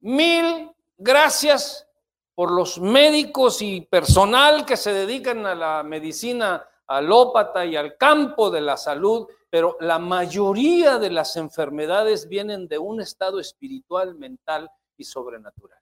mil 0.01 0.74
gracias 0.97 1.89
por 2.35 2.51
los 2.51 2.81
médicos 2.81 3.63
y 3.63 3.83
personal 3.83 4.67
que 4.67 4.77
se 4.77 4.93
dedican 4.93 5.47
a 5.47 5.55
la 5.55 5.83
medicina 5.83 6.67
alópata 6.87 7.65
y 7.65 7.77
al 7.77 7.97
campo 7.97 8.51
de 8.51 8.61
la 8.61 8.77
salud, 8.77 9.29
pero 9.49 9.77
la 9.81 9.99
mayoría 9.99 10.99
de 10.99 11.11
las 11.11 11.37
enfermedades 11.37 12.29
vienen 12.29 12.67
de 12.67 12.79
un 12.79 13.01
estado 13.01 13.39
espiritual, 13.39 14.17
mental 14.17 14.69
y 14.97 15.05
sobrenatural. 15.05 15.79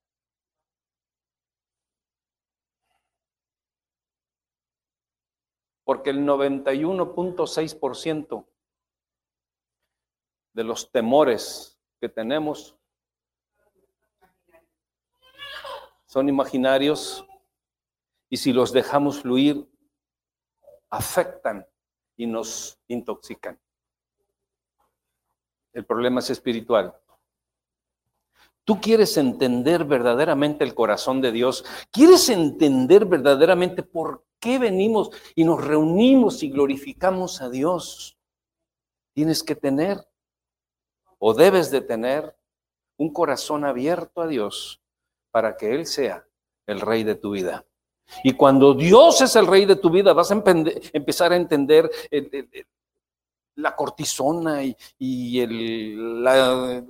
porque 5.85 6.11
el 6.11 6.21
91.6% 6.21 8.47
de 10.55 10.65
los 10.65 10.91
temores 10.91 11.79
que 12.01 12.09
tenemos 12.09 12.77
son 16.13 16.29
imaginarios 16.29 17.27
y 18.29 18.37
si 18.37 18.53
los 18.53 18.71
dejamos 18.71 19.23
fluir, 19.23 19.67
afectan 20.91 21.67
y 22.19 22.27
nos 22.27 22.79
intoxican. 22.89 23.59
El 25.73 25.87
problema 25.87 26.21
es 26.21 26.29
espiritual. 26.29 26.95
Tú 28.63 28.79
quieres 28.79 29.17
entender 29.17 29.87
verdaderamente 29.87 30.65
el 30.65 30.75
corazón 30.75 31.23
de 31.23 31.33
Dios. 31.33 31.65
Quieres 31.91 32.29
entender 32.29 33.07
verdaderamente 33.07 33.83
por 33.83 34.27
qué 34.39 34.59
venimos 34.59 35.09
y 35.35 35.45
nos 35.45 35.65
reunimos 35.65 36.43
y 36.43 36.51
glorificamos 36.51 37.41
a 37.41 37.49
Dios? 37.49 38.19
Tienes 39.15 39.43
que 39.43 39.57
tener 39.57 40.07
o 41.19 41.33
debes 41.33 41.71
de 41.71 41.81
tener 41.81 42.37
un 42.99 43.11
corazón 43.15 43.65
abierto 43.65 44.21
a 44.21 44.27
Dios 44.27 44.82
para 45.33 45.57
que 45.57 45.74
Él 45.74 45.87
sea 45.87 46.24
el 46.66 46.80
rey 46.80 47.03
de 47.03 47.16
tu 47.16 47.33
vida. 47.33 47.64
Y 48.22 48.35
cuando 48.35 48.74
Dios 48.74 49.20
es 49.22 49.35
el 49.37 49.47
rey 49.47 49.64
de 49.64 49.76
tu 49.76 49.91
vida, 49.91 50.12
vas 50.12 50.30
a 50.30 50.35
empezar 50.35 51.33
a 51.33 51.37
entender 51.37 51.91
la 53.57 53.74
cortisona 53.74 54.62
y, 54.99 55.41
el, 55.41 56.22
las 56.22 56.85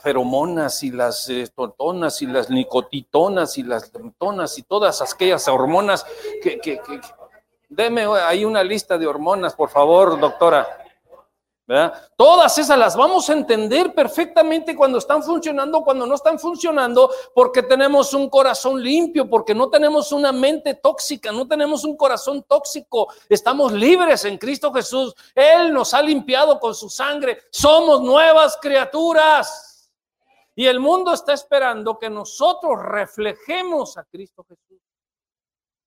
feromonas 0.00 0.82
y 0.82 0.90
las 0.90 1.28
estotonas 1.28 2.22
y 2.22 2.26
las 2.26 2.48
nicotitonas 2.48 3.58
y 3.58 3.62
las 3.62 3.92
tonas 4.18 4.58
y 4.58 4.62
todas 4.62 5.02
aquellas 5.02 5.46
hormonas 5.48 6.06
que, 6.42 6.58
que, 6.58 6.80
deme 7.68 8.04
ahí 8.26 8.44
una 8.44 8.64
lista 8.64 8.96
de 8.96 9.06
hormonas, 9.06 9.54
por 9.54 9.68
favor, 9.68 10.18
doctora. 10.18 10.81
Todas 12.16 12.58
esas 12.58 12.76
las 12.76 12.96
vamos 12.96 13.30
a 13.30 13.34
entender 13.34 13.94
perfectamente 13.94 14.74
cuando 14.76 14.98
están 14.98 15.22
funcionando, 15.22 15.82
cuando 15.82 16.06
no 16.06 16.16
están 16.16 16.38
funcionando, 16.38 17.10
porque 17.34 17.62
tenemos 17.62 18.12
un 18.14 18.28
corazón 18.28 18.82
limpio, 18.82 19.28
porque 19.28 19.54
no 19.54 19.70
tenemos 19.70 20.12
una 20.12 20.32
mente 20.32 20.74
tóxica, 20.74 21.30
no 21.30 21.46
tenemos 21.46 21.84
un 21.84 21.96
corazón 21.96 22.42
tóxico, 22.42 23.12
estamos 23.28 23.72
libres 23.72 24.24
en 24.24 24.38
Cristo 24.38 24.72
Jesús. 24.72 25.14
Él 25.34 25.72
nos 25.72 25.94
ha 25.94 26.02
limpiado 26.02 26.58
con 26.58 26.74
su 26.74 26.90
sangre, 26.90 27.38
somos 27.50 28.02
nuevas 28.02 28.58
criaturas. 28.60 29.90
Y 30.54 30.66
el 30.66 30.80
mundo 30.80 31.14
está 31.14 31.32
esperando 31.32 31.98
que 31.98 32.10
nosotros 32.10 32.78
reflejemos 32.82 33.96
a 33.96 34.04
Cristo 34.04 34.44
Jesús 34.46 34.82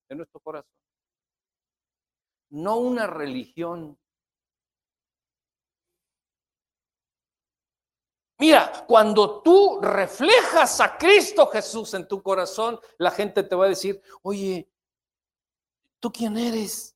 en 0.10 0.18
nuestro 0.18 0.40
corazón. 0.40 0.72
No 2.50 2.78
una 2.78 3.06
religión 3.06 4.00
Mira, 8.38 8.84
cuando 8.88 9.42
tú 9.42 9.80
reflejas 9.82 10.82
a 10.82 10.98
Cristo 10.98 11.48
Jesús 11.48 11.94
en 11.94 12.08
tu 12.08 12.22
corazón, 12.22 12.80
la 12.98 13.12
gente 13.12 13.44
te 13.44 13.56
va 13.56 13.66
a 13.66 13.70
decir, 13.70 14.02
oye, 14.24 14.70
¿tú 16.00 16.12
quién 16.12 16.38
eres? 16.38 16.96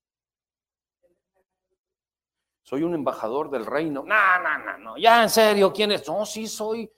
Soy 2.61 2.83
un 2.83 2.93
embajador 2.93 3.49
del 3.49 3.65
reino. 3.65 4.03
No, 4.03 4.39
no, 4.43 4.57
no, 4.59 4.77
no. 4.77 4.97
Ya 4.97 5.23
en 5.23 5.29
serio, 5.29 5.73
¿quién 5.73 5.91
es? 5.91 6.07
No, 6.07 6.25
sí, 6.25 6.47
soy 6.47 6.91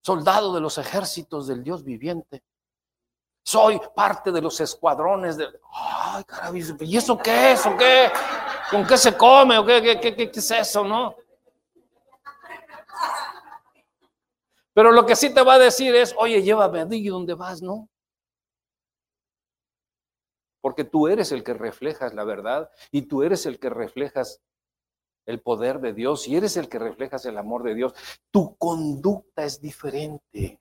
soldado 0.00 0.54
de 0.54 0.60
los 0.60 0.78
ejércitos 0.78 1.48
del 1.48 1.64
Dios 1.64 1.82
viviente. 1.82 2.44
Soy 3.42 3.80
parte 3.94 4.30
de 4.30 4.40
los 4.40 4.60
escuadrones 4.60 5.36
de... 5.36 5.48
Ay, 5.72 6.22
caray, 6.24 6.62
¿y 6.80 6.96
eso 6.96 7.18
qué 7.18 7.52
es? 7.52 7.66
¿O 7.66 7.76
qué? 7.76 8.12
¿Con 8.70 8.86
qué 8.86 8.96
se 8.96 9.16
come? 9.16 9.58
¿O 9.58 9.64
qué, 9.64 10.30
es 10.32 10.50
eso, 10.50 10.84
no? 10.84 11.16
Pero 14.76 14.92
lo 14.92 15.06
que 15.06 15.16
sí 15.16 15.32
te 15.32 15.42
va 15.42 15.54
a 15.54 15.58
decir 15.58 15.94
es, 15.94 16.14
oye, 16.18 16.42
llévame 16.42 16.80
a 16.80 16.84
dónde 16.84 17.34
vas, 17.34 17.62
¿no? 17.62 17.88
porque 20.66 20.82
tú 20.82 21.06
eres 21.06 21.30
el 21.30 21.44
que 21.44 21.54
reflejas 21.54 22.12
la 22.12 22.24
verdad 22.24 22.68
y 22.90 23.02
tú 23.02 23.22
eres 23.22 23.46
el 23.46 23.60
que 23.60 23.70
reflejas 23.70 24.42
el 25.24 25.40
poder 25.40 25.78
de 25.78 25.92
Dios 25.92 26.26
y 26.26 26.34
eres 26.34 26.56
el 26.56 26.68
que 26.68 26.80
reflejas 26.80 27.24
el 27.24 27.38
amor 27.38 27.62
de 27.62 27.76
Dios. 27.76 27.94
Tu 28.32 28.56
conducta 28.56 29.44
es 29.44 29.60
diferente. 29.60 30.60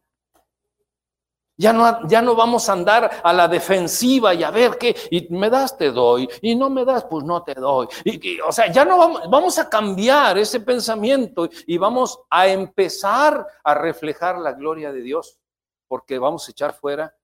Ya 1.58 1.72
no, 1.72 2.06
ya 2.08 2.22
no 2.22 2.36
vamos 2.36 2.68
a 2.68 2.74
andar 2.74 3.22
a 3.24 3.32
la 3.32 3.48
defensiva 3.48 4.34
y 4.34 4.44
a 4.44 4.52
ver 4.52 4.78
qué, 4.78 4.94
y 5.10 5.34
me 5.34 5.50
das, 5.50 5.78
te 5.78 5.90
doy, 5.90 6.28
y 6.42 6.54
no 6.54 6.70
me 6.70 6.84
das, 6.84 7.06
pues 7.06 7.24
no 7.24 7.44
te 7.44 7.54
doy. 7.54 7.88
Y, 8.04 8.40
o 8.42 8.52
sea, 8.52 8.70
ya 8.70 8.84
no 8.84 8.98
vamos, 8.98 9.22
vamos 9.30 9.58
a 9.58 9.70
cambiar 9.70 10.38
ese 10.38 10.60
pensamiento 10.60 11.48
y 11.66 11.78
vamos 11.78 12.20
a 12.30 12.48
empezar 12.48 13.48
a 13.64 13.74
reflejar 13.74 14.38
la 14.38 14.52
gloria 14.52 14.92
de 14.92 15.02
Dios, 15.02 15.40
porque 15.88 16.20
vamos 16.20 16.46
a 16.48 16.52
echar 16.52 16.74
fuera 16.74 17.16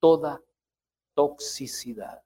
toda 0.00 0.40
toxicidad. 1.14 2.22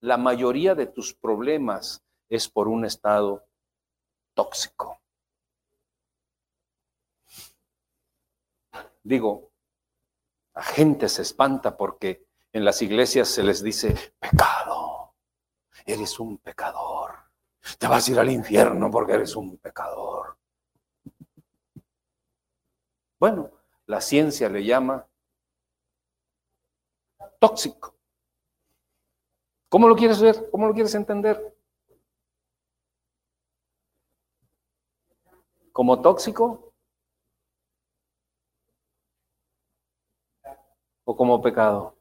La 0.00 0.16
mayoría 0.16 0.74
de 0.74 0.86
tus 0.86 1.14
problemas 1.14 2.04
es 2.28 2.48
por 2.48 2.68
un 2.68 2.84
estado 2.84 3.44
tóxico. 4.34 5.00
Digo, 9.04 9.52
la 10.54 10.62
gente 10.62 11.10
se 11.10 11.22
espanta 11.22 11.76
porque 11.76 12.26
en 12.52 12.64
las 12.64 12.80
iglesias 12.80 13.28
se 13.28 13.42
les 13.42 13.62
dice, 13.62 13.94
pecado, 14.18 15.14
eres 15.84 16.18
un 16.18 16.38
pecador, 16.38 17.12
te 17.78 17.86
vas 17.86 18.08
a 18.08 18.10
ir 18.12 18.18
al 18.18 18.30
infierno 18.30 18.90
porque 18.90 19.12
eres 19.12 19.36
un 19.36 19.58
pecador. 19.58 20.38
Bueno, 23.20 23.50
la 23.86 24.00
ciencia 24.00 24.48
le 24.48 24.64
llama 24.64 25.06
tóxico. 27.38 27.94
¿Cómo 29.68 29.86
lo 29.86 29.96
quieres 29.96 30.22
ver? 30.22 30.48
¿Cómo 30.50 30.66
lo 30.66 30.72
quieres 30.72 30.94
entender? 30.94 31.54
¿Como 35.72 36.00
tóxico? 36.00 36.73
¿O 41.04 41.14
como 41.14 41.40
pecado? 41.40 41.94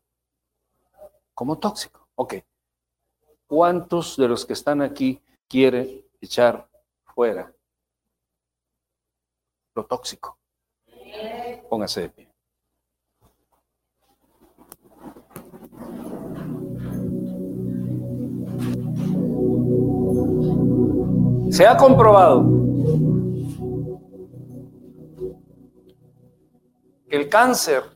Como 1.34 1.58
tóxico. 1.58 2.08
Ok. 2.16 2.36
¿Cuántos 3.48 4.18
de 4.18 4.28
los 4.28 4.46
que 4.46 4.54
están 4.54 4.82
aquí 4.82 5.22
quieren 5.48 6.06
echar 6.22 6.68
fuera 7.04 7.54
lo 9.76 9.86
tóxico? 9.86 10.38
Póngase 11.70 12.02
de 12.02 12.10
pie. 12.10 12.34
Se 21.52 21.68
ha 21.68 21.78
comprobado 21.78 22.44
que 27.08 27.16
el 27.16 27.30
cáncer 27.30 27.93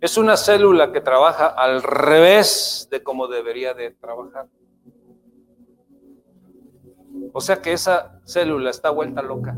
es 0.00 0.16
una 0.16 0.36
célula 0.36 0.92
que 0.92 1.00
trabaja 1.00 1.46
al 1.46 1.82
revés 1.82 2.88
de 2.90 3.02
como 3.02 3.28
debería 3.28 3.74
de 3.74 3.90
trabajar. 3.90 4.48
O 7.32 7.40
sea 7.40 7.60
que 7.60 7.72
esa 7.72 8.20
célula 8.24 8.70
está 8.70 8.90
vuelta 8.90 9.22
loca. 9.22 9.56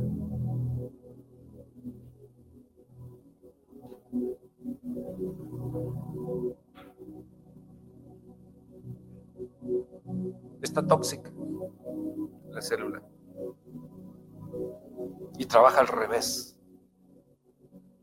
Está 10.61 10.87
tóxica 10.87 11.31
la 12.51 12.61
célula. 12.61 13.03
Y 15.39 15.47
trabaja 15.47 15.81
al 15.81 15.89
revés. 15.89 16.59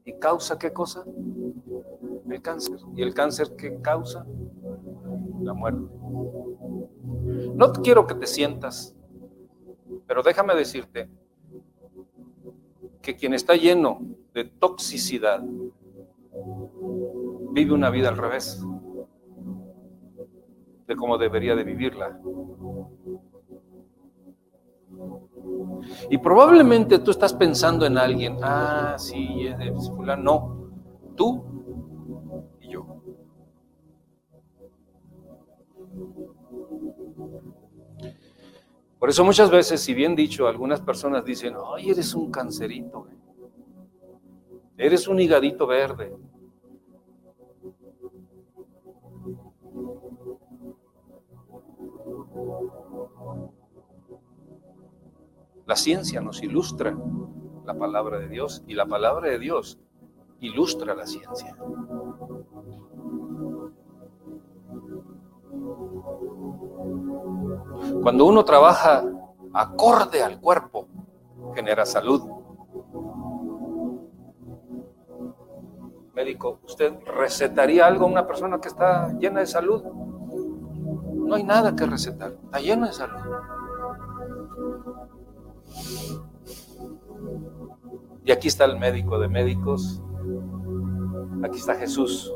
¿Y 0.05 0.13
causa 0.13 0.57
qué 0.57 0.73
cosa? 0.73 1.05
El 2.29 2.41
cáncer. 2.41 2.77
¿Y 2.95 3.01
el 3.01 3.13
cáncer 3.13 3.55
qué 3.57 3.81
causa? 3.81 4.25
La 5.41 5.53
muerte. 5.53 5.81
No 7.55 7.73
quiero 7.73 8.05
que 8.05 8.15
te 8.15 8.27
sientas, 8.27 8.95
pero 10.07 10.21
déjame 10.23 10.55
decirte 10.55 11.09
que 13.01 13.15
quien 13.15 13.33
está 13.33 13.55
lleno 13.55 14.01
de 14.33 14.45
toxicidad 14.45 15.43
vive 17.51 17.73
una 17.73 17.89
vida 17.89 18.09
al 18.09 18.17
revés 18.17 18.63
de 20.87 20.95
cómo 20.95 21.17
debería 21.17 21.55
de 21.55 21.63
vivirla. 21.63 22.19
Y 26.09 26.17
probablemente 26.17 26.99
tú 26.99 27.11
estás 27.11 27.33
pensando 27.33 27.85
en 27.85 27.97
alguien, 27.97 28.37
ah, 28.41 28.95
sí, 28.97 29.47
es 29.47 29.57
de 29.57 29.71
fulano. 29.73 30.23
No, 30.23 30.69
tú 31.15 31.43
Por 38.99 39.09
eso 39.09 39.23
muchas 39.23 39.49
veces, 39.49 39.79
si 39.79 39.93
bien 39.93 40.13
dicho, 40.13 40.45
algunas 40.47 40.81
personas 40.81 41.23
dicen, 41.23 41.55
ay, 41.73 41.89
eres 41.89 42.13
un 42.13 42.29
cancerito, 42.29 43.07
eres 44.77 45.07
un 45.07 45.19
higadito 45.21 45.65
verde. 45.65 46.13
La 55.65 55.75
ciencia 55.75 56.19
nos 56.19 56.43
ilustra 56.43 56.97
la 57.65 57.77
palabra 57.77 58.19
de 58.19 58.27
Dios 58.27 58.63
y 58.67 58.73
la 58.73 58.85
palabra 58.85 59.29
de 59.29 59.39
Dios 59.39 59.79
ilustra 60.41 60.93
la 60.95 61.05
ciencia. 61.05 61.55
Cuando 68.01 68.25
uno 68.25 68.45
trabaja 68.45 69.03
acorde 69.53 70.23
al 70.23 70.39
cuerpo, 70.39 70.87
genera 71.55 71.85
salud. 71.85 72.21
Médico, 76.13 76.59
¿usted 76.65 76.93
recetaría 77.05 77.87
algo 77.87 78.05
a 78.05 78.07
una 78.09 78.27
persona 78.27 78.59
que 78.59 78.67
está 78.67 79.13
llena 79.19 79.39
de 79.39 79.47
salud? 79.47 79.83
No 79.83 81.35
hay 81.35 81.43
nada 81.43 81.75
que 81.75 81.85
recetar, 81.85 82.33
está 82.43 82.59
lleno 82.59 82.87
de 82.87 82.93
salud. 82.93 83.21
Y 88.25 88.31
aquí 88.31 88.47
está 88.47 88.65
el 88.65 88.77
médico 88.77 89.17
de 89.17 89.27
médicos. 89.27 90.01
Aquí 91.41 91.57
está 91.57 91.75
Jesús, 91.75 92.33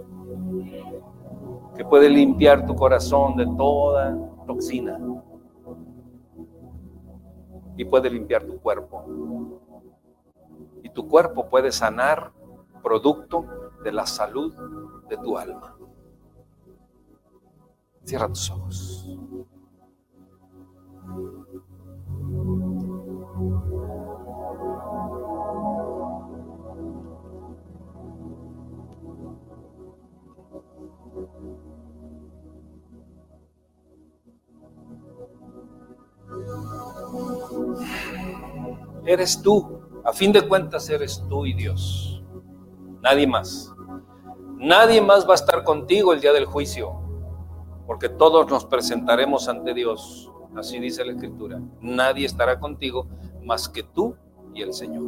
que 1.76 1.84
puede 1.86 2.10
limpiar 2.10 2.66
tu 2.66 2.76
corazón 2.76 3.36
de 3.36 3.46
toda 3.58 4.18
toxina. 4.46 5.00
Y 7.76 7.86
puede 7.86 8.10
limpiar 8.10 8.46
tu 8.46 8.60
cuerpo. 8.60 9.60
Y 10.84 10.90
tu 10.90 11.08
cuerpo 11.08 11.50
puede 11.50 11.72
sanar 11.72 12.32
producto 12.84 13.46
de 13.84 13.92
la 13.92 14.06
salud 14.06 14.54
de 15.10 15.18
tu 15.18 15.38
alma. 15.38 15.76
Cierra 18.04 18.28
tus 18.28 18.52
ojos. 18.52 19.18
Eres 39.14 39.44
tú, 39.44 39.80
a 40.04 40.12
fin 40.12 40.32
de 40.32 40.42
cuentas 40.42 40.90
eres 40.90 41.24
tú 41.30 41.46
y 41.46 41.54
Dios, 41.54 42.24
nadie 43.04 43.28
más. 43.28 43.72
Nadie 44.58 45.02
más 45.02 45.28
va 45.28 45.34
a 45.34 45.36
estar 45.36 45.64
contigo 45.64 46.14
el 46.14 46.20
día 46.20 46.34
del 46.34 46.46
juicio, 46.46 47.00
porque 47.86 48.10
todos 48.10 48.50
nos 48.50 48.66
presentaremos 48.66 49.48
ante 49.48 49.76
Dios, 49.76 50.32
así 50.56 50.80
dice 50.80 51.06
la 51.06 51.12
Escritura. 51.12 51.62
Nadie 51.80 52.26
estará 52.26 52.60
contigo 52.60 53.06
más 53.44 53.70
que 53.70 53.84
tú 53.84 54.16
y 54.56 54.64
el 54.64 54.74
Señor. 54.74 55.04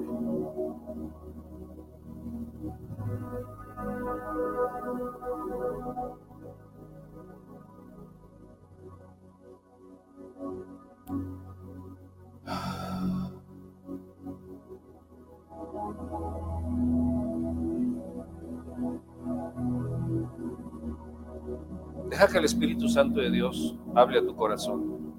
Deja 22.15 22.29
que 22.29 22.37
el 22.37 22.45
Espíritu 22.45 22.87
Santo 22.87 23.19
de 23.19 23.29
Dios 23.29 23.75
hable 23.93 24.19
a 24.19 24.25
tu 24.25 24.33
corazón. 24.37 25.17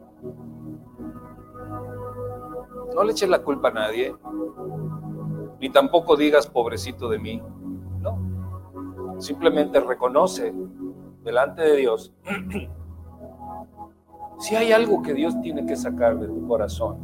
No 2.95 3.05
le 3.05 3.13
eches 3.13 3.29
la 3.29 3.43
culpa 3.43 3.69
a 3.69 3.73
nadie, 3.73 4.17
ni 5.61 5.69
tampoco 5.69 6.17
digas 6.17 6.47
pobrecito 6.47 7.11
de 7.11 7.19
mí. 7.19 7.43
No. 8.01 9.21
Simplemente 9.21 9.79
reconoce 9.79 10.55
delante 11.23 11.65
de 11.65 11.77
Dios 11.77 12.15
si 14.39 14.57
hay 14.57 14.73
algo 14.73 15.03
que 15.03 15.13
Dios 15.13 15.39
tiene 15.43 15.67
que 15.67 15.77
sacar 15.77 16.19
de 16.19 16.29
tu 16.29 16.49
corazón 16.49 16.97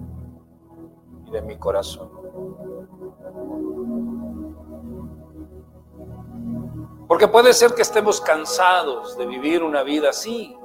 y 1.26 1.32
de 1.32 1.43
mi 1.43 1.59
corazón. 1.59 2.09
Porque 7.13 7.29
puede 7.29 7.53
ser 7.53 7.75
que 7.75 7.83
estemos 7.83 8.23
cansados 8.23 9.19
de 9.19 9.27
vivir 9.27 9.63
una 9.63 9.83
vida 9.83 10.09
así. 10.09 10.57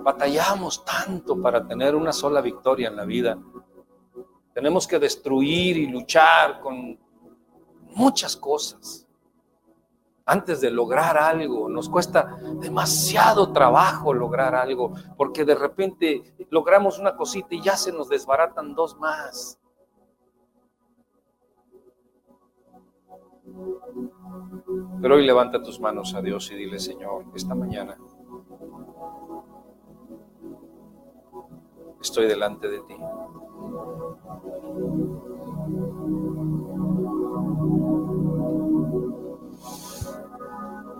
Batallamos 0.00 0.84
tanto 0.84 1.42
para 1.42 1.66
tener 1.66 1.96
una 1.96 2.12
sola 2.12 2.40
victoria 2.40 2.86
en 2.86 2.94
la 2.94 3.04
vida. 3.04 3.36
Tenemos 4.54 4.86
que 4.86 5.00
destruir 5.00 5.76
y 5.76 5.88
luchar 5.88 6.60
con 6.60 6.96
muchas 7.96 8.36
cosas 8.36 9.08
antes 10.24 10.60
de 10.60 10.70
lograr 10.70 11.18
algo. 11.18 11.68
Nos 11.68 11.88
cuesta 11.88 12.38
demasiado 12.60 13.52
trabajo 13.52 14.14
lograr 14.14 14.54
algo, 14.54 14.92
porque 15.16 15.44
de 15.44 15.56
repente 15.56 16.36
logramos 16.50 17.00
una 17.00 17.16
cosita 17.16 17.56
y 17.56 17.60
ya 17.60 17.76
se 17.76 17.90
nos 17.90 18.08
desbaratan 18.08 18.72
dos 18.72 18.96
más. 19.00 19.58
Pero 25.00 25.16
hoy 25.16 25.26
levanta 25.26 25.62
tus 25.62 25.80
manos 25.80 26.14
a 26.14 26.22
Dios 26.22 26.50
y 26.50 26.56
dile, 26.56 26.78
Señor, 26.78 27.24
esta 27.34 27.54
mañana 27.54 27.96
estoy 32.00 32.26
delante 32.26 32.68
de 32.68 32.80
ti. 32.80 32.94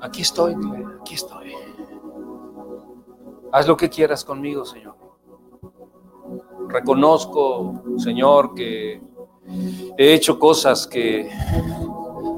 Aquí 0.02 0.22
estoy, 0.22 0.54
aquí 1.00 1.14
estoy. 1.14 1.52
Haz 3.52 3.66
lo 3.66 3.76
que 3.76 3.88
quieras 3.88 4.24
conmigo, 4.24 4.64
Señor. 4.64 4.96
Reconozco, 6.68 7.82
Señor, 7.96 8.54
que 8.54 9.00
he 9.96 10.14
hecho 10.14 10.38
cosas 10.38 10.86
que, 10.86 11.30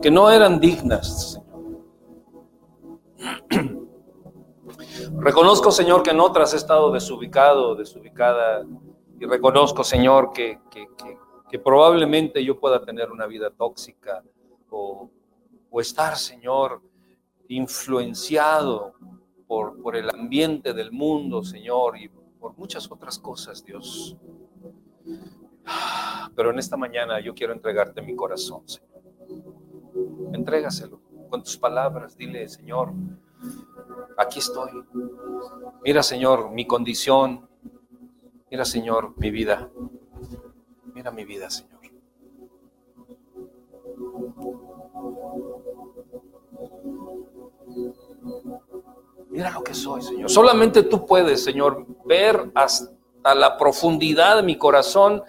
que 0.01 0.11
no 0.11 0.31
eran 0.31 0.61
dignas, 0.61 1.41
Reconozco, 5.21 5.71
Señor, 5.71 6.03
que 6.03 6.11
en 6.11 6.21
otras 6.21 6.55
he 6.55 6.57
estado 6.57 6.93
desubicado, 6.93 7.75
desubicada. 7.75 8.65
Y 9.19 9.27
reconozco, 9.27 9.83
Señor, 9.83 10.33
que, 10.33 10.61
que, 10.71 11.59
probablemente 11.59 12.45
yo 12.45 12.61
pueda 12.61 12.85
tener 12.85 13.11
una 13.11 13.27
vida 13.27 13.51
tóxica 13.51 14.23
o, 14.71 15.11
o 15.71 15.81
estar, 15.81 16.17
Señor, 16.17 16.81
influenciado 17.49 18.93
por, 19.47 19.83
por 19.83 19.97
el 19.97 20.09
ambiente 20.11 20.73
del 20.73 20.93
mundo, 20.93 21.43
Señor, 21.43 21.99
y 21.99 22.09
por 22.39 22.57
muchas 22.57 22.89
otras 22.91 23.19
cosas, 23.19 23.65
Dios. 23.65 24.17
Pero 26.37 26.51
en 26.51 26.59
esta 26.59 26.77
mañana 26.77 27.19
yo 27.19 27.35
quiero 27.35 27.53
entregarte 27.53 28.01
mi 28.03 28.15
corazón, 28.15 28.63
Señor. 28.69 28.98
Entrégaselo 30.33 31.01
con 31.29 31.43
tus 31.43 31.57
palabras. 31.57 32.17
Dile, 32.17 32.49
Señor, 32.49 32.93
aquí 34.17 34.39
estoy. 34.39 34.71
Mira, 35.85 36.03
Señor, 36.03 36.51
mi 36.51 36.67
condición. 36.67 37.49
Mira, 38.51 38.65
Señor, 38.65 39.15
mi 39.17 39.31
vida. 39.31 39.71
Mira 40.95 41.11
mi 41.11 41.25
vida, 41.25 41.51
Señor. 41.51 41.79
Mira 49.31 49.51
lo 49.51 49.63
que 49.63 49.75
soy, 49.75 50.03
Señor. 50.03 50.31
Solamente 50.31 50.83
tú 50.83 51.07
puedes, 51.07 51.45
Señor, 51.45 51.87
ver 52.05 52.51
hasta 52.55 53.35
la 53.35 53.57
profundidad 53.57 54.37
de 54.37 54.43
mi 54.43 54.57
corazón 54.57 55.23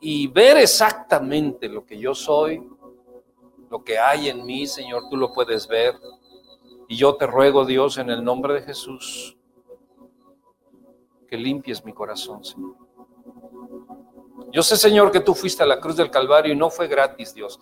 y 0.00 0.28
ver 0.28 0.58
exactamente 0.58 1.68
lo 1.68 1.84
que 1.84 1.98
yo 1.98 2.14
soy, 2.14 2.68
lo 3.70 3.82
que 3.82 3.98
hay 3.98 4.28
en 4.28 4.44
mí, 4.44 4.66
Señor, 4.66 5.04
tú 5.10 5.16
lo 5.16 5.32
puedes 5.32 5.66
ver. 5.66 5.98
Y 6.88 6.96
yo 6.96 7.16
te 7.16 7.26
ruego, 7.26 7.64
Dios, 7.64 7.98
en 7.98 8.10
el 8.10 8.22
nombre 8.22 8.54
de 8.54 8.62
Jesús, 8.62 9.36
que 11.28 11.36
limpies 11.36 11.84
mi 11.84 11.92
corazón, 11.92 12.44
Señor. 12.44 12.76
Yo 14.52 14.62
sé, 14.62 14.76
Señor, 14.76 15.10
que 15.10 15.20
tú 15.20 15.34
fuiste 15.34 15.62
a 15.62 15.66
la 15.66 15.80
cruz 15.80 15.96
del 15.96 16.10
Calvario 16.10 16.52
y 16.52 16.56
no 16.56 16.70
fue 16.70 16.86
gratis, 16.86 17.34
Dios. 17.34 17.58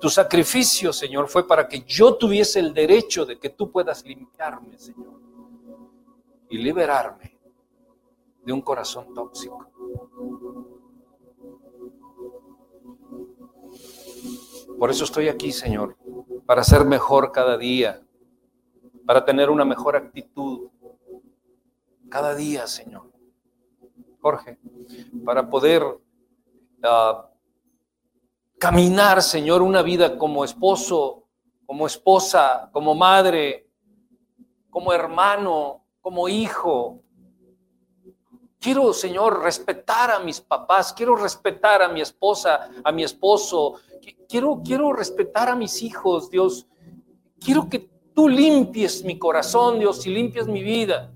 Tu 0.00 0.08
sacrificio, 0.08 0.92
Señor, 0.92 1.28
fue 1.28 1.46
para 1.46 1.68
que 1.68 1.82
yo 1.82 2.16
tuviese 2.16 2.58
el 2.58 2.74
derecho 2.74 3.24
de 3.24 3.38
que 3.38 3.50
tú 3.50 3.70
puedas 3.70 4.04
limpiarme, 4.04 4.78
Señor, 4.78 5.20
y 6.50 6.58
liberarme 6.58 7.38
de 8.44 8.52
un 8.52 8.60
corazón 8.60 9.14
tóxico. 9.14 9.66
Por 14.82 14.90
eso 14.90 15.04
estoy 15.04 15.28
aquí, 15.28 15.52
Señor, 15.52 15.96
para 16.44 16.64
ser 16.64 16.84
mejor 16.84 17.30
cada 17.30 17.56
día, 17.56 18.02
para 19.06 19.24
tener 19.24 19.48
una 19.48 19.64
mejor 19.64 19.94
actitud 19.94 20.70
cada 22.10 22.34
día, 22.34 22.66
Señor. 22.66 23.08
Jorge, 24.20 24.58
para 25.24 25.48
poder 25.48 25.84
uh, 25.84 27.22
caminar, 28.58 29.22
Señor, 29.22 29.62
una 29.62 29.82
vida 29.82 30.18
como 30.18 30.44
esposo, 30.44 31.28
como 31.64 31.86
esposa, 31.86 32.68
como 32.72 32.92
madre, 32.96 33.70
como 34.68 34.92
hermano, 34.92 35.84
como 36.00 36.28
hijo. 36.28 37.01
Quiero, 38.62 38.92
Señor, 38.92 39.42
respetar 39.42 40.12
a 40.12 40.20
mis 40.20 40.40
papás, 40.40 40.92
quiero 40.92 41.16
respetar 41.16 41.82
a 41.82 41.88
mi 41.88 42.00
esposa, 42.00 42.70
a 42.84 42.92
mi 42.92 43.02
esposo, 43.02 43.80
quiero, 44.28 44.62
quiero 44.64 44.92
respetar 44.92 45.48
a 45.48 45.56
mis 45.56 45.82
hijos, 45.82 46.30
Dios. 46.30 46.68
Quiero 47.40 47.68
que 47.68 47.90
tú 48.14 48.28
limpies 48.28 49.02
mi 49.02 49.18
corazón, 49.18 49.80
Dios, 49.80 50.06
y 50.06 50.10
limpies 50.10 50.46
mi 50.46 50.62
vida. 50.62 51.12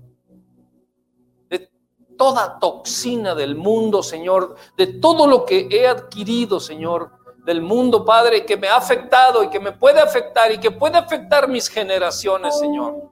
De 1.49 1.71
toda 2.17 2.59
toxina 2.59 3.33
del 3.33 3.55
mundo, 3.55 4.03
Señor, 4.03 4.57
de 4.75 4.87
todo 4.87 5.25
lo 5.25 5.45
que 5.45 5.69
he 5.71 5.87
adquirido, 5.87 6.59
Señor, 6.59 7.11
del 7.45 7.61
mundo, 7.61 8.03
Padre, 8.03 8.45
que 8.45 8.57
me 8.57 8.67
ha 8.67 8.75
afectado 8.75 9.41
y 9.41 9.49
que 9.49 9.61
me 9.61 9.71
puede 9.71 10.01
afectar 10.01 10.51
y 10.51 10.57
que 10.57 10.71
puede 10.71 10.97
afectar 10.97 11.47
mis 11.47 11.69
generaciones, 11.69 12.59
Señor. 12.59 13.09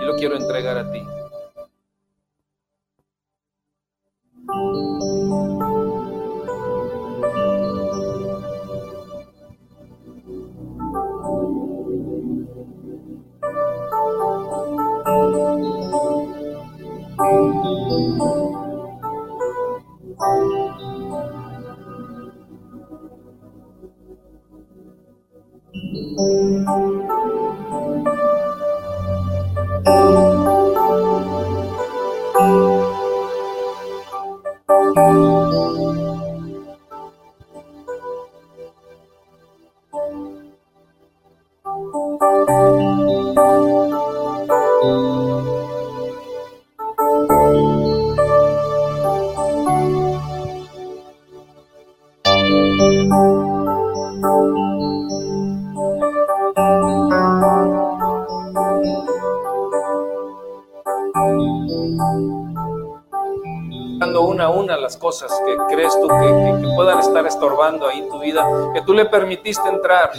Y 0.00 0.04
lo 0.04 0.16
quiero 0.16 0.36
entregar 0.36 0.78
a 0.78 0.90
ti. 0.90 1.19
Dando 4.50 5.59
cosas 65.10 65.42
que 65.44 65.56
crees 65.74 65.92
tú 66.00 66.06
que, 66.06 66.68
puedan 66.76 67.00
estar 67.00 67.26
estorbando 67.26 67.88
ahí 67.88 68.06
tu 68.08 68.20
vida, 68.20 68.46
que 68.72 68.80
tú 68.82 68.94
le 68.94 69.06
permitiste 69.06 69.68
entrar. 69.68 70.12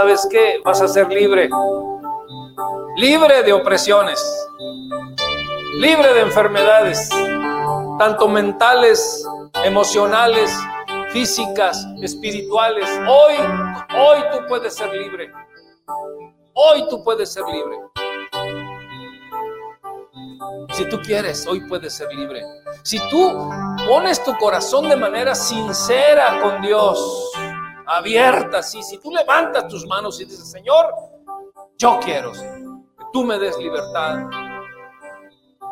¿Sabes 0.00 0.26
qué? 0.30 0.62
Vas 0.64 0.80
a 0.80 0.88
ser 0.88 1.12
libre, 1.12 1.50
libre 2.96 3.42
de 3.42 3.52
opresiones, 3.52 4.18
libre 5.74 6.14
de 6.14 6.20
enfermedades, 6.22 7.10
tanto 7.98 8.26
mentales, 8.26 9.22
emocionales, 9.62 10.50
físicas, 11.10 11.86
espirituales. 12.00 12.88
Hoy, 13.06 13.34
hoy 13.94 14.24
tú 14.32 14.46
puedes 14.48 14.74
ser 14.74 14.90
libre. 14.90 15.30
Hoy 16.54 16.88
tú 16.88 17.04
puedes 17.04 17.30
ser 17.30 17.44
libre. 17.44 17.76
Si 20.72 20.88
tú 20.88 20.98
quieres, 21.02 21.46
hoy 21.46 21.60
puedes 21.68 21.92
ser 21.92 22.08
libre. 22.14 22.42
Si 22.84 22.98
tú 23.10 23.50
pones 23.86 24.24
tu 24.24 24.34
corazón 24.38 24.88
de 24.88 24.96
manera 24.96 25.34
sincera 25.34 26.40
con 26.40 26.62
Dios, 26.62 27.30
abierta, 27.90 28.62
sí, 28.62 28.82
si 28.82 28.98
tú 28.98 29.10
levantas 29.10 29.66
tus 29.68 29.86
manos 29.86 30.20
y 30.20 30.24
dices, 30.24 30.50
Señor, 30.50 30.94
yo 31.76 31.98
quiero 32.00 32.32
que 32.32 33.04
tú 33.12 33.24
me 33.24 33.38
des 33.38 33.58
libertad. 33.58 34.26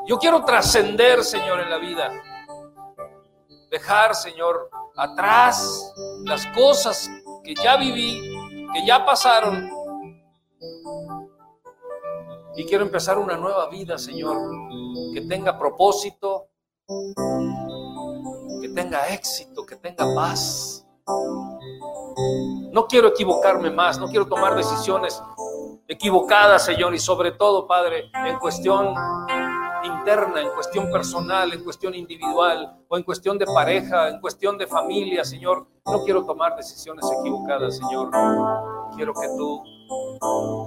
Yo 0.07 0.19
quiero 0.19 0.45
trascender, 0.45 1.23
Señor, 1.23 1.61
en 1.61 1.71
la 1.71 1.79
vida. 1.79 2.11
Dejar, 3.71 4.15
Señor, 4.15 4.71
atrás 4.97 5.93
las 6.25 6.47
cosas 6.49 7.11
que 7.45 7.55
ya 7.55 7.77
viví, 7.77 8.35
que 8.73 8.87
ya 8.87 9.05
pasaron. 9.05 9.71
Y 12.57 12.65
quiero 12.65 12.85
empezar 12.85 13.19
una 13.19 13.37
nueva 13.37 13.69
vida, 13.69 13.99
Señor, 13.99 14.37
que 15.15 15.21
tenga 15.21 15.59
propósito, 15.59 16.49
que 18.61 18.69
tenga 18.71 19.09
éxito, 19.09 19.65
que 19.65 19.77
tenga 19.77 20.05
paz. 20.15 20.85
No 22.73 22.87
quiero 22.87 23.09
equivocarme 23.09 23.71
más, 23.71 23.99
no 23.99 24.09
quiero 24.09 24.27
tomar 24.27 24.55
decisiones 24.55 25.23
equivocadas, 25.87 26.65
Señor, 26.65 26.95
y 26.95 26.99
sobre 26.99 27.33
todo, 27.33 27.67
Padre, 27.67 28.11
en 28.27 28.39
cuestión 28.39 28.95
interna, 29.85 30.41
en 30.43 30.51
cuestión 30.51 30.91
personal, 30.91 31.53
en 31.53 31.65
cuestión 31.65 31.95
individual 31.95 32.77
o 32.89 32.97
en 32.97 33.03
cuestión 33.03 33.39
de 33.39 33.47
pareja, 33.47 34.09
en 34.09 34.21
cuestión 34.21 34.59
de 34.59 34.67
familia, 34.67 35.25
Señor. 35.25 35.67
No 35.87 36.05
quiero 36.05 36.25
tomar 36.25 36.57
decisiones 36.57 37.05
equivocadas, 37.21 37.79
Señor. 37.79 38.11
Quiero 38.97 39.15
que 39.15 39.29
tú 39.37 39.63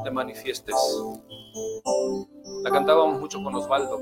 te 0.03 0.11
manifiestes. 0.11 0.75
La 2.63 2.71
cantábamos 2.71 3.19
mucho 3.19 3.43
con 3.43 3.53
Osvaldo. 3.55 3.99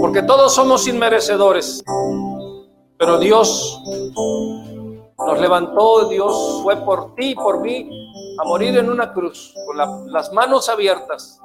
Porque 0.00 0.22
todos 0.22 0.54
somos 0.54 0.86
inmerecedores. 0.86 1.82
Pero 2.98 3.18
Dios 3.18 3.82
nos 5.18 5.40
levantó, 5.40 6.08
Dios 6.08 6.60
fue 6.62 6.76
por 6.76 7.14
ti 7.14 7.30
y 7.30 7.34
por 7.34 7.60
mí 7.60 7.88
a 8.40 8.44
morir 8.44 8.76
en 8.78 8.90
una 8.90 9.12
cruz, 9.12 9.54
con 9.66 9.76
las 10.12 10.32
manos 10.32 10.68
abiertas. 10.68 11.40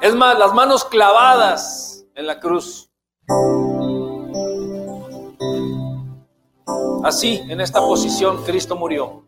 Es 0.00 0.14
más, 0.14 0.38
las 0.38 0.54
manos 0.54 0.84
clavadas 0.86 2.06
en 2.14 2.26
la 2.26 2.40
cruz. 2.40 2.90
Así, 7.04 7.40
en 7.48 7.60
esta 7.60 7.80
posición, 7.80 8.42
Cristo 8.44 8.76
murió. 8.76 9.24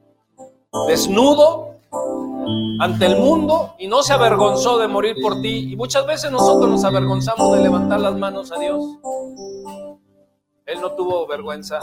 Desnudo, 0.87 1.73
ante 2.81 3.07
el 3.07 3.17
mundo 3.17 3.75
y 3.79 3.87
no 3.87 4.03
se 4.03 4.13
avergonzó 4.13 4.79
de 4.79 4.89
morir 4.89 5.17
por 5.23 5.41
ti. 5.41 5.73
Y 5.73 5.77
muchas 5.77 6.07
veces 6.07 6.33
nosotros 6.33 6.71
nos 6.71 6.85
avergonzamos 6.85 7.57
de 7.57 7.63
levantar 7.63 8.01
las 8.01 8.17
manos 8.17 8.51
a 8.51 8.59
Dios. 8.59 8.99
Él 10.67 10.81
no 10.81 10.93
tuvo 10.93 11.27
vergüenza. 11.27 11.79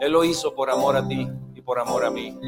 Él 0.00 0.12
lo 0.12 0.24
hizo 0.24 0.54
por 0.54 0.70
amor 0.70 0.96
a 0.96 1.06
ti 1.06 1.28
y 1.54 1.60
por 1.60 1.78
amor 1.78 2.04
a 2.04 2.10
mí. 2.10 2.38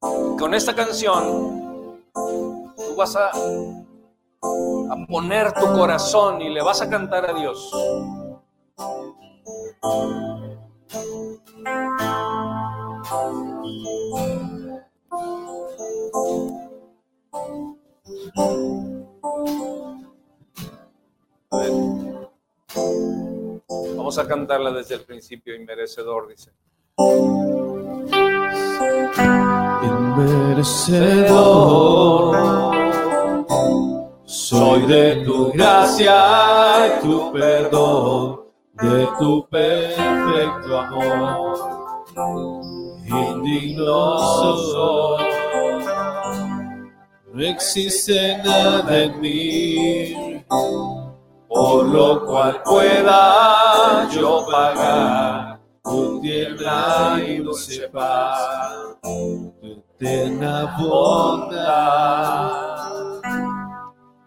Con 0.00 0.54
esta 0.54 0.74
canción, 0.74 2.04
tú 2.12 2.96
vas 2.96 3.16
a, 3.16 3.30
a 3.30 5.06
poner 5.08 5.52
tu 5.52 5.66
corazón 5.72 6.40
y 6.40 6.50
le 6.50 6.62
vas 6.62 6.80
a 6.80 6.88
cantar 6.88 7.28
a 7.28 7.34
Dios. 7.34 7.70
Vamos 23.96 24.18
a 24.18 24.26
cantarla 24.28 24.70
desde 24.70 24.94
el 24.94 25.02
principio, 25.02 25.54
inmerecedor, 25.54 26.28
dice. 26.28 26.52
Inmerecedor, 30.18 32.34
soy 34.24 34.82
de 34.86 35.22
tu 35.24 35.52
gracia 35.52 36.88
y 36.88 37.02
tu 37.02 37.32
perdón, 37.32 38.40
de 38.82 39.06
tu 39.16 39.46
perfecto 39.48 40.76
amor. 40.76 41.54
Indignoso. 43.06 45.18
No 47.32 47.44
existe 47.44 48.38
nada 48.38 49.04
en 49.04 49.20
mí, 49.20 50.42
por 51.48 51.86
lo 51.86 52.26
cual 52.26 52.60
pueda 52.64 54.08
yo 54.10 54.44
pagar 54.50 55.60
tu 55.84 56.20
tierna 56.20 57.22
y 57.24 57.40
paz, 57.92 58.40
tu 59.00 59.37
eterna 60.00 60.76
bondad. 60.78 62.52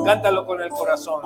Cántalo 0.06 0.46
con 0.46 0.62
el 0.62 0.70
corazón. 0.70 1.24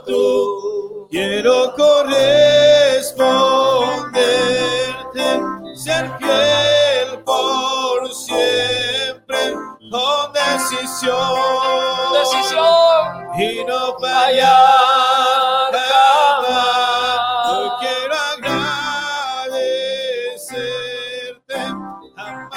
tú. 0.07 1.07
Quiero 1.11 1.75
corresponderte, 1.75 3.50
decisión. 10.71 12.13
Decisión. 12.13 13.27
Y 13.39 13.65
no 13.65 13.99
fallar 13.99 15.73
jamás. 15.73 17.49
Yo 17.49 17.77
quiero 17.81 18.15
agradecerte, 20.21 21.55
amarte, 22.17 22.57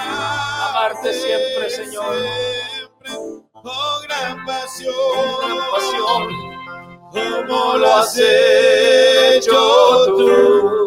Amarte 0.69 1.13
siempre, 1.13 1.69
Señor. 1.69 2.15
siempre, 2.15 3.11
con 3.53 4.01
gran 4.07 4.45
pasión, 4.45 4.93
Con 5.41 5.57
pasión. 5.71 6.27
como 7.47 7.77
lo 7.77 7.95
has 7.95 8.17
hecho 8.17 9.59
tú. 10.17 10.82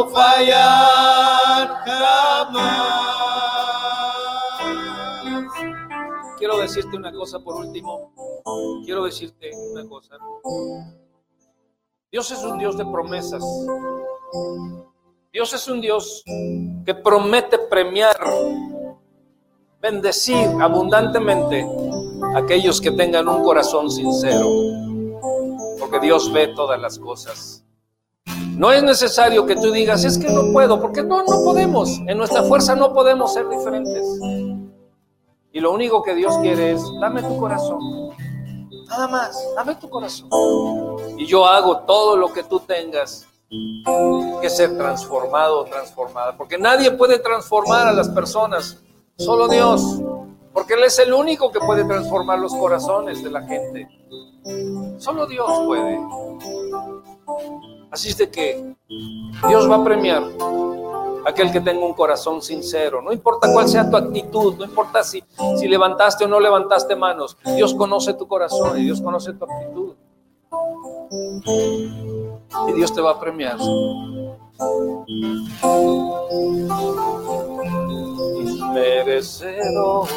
No 0.00 0.10
fallar 0.10 1.68
jamás. 1.84 3.10
Quiero 6.38 6.58
decirte 6.58 6.96
una 6.96 7.12
cosa 7.12 7.38
por 7.40 7.56
último. 7.56 8.12
Quiero 8.84 9.04
decirte 9.04 9.50
una 9.72 9.86
cosa. 9.88 10.16
Dios 12.10 12.30
es 12.30 12.42
un 12.42 12.58
Dios 12.58 12.76
de 12.76 12.84
promesas. 12.84 13.44
Dios 15.32 15.52
es 15.52 15.68
un 15.68 15.80
Dios 15.80 16.24
que 16.84 16.94
promete 16.94 17.58
premiar, 17.58 18.16
bendecir 19.80 20.48
abundantemente 20.60 21.64
a 22.34 22.38
aquellos 22.38 22.80
que 22.80 22.90
tengan 22.90 23.28
un 23.28 23.44
corazón 23.44 23.90
sincero. 23.90 24.48
Porque 25.78 26.00
Dios 26.00 26.32
ve 26.32 26.48
todas 26.48 26.80
las 26.80 26.98
cosas. 26.98 27.64
No 28.60 28.70
es 28.72 28.82
necesario 28.82 29.46
que 29.46 29.56
tú 29.56 29.72
digas, 29.72 30.04
es 30.04 30.18
que 30.18 30.28
no 30.28 30.52
puedo, 30.52 30.82
porque 30.82 31.02
no, 31.02 31.22
no 31.22 31.44
podemos. 31.44 31.98
En 32.06 32.18
nuestra 32.18 32.42
fuerza 32.42 32.76
no 32.76 32.92
podemos 32.92 33.32
ser 33.32 33.48
diferentes. 33.48 34.06
Y 35.50 35.60
lo 35.60 35.72
único 35.72 36.02
que 36.02 36.14
Dios 36.14 36.36
quiere 36.42 36.72
es, 36.72 36.82
dame 37.00 37.22
tu 37.22 37.38
corazón. 37.38 37.80
Nada 38.86 39.08
más, 39.08 39.42
dame 39.56 39.76
tu 39.76 39.88
corazón. 39.88 40.28
Y 41.16 41.24
yo 41.24 41.46
hago 41.46 41.78
todo 41.86 42.18
lo 42.18 42.30
que 42.34 42.42
tú 42.42 42.60
tengas 42.60 43.26
que 43.48 44.50
ser 44.50 44.76
transformado 44.76 45.60
o 45.60 45.64
transformada. 45.64 46.36
Porque 46.36 46.58
nadie 46.58 46.90
puede 46.90 47.18
transformar 47.18 47.88
a 47.88 47.92
las 47.92 48.10
personas, 48.10 48.76
solo 49.16 49.48
Dios. 49.48 50.02
Porque 50.52 50.74
Él 50.74 50.84
es 50.84 50.98
el 50.98 51.14
único 51.14 51.50
que 51.50 51.60
puede 51.60 51.82
transformar 51.84 52.38
los 52.38 52.54
corazones 52.54 53.24
de 53.24 53.30
la 53.30 53.40
gente. 53.40 53.88
Solo 54.98 55.26
Dios 55.26 55.48
puede. 55.64 55.98
Así 57.90 58.08
es 58.08 58.18
de 58.18 58.30
que 58.30 58.74
Dios 59.48 59.70
va 59.70 59.76
a 59.76 59.84
premiar 59.84 60.22
a 61.24 61.30
aquel 61.30 61.50
que 61.50 61.60
tenga 61.60 61.84
un 61.84 61.94
corazón 61.94 62.40
sincero. 62.40 63.02
No 63.02 63.12
importa 63.12 63.52
cuál 63.52 63.68
sea 63.68 63.90
tu 63.90 63.96
actitud, 63.96 64.54
no 64.56 64.64
importa 64.64 65.02
si, 65.02 65.22
si 65.58 65.68
levantaste 65.68 66.24
o 66.24 66.28
no 66.28 66.38
levantaste 66.40 66.94
manos. 66.96 67.36
Dios 67.56 67.74
conoce 67.74 68.14
tu 68.14 68.26
corazón 68.28 68.78
y 68.78 68.84
Dios 68.84 69.00
conoce 69.00 69.32
tu 69.32 69.44
actitud. 69.44 69.94
Y 72.68 72.72
Dios 72.72 72.92
te 72.94 73.00
va 73.00 73.12
a 73.12 73.20
premiar. 73.20 73.58
Merecedor. 78.72 80.08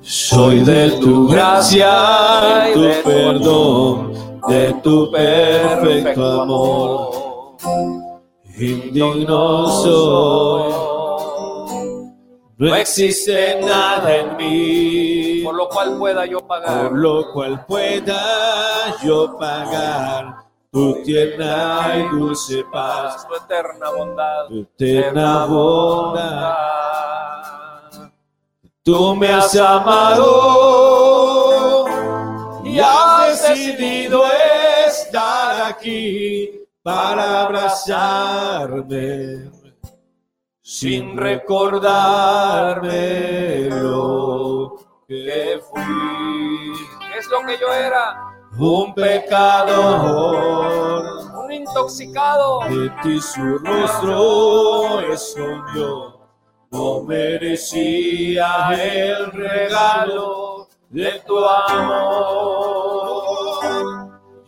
Soy 0.00 0.60
de 0.64 0.90
tu 1.00 1.28
gracia 1.28 2.70
y 2.70 2.74
tu 2.74 3.08
perdón, 3.08 4.07
de 4.48 4.72
tu 4.82 5.10
perfecto 5.10 6.40
amor. 6.42 7.10
Indigno 8.58 9.68
soy, 9.82 10.72
no 12.56 12.74
existe 12.74 13.60
nada 13.62 14.16
en 14.16 14.36
mí, 14.36 15.42
Por 15.44 15.54
lo 15.54 15.68
cual 15.68 15.96
pueda 15.96 16.26
yo 16.26 16.40
pagar. 16.40 16.88
por 16.88 16.98
lo 16.98 17.32
cual 17.32 17.64
pueda 17.66 18.96
yo 19.04 19.36
pagar 19.38 20.34
tu 20.72 21.00
tierna 21.04 21.92
y 21.96 22.08
dulce 22.16 22.64
paz, 22.72 23.26
Tu 23.28 23.34
eterna 23.36 23.90
bondad. 23.96 24.46
tu 24.48 24.58
eterna 24.62 25.44
bondad. 25.46 26.54
Tú 28.82 29.14
me 29.14 29.28
has 29.28 29.54
amado 29.56 30.26
y 32.64 32.78
has 32.80 33.48
decidido 33.48 34.22
aquí 35.78 36.66
para 36.82 37.42
abrazarme 37.42 39.50
sin 40.60 41.16
recordarme 41.16 42.90
lo 43.70 44.74
que 45.06 45.60
fui. 45.70 46.72
¿Qué 47.00 47.18
es 47.18 47.28
lo 47.28 47.40
que 47.46 47.56
yo 47.58 47.72
era? 47.72 48.24
Un 48.58 48.92
pecador, 48.94 51.04
Un 51.44 51.52
intoxicado. 51.52 52.60
de 52.68 52.90
ti 53.02 53.20
su 53.20 53.58
rostro 53.58 55.00
escondió. 55.12 56.18
No 56.70 57.02
merecía 57.02 58.68
el 58.72 59.30
regalo 59.32 60.68
de 60.90 61.12
tu 61.26 61.38
amor. 61.38 63.17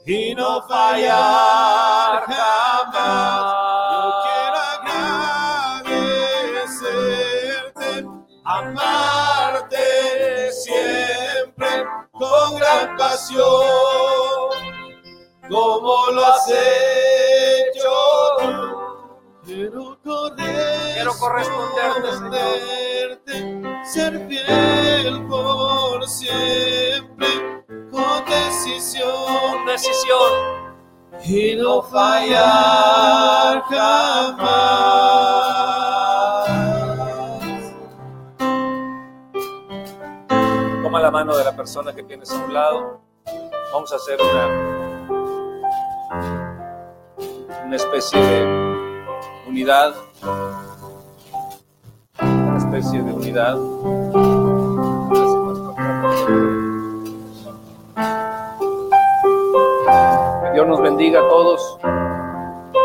y 0.07 0.33
no 0.35 0.65
fallar 0.67 2.23
jamás. 2.25 3.53
Yo 3.91 4.01
quiero 4.23 4.57
agradecerte, 6.55 8.07
amarte 8.45 9.83
siempre 10.53 11.85
con 12.13 12.55
gran 12.55 12.95
pasión, 12.95 13.43
como 15.49 16.11
lo 16.11 16.25
has 16.25 16.47
hecho. 16.47 17.91
Quiero 19.43 19.99
correr, 20.03 20.93
Quiero 20.93 21.13
corresponderte, 21.19 22.01
corresponderte, 22.01 23.33
ser 23.85 24.13
fiel 24.27 24.86
decisión 28.67 29.65
Decisión. 29.65 30.31
y 31.23 31.55
no 31.55 31.81
fallar 31.83 33.61
jamás. 33.63 34.47
Toma 40.83 40.99
la 41.01 41.11
mano 41.11 41.35
de 41.35 41.43
la 41.43 41.55
persona 41.55 41.93
que 41.93 42.03
tienes 42.03 42.31
a 42.31 42.35
un 42.43 42.53
lado. 42.53 43.01
Vamos 43.73 43.91
a 43.91 43.95
hacer 43.95 44.19
una, 44.21 44.47
una 47.65 47.75
especie 47.75 48.19
de 48.19 48.45
unidad. 49.47 49.95
Una 52.21 52.57
especie 52.57 53.01
de 53.01 53.11
unidad. 53.13 53.57
Nos 60.67 60.81
bendiga 60.81 61.21
a 61.21 61.27
todos 61.29 61.79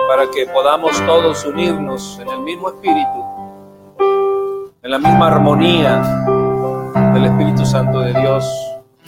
para 0.07 0.31
que 0.31 0.47
podamos 0.47 0.93
todos 1.05 1.45
unirnos 1.45 2.17
en 2.21 2.29
el 2.29 2.39
mismo 2.39 2.69
espíritu, 2.69 3.25
en 4.83 4.89
la 4.89 4.99
misma 4.99 5.27
armonía 5.27 6.01
del 7.13 7.25
Espíritu 7.25 7.67
Santo 7.67 7.99
de 7.99 8.15
Dios. 8.15 8.49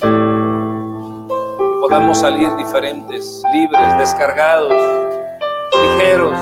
Y 0.02 1.80
podamos 1.80 2.18
salir 2.18 2.52
diferentes, 2.56 3.44
libres, 3.52 3.98
descargados, 3.98 4.72
ligeros, 5.80 6.36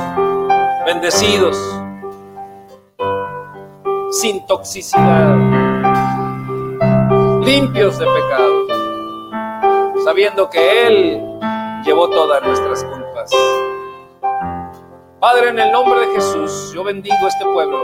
bendecidos, 0.87 1.59
sin 4.11 4.47
toxicidad, 4.47 5.37
limpios 7.43 7.99
de 7.99 8.07
pecado, 8.07 8.67
sabiendo 10.03 10.49
que 10.49 10.87
Él 10.87 11.32
llevó 11.85 12.09
todas 12.09 12.43
nuestras 12.43 12.85
culpas. 12.85 13.31
Padre, 15.21 15.51
en 15.51 15.59
el 15.59 15.73
nombre 15.73 16.01
de 16.01 16.15
Jesús, 16.15 16.73
yo 16.75 16.83
bendigo 16.85 17.29
este 17.29 17.45
pueblo. 17.45 17.79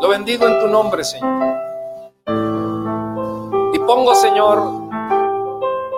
Lo 0.00 0.08
bendigo 0.08 0.46
en 0.46 0.60
tu 0.60 0.68
nombre, 0.68 1.04
Señor. 1.04 1.56
Y 3.72 3.78
pongo, 3.80 4.14
Señor, 4.14 4.58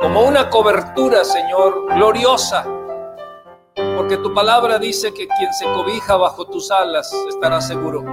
como 0.00 0.22
una 0.22 0.48
cobertura, 0.50 1.24
Señor, 1.24 1.94
gloriosa. 1.94 2.64
Porque 3.96 4.18
tu 4.18 4.32
palabra 4.32 4.78
dice 4.78 5.12
que 5.12 5.26
quien 5.26 5.52
se 5.52 5.64
cobija 5.66 6.16
bajo 6.16 6.46
tus 6.46 6.70
alas 6.70 7.12
estará 7.28 7.60
seguro. 7.60 8.04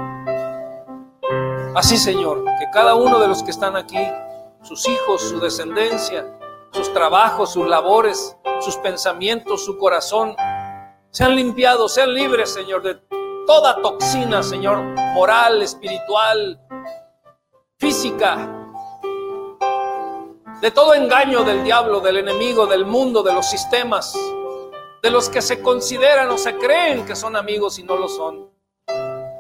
Así, 1.76 1.98
Señor, 1.98 2.44
que 2.60 2.70
cada 2.72 2.96
uno 2.96 3.20
de 3.20 3.28
los 3.28 3.44
que 3.44 3.52
están 3.52 3.76
aquí, 3.76 4.00
sus 4.64 4.88
hijos, 4.88 5.22
su 5.22 5.40
descendencia, 5.40 6.38
sus 6.72 6.94
trabajos, 6.94 7.54
sus 7.54 7.68
labores, 7.68 8.38
sus 8.62 8.78
pensamientos, 8.78 9.66
su 9.66 9.78
corazón, 9.78 10.36
sean 11.10 11.36
limpiados, 11.36 11.94
sean 11.94 12.14
libres, 12.14 12.54
Señor, 12.54 12.84
de 12.84 12.96
toda 13.46 13.82
toxina, 13.82 14.44
Señor, 14.44 14.78
moral, 15.14 15.62
espiritual, 15.62 16.60
física, 17.78 18.48
de 20.62 20.72
todo 20.72 20.94
engaño 20.94 21.44
del 21.44 21.64
diablo, 21.64 22.00
del 22.00 22.18
enemigo, 22.18 22.68
del 22.68 22.86
mundo, 22.86 23.24
de 23.24 23.34
los 23.34 23.50
sistemas, 23.50 24.16
de 25.02 25.10
los 25.10 25.28
que 25.28 25.42
se 25.42 25.62
consideran 25.62 26.30
o 26.30 26.38
se 26.38 26.56
creen 26.56 27.06
que 27.06 27.16
son 27.16 27.36
amigos 27.36 27.80
y 27.80 27.84
no 27.84 27.98
lo 27.98 28.08
son, 28.08 28.52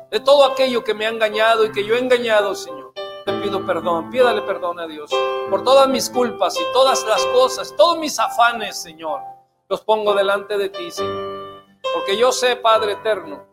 de 0.10 0.19
todo 0.19 0.45
aquello 0.45 0.84
que 0.84 0.95
me 0.95 1.06
ha 1.06 1.10
engañado 1.10 1.64
y 1.64 1.72
que 1.72 1.85
yo 1.85 1.95
he 1.95 1.99
engañado, 1.99 2.56
Señor. 2.56 2.81
Te 3.26 3.34
pido 3.34 3.65
perdón, 3.65 4.10
pídale 4.10 4.41
perdón 4.41 4.80
a 4.80 4.88
Dios 4.88 5.11
por 5.49 5.64
todas 5.64 5.88
mis 5.88 6.10
culpas 6.10 6.57
y 6.60 6.64
todas 6.73 7.06
las 7.06 7.23
cosas, 7.27 7.76
todos 7.76 7.98
mis 7.98 8.18
afanes, 8.18 8.81
Señor. 8.81 9.22
Los 9.69 9.81
pongo 9.81 10.14
delante 10.14 10.57
de 10.57 10.69
ti, 10.69 10.89
Señor. 10.89 11.61
Porque 11.93 12.18
yo 12.18 12.31
sé, 12.31 12.56
Padre 12.56 12.93
eterno, 12.93 13.45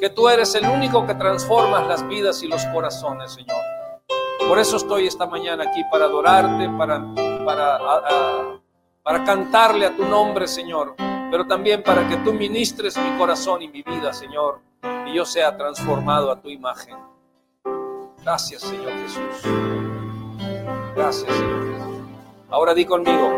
que 0.00 0.08
tú 0.08 0.28
eres 0.28 0.54
el 0.54 0.66
único 0.66 1.06
que 1.06 1.14
transformas 1.14 1.86
las 1.86 2.06
vidas 2.08 2.42
y 2.42 2.48
los 2.48 2.64
corazones, 2.66 3.32
Señor. 3.32 3.60
Por 4.48 4.58
eso 4.58 4.76
estoy 4.76 5.06
esta 5.06 5.26
mañana 5.26 5.64
aquí 5.64 5.82
para 5.90 6.06
adorarte, 6.06 6.68
para, 6.70 7.04
para, 7.44 8.60
para 9.02 9.24
cantarle 9.24 9.86
a 9.86 9.96
tu 9.96 10.04
nombre, 10.04 10.46
Señor, 10.48 10.94
pero 11.30 11.46
también 11.46 11.82
para 11.82 12.08
que 12.08 12.16
tú 12.18 12.32
ministres 12.32 12.96
mi 12.96 13.18
corazón 13.18 13.62
y 13.62 13.68
mi 13.68 13.82
vida, 13.82 14.12
Señor, 14.12 14.60
y 15.06 15.14
yo 15.14 15.24
sea 15.24 15.56
transformado 15.56 16.30
a 16.30 16.40
tu 16.40 16.48
imagen. 16.48 17.11
Gracias, 18.24 18.62
Señor 18.62 18.92
Jesús. 18.92 19.52
Gracias, 20.94 21.26
Señor 21.26 21.72
Jesús. 21.72 21.96
Ahora 22.50 22.72
di 22.72 22.84
conmigo. 22.84 23.32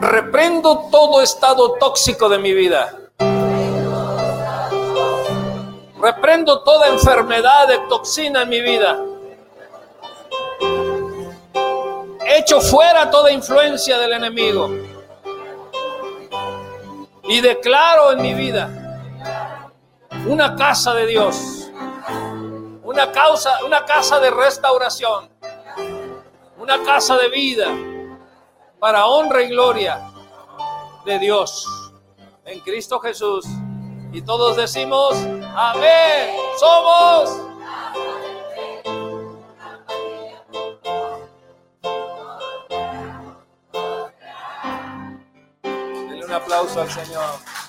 Reprendo 0.00 0.88
todo 0.90 1.20
estado 1.20 1.72
tóxico 1.72 2.30
de 2.30 2.38
mi 2.38 2.54
vida. 2.54 2.98
Reprendo 6.00 6.62
toda 6.62 6.88
enfermedad 6.88 7.68
de 7.68 7.78
toxina 7.80 8.42
en 8.42 8.48
mi 8.48 8.62
vida. 8.62 9.04
Echo 12.24 12.58
fuera 12.62 13.10
toda 13.10 13.30
influencia 13.30 13.98
del 13.98 14.14
enemigo. 14.14 14.70
Y 17.24 17.42
declaro 17.42 18.12
en 18.12 18.22
mi 18.22 18.32
vida 18.32 18.79
una 20.26 20.54
casa 20.56 20.94
de 20.94 21.06
Dios. 21.06 21.70
Una 22.82 23.12
causa, 23.12 23.64
una 23.64 23.84
casa 23.84 24.18
de 24.20 24.30
restauración. 24.30 25.30
Una 26.58 26.82
casa 26.82 27.16
de 27.16 27.28
vida 27.28 27.68
para 28.78 29.06
honra 29.06 29.42
y 29.42 29.48
gloria 29.48 30.00
de 31.04 31.18
Dios 31.18 31.66
en 32.44 32.60
Cristo 32.60 32.98
Jesús. 33.00 33.46
Y 34.12 34.22
todos 34.22 34.56
decimos, 34.56 35.14
amén, 35.54 36.34
somos. 36.58 37.46
Un 46.30 46.36
aplauso 46.36 46.80
al 46.80 46.90
Señor. 46.90 47.59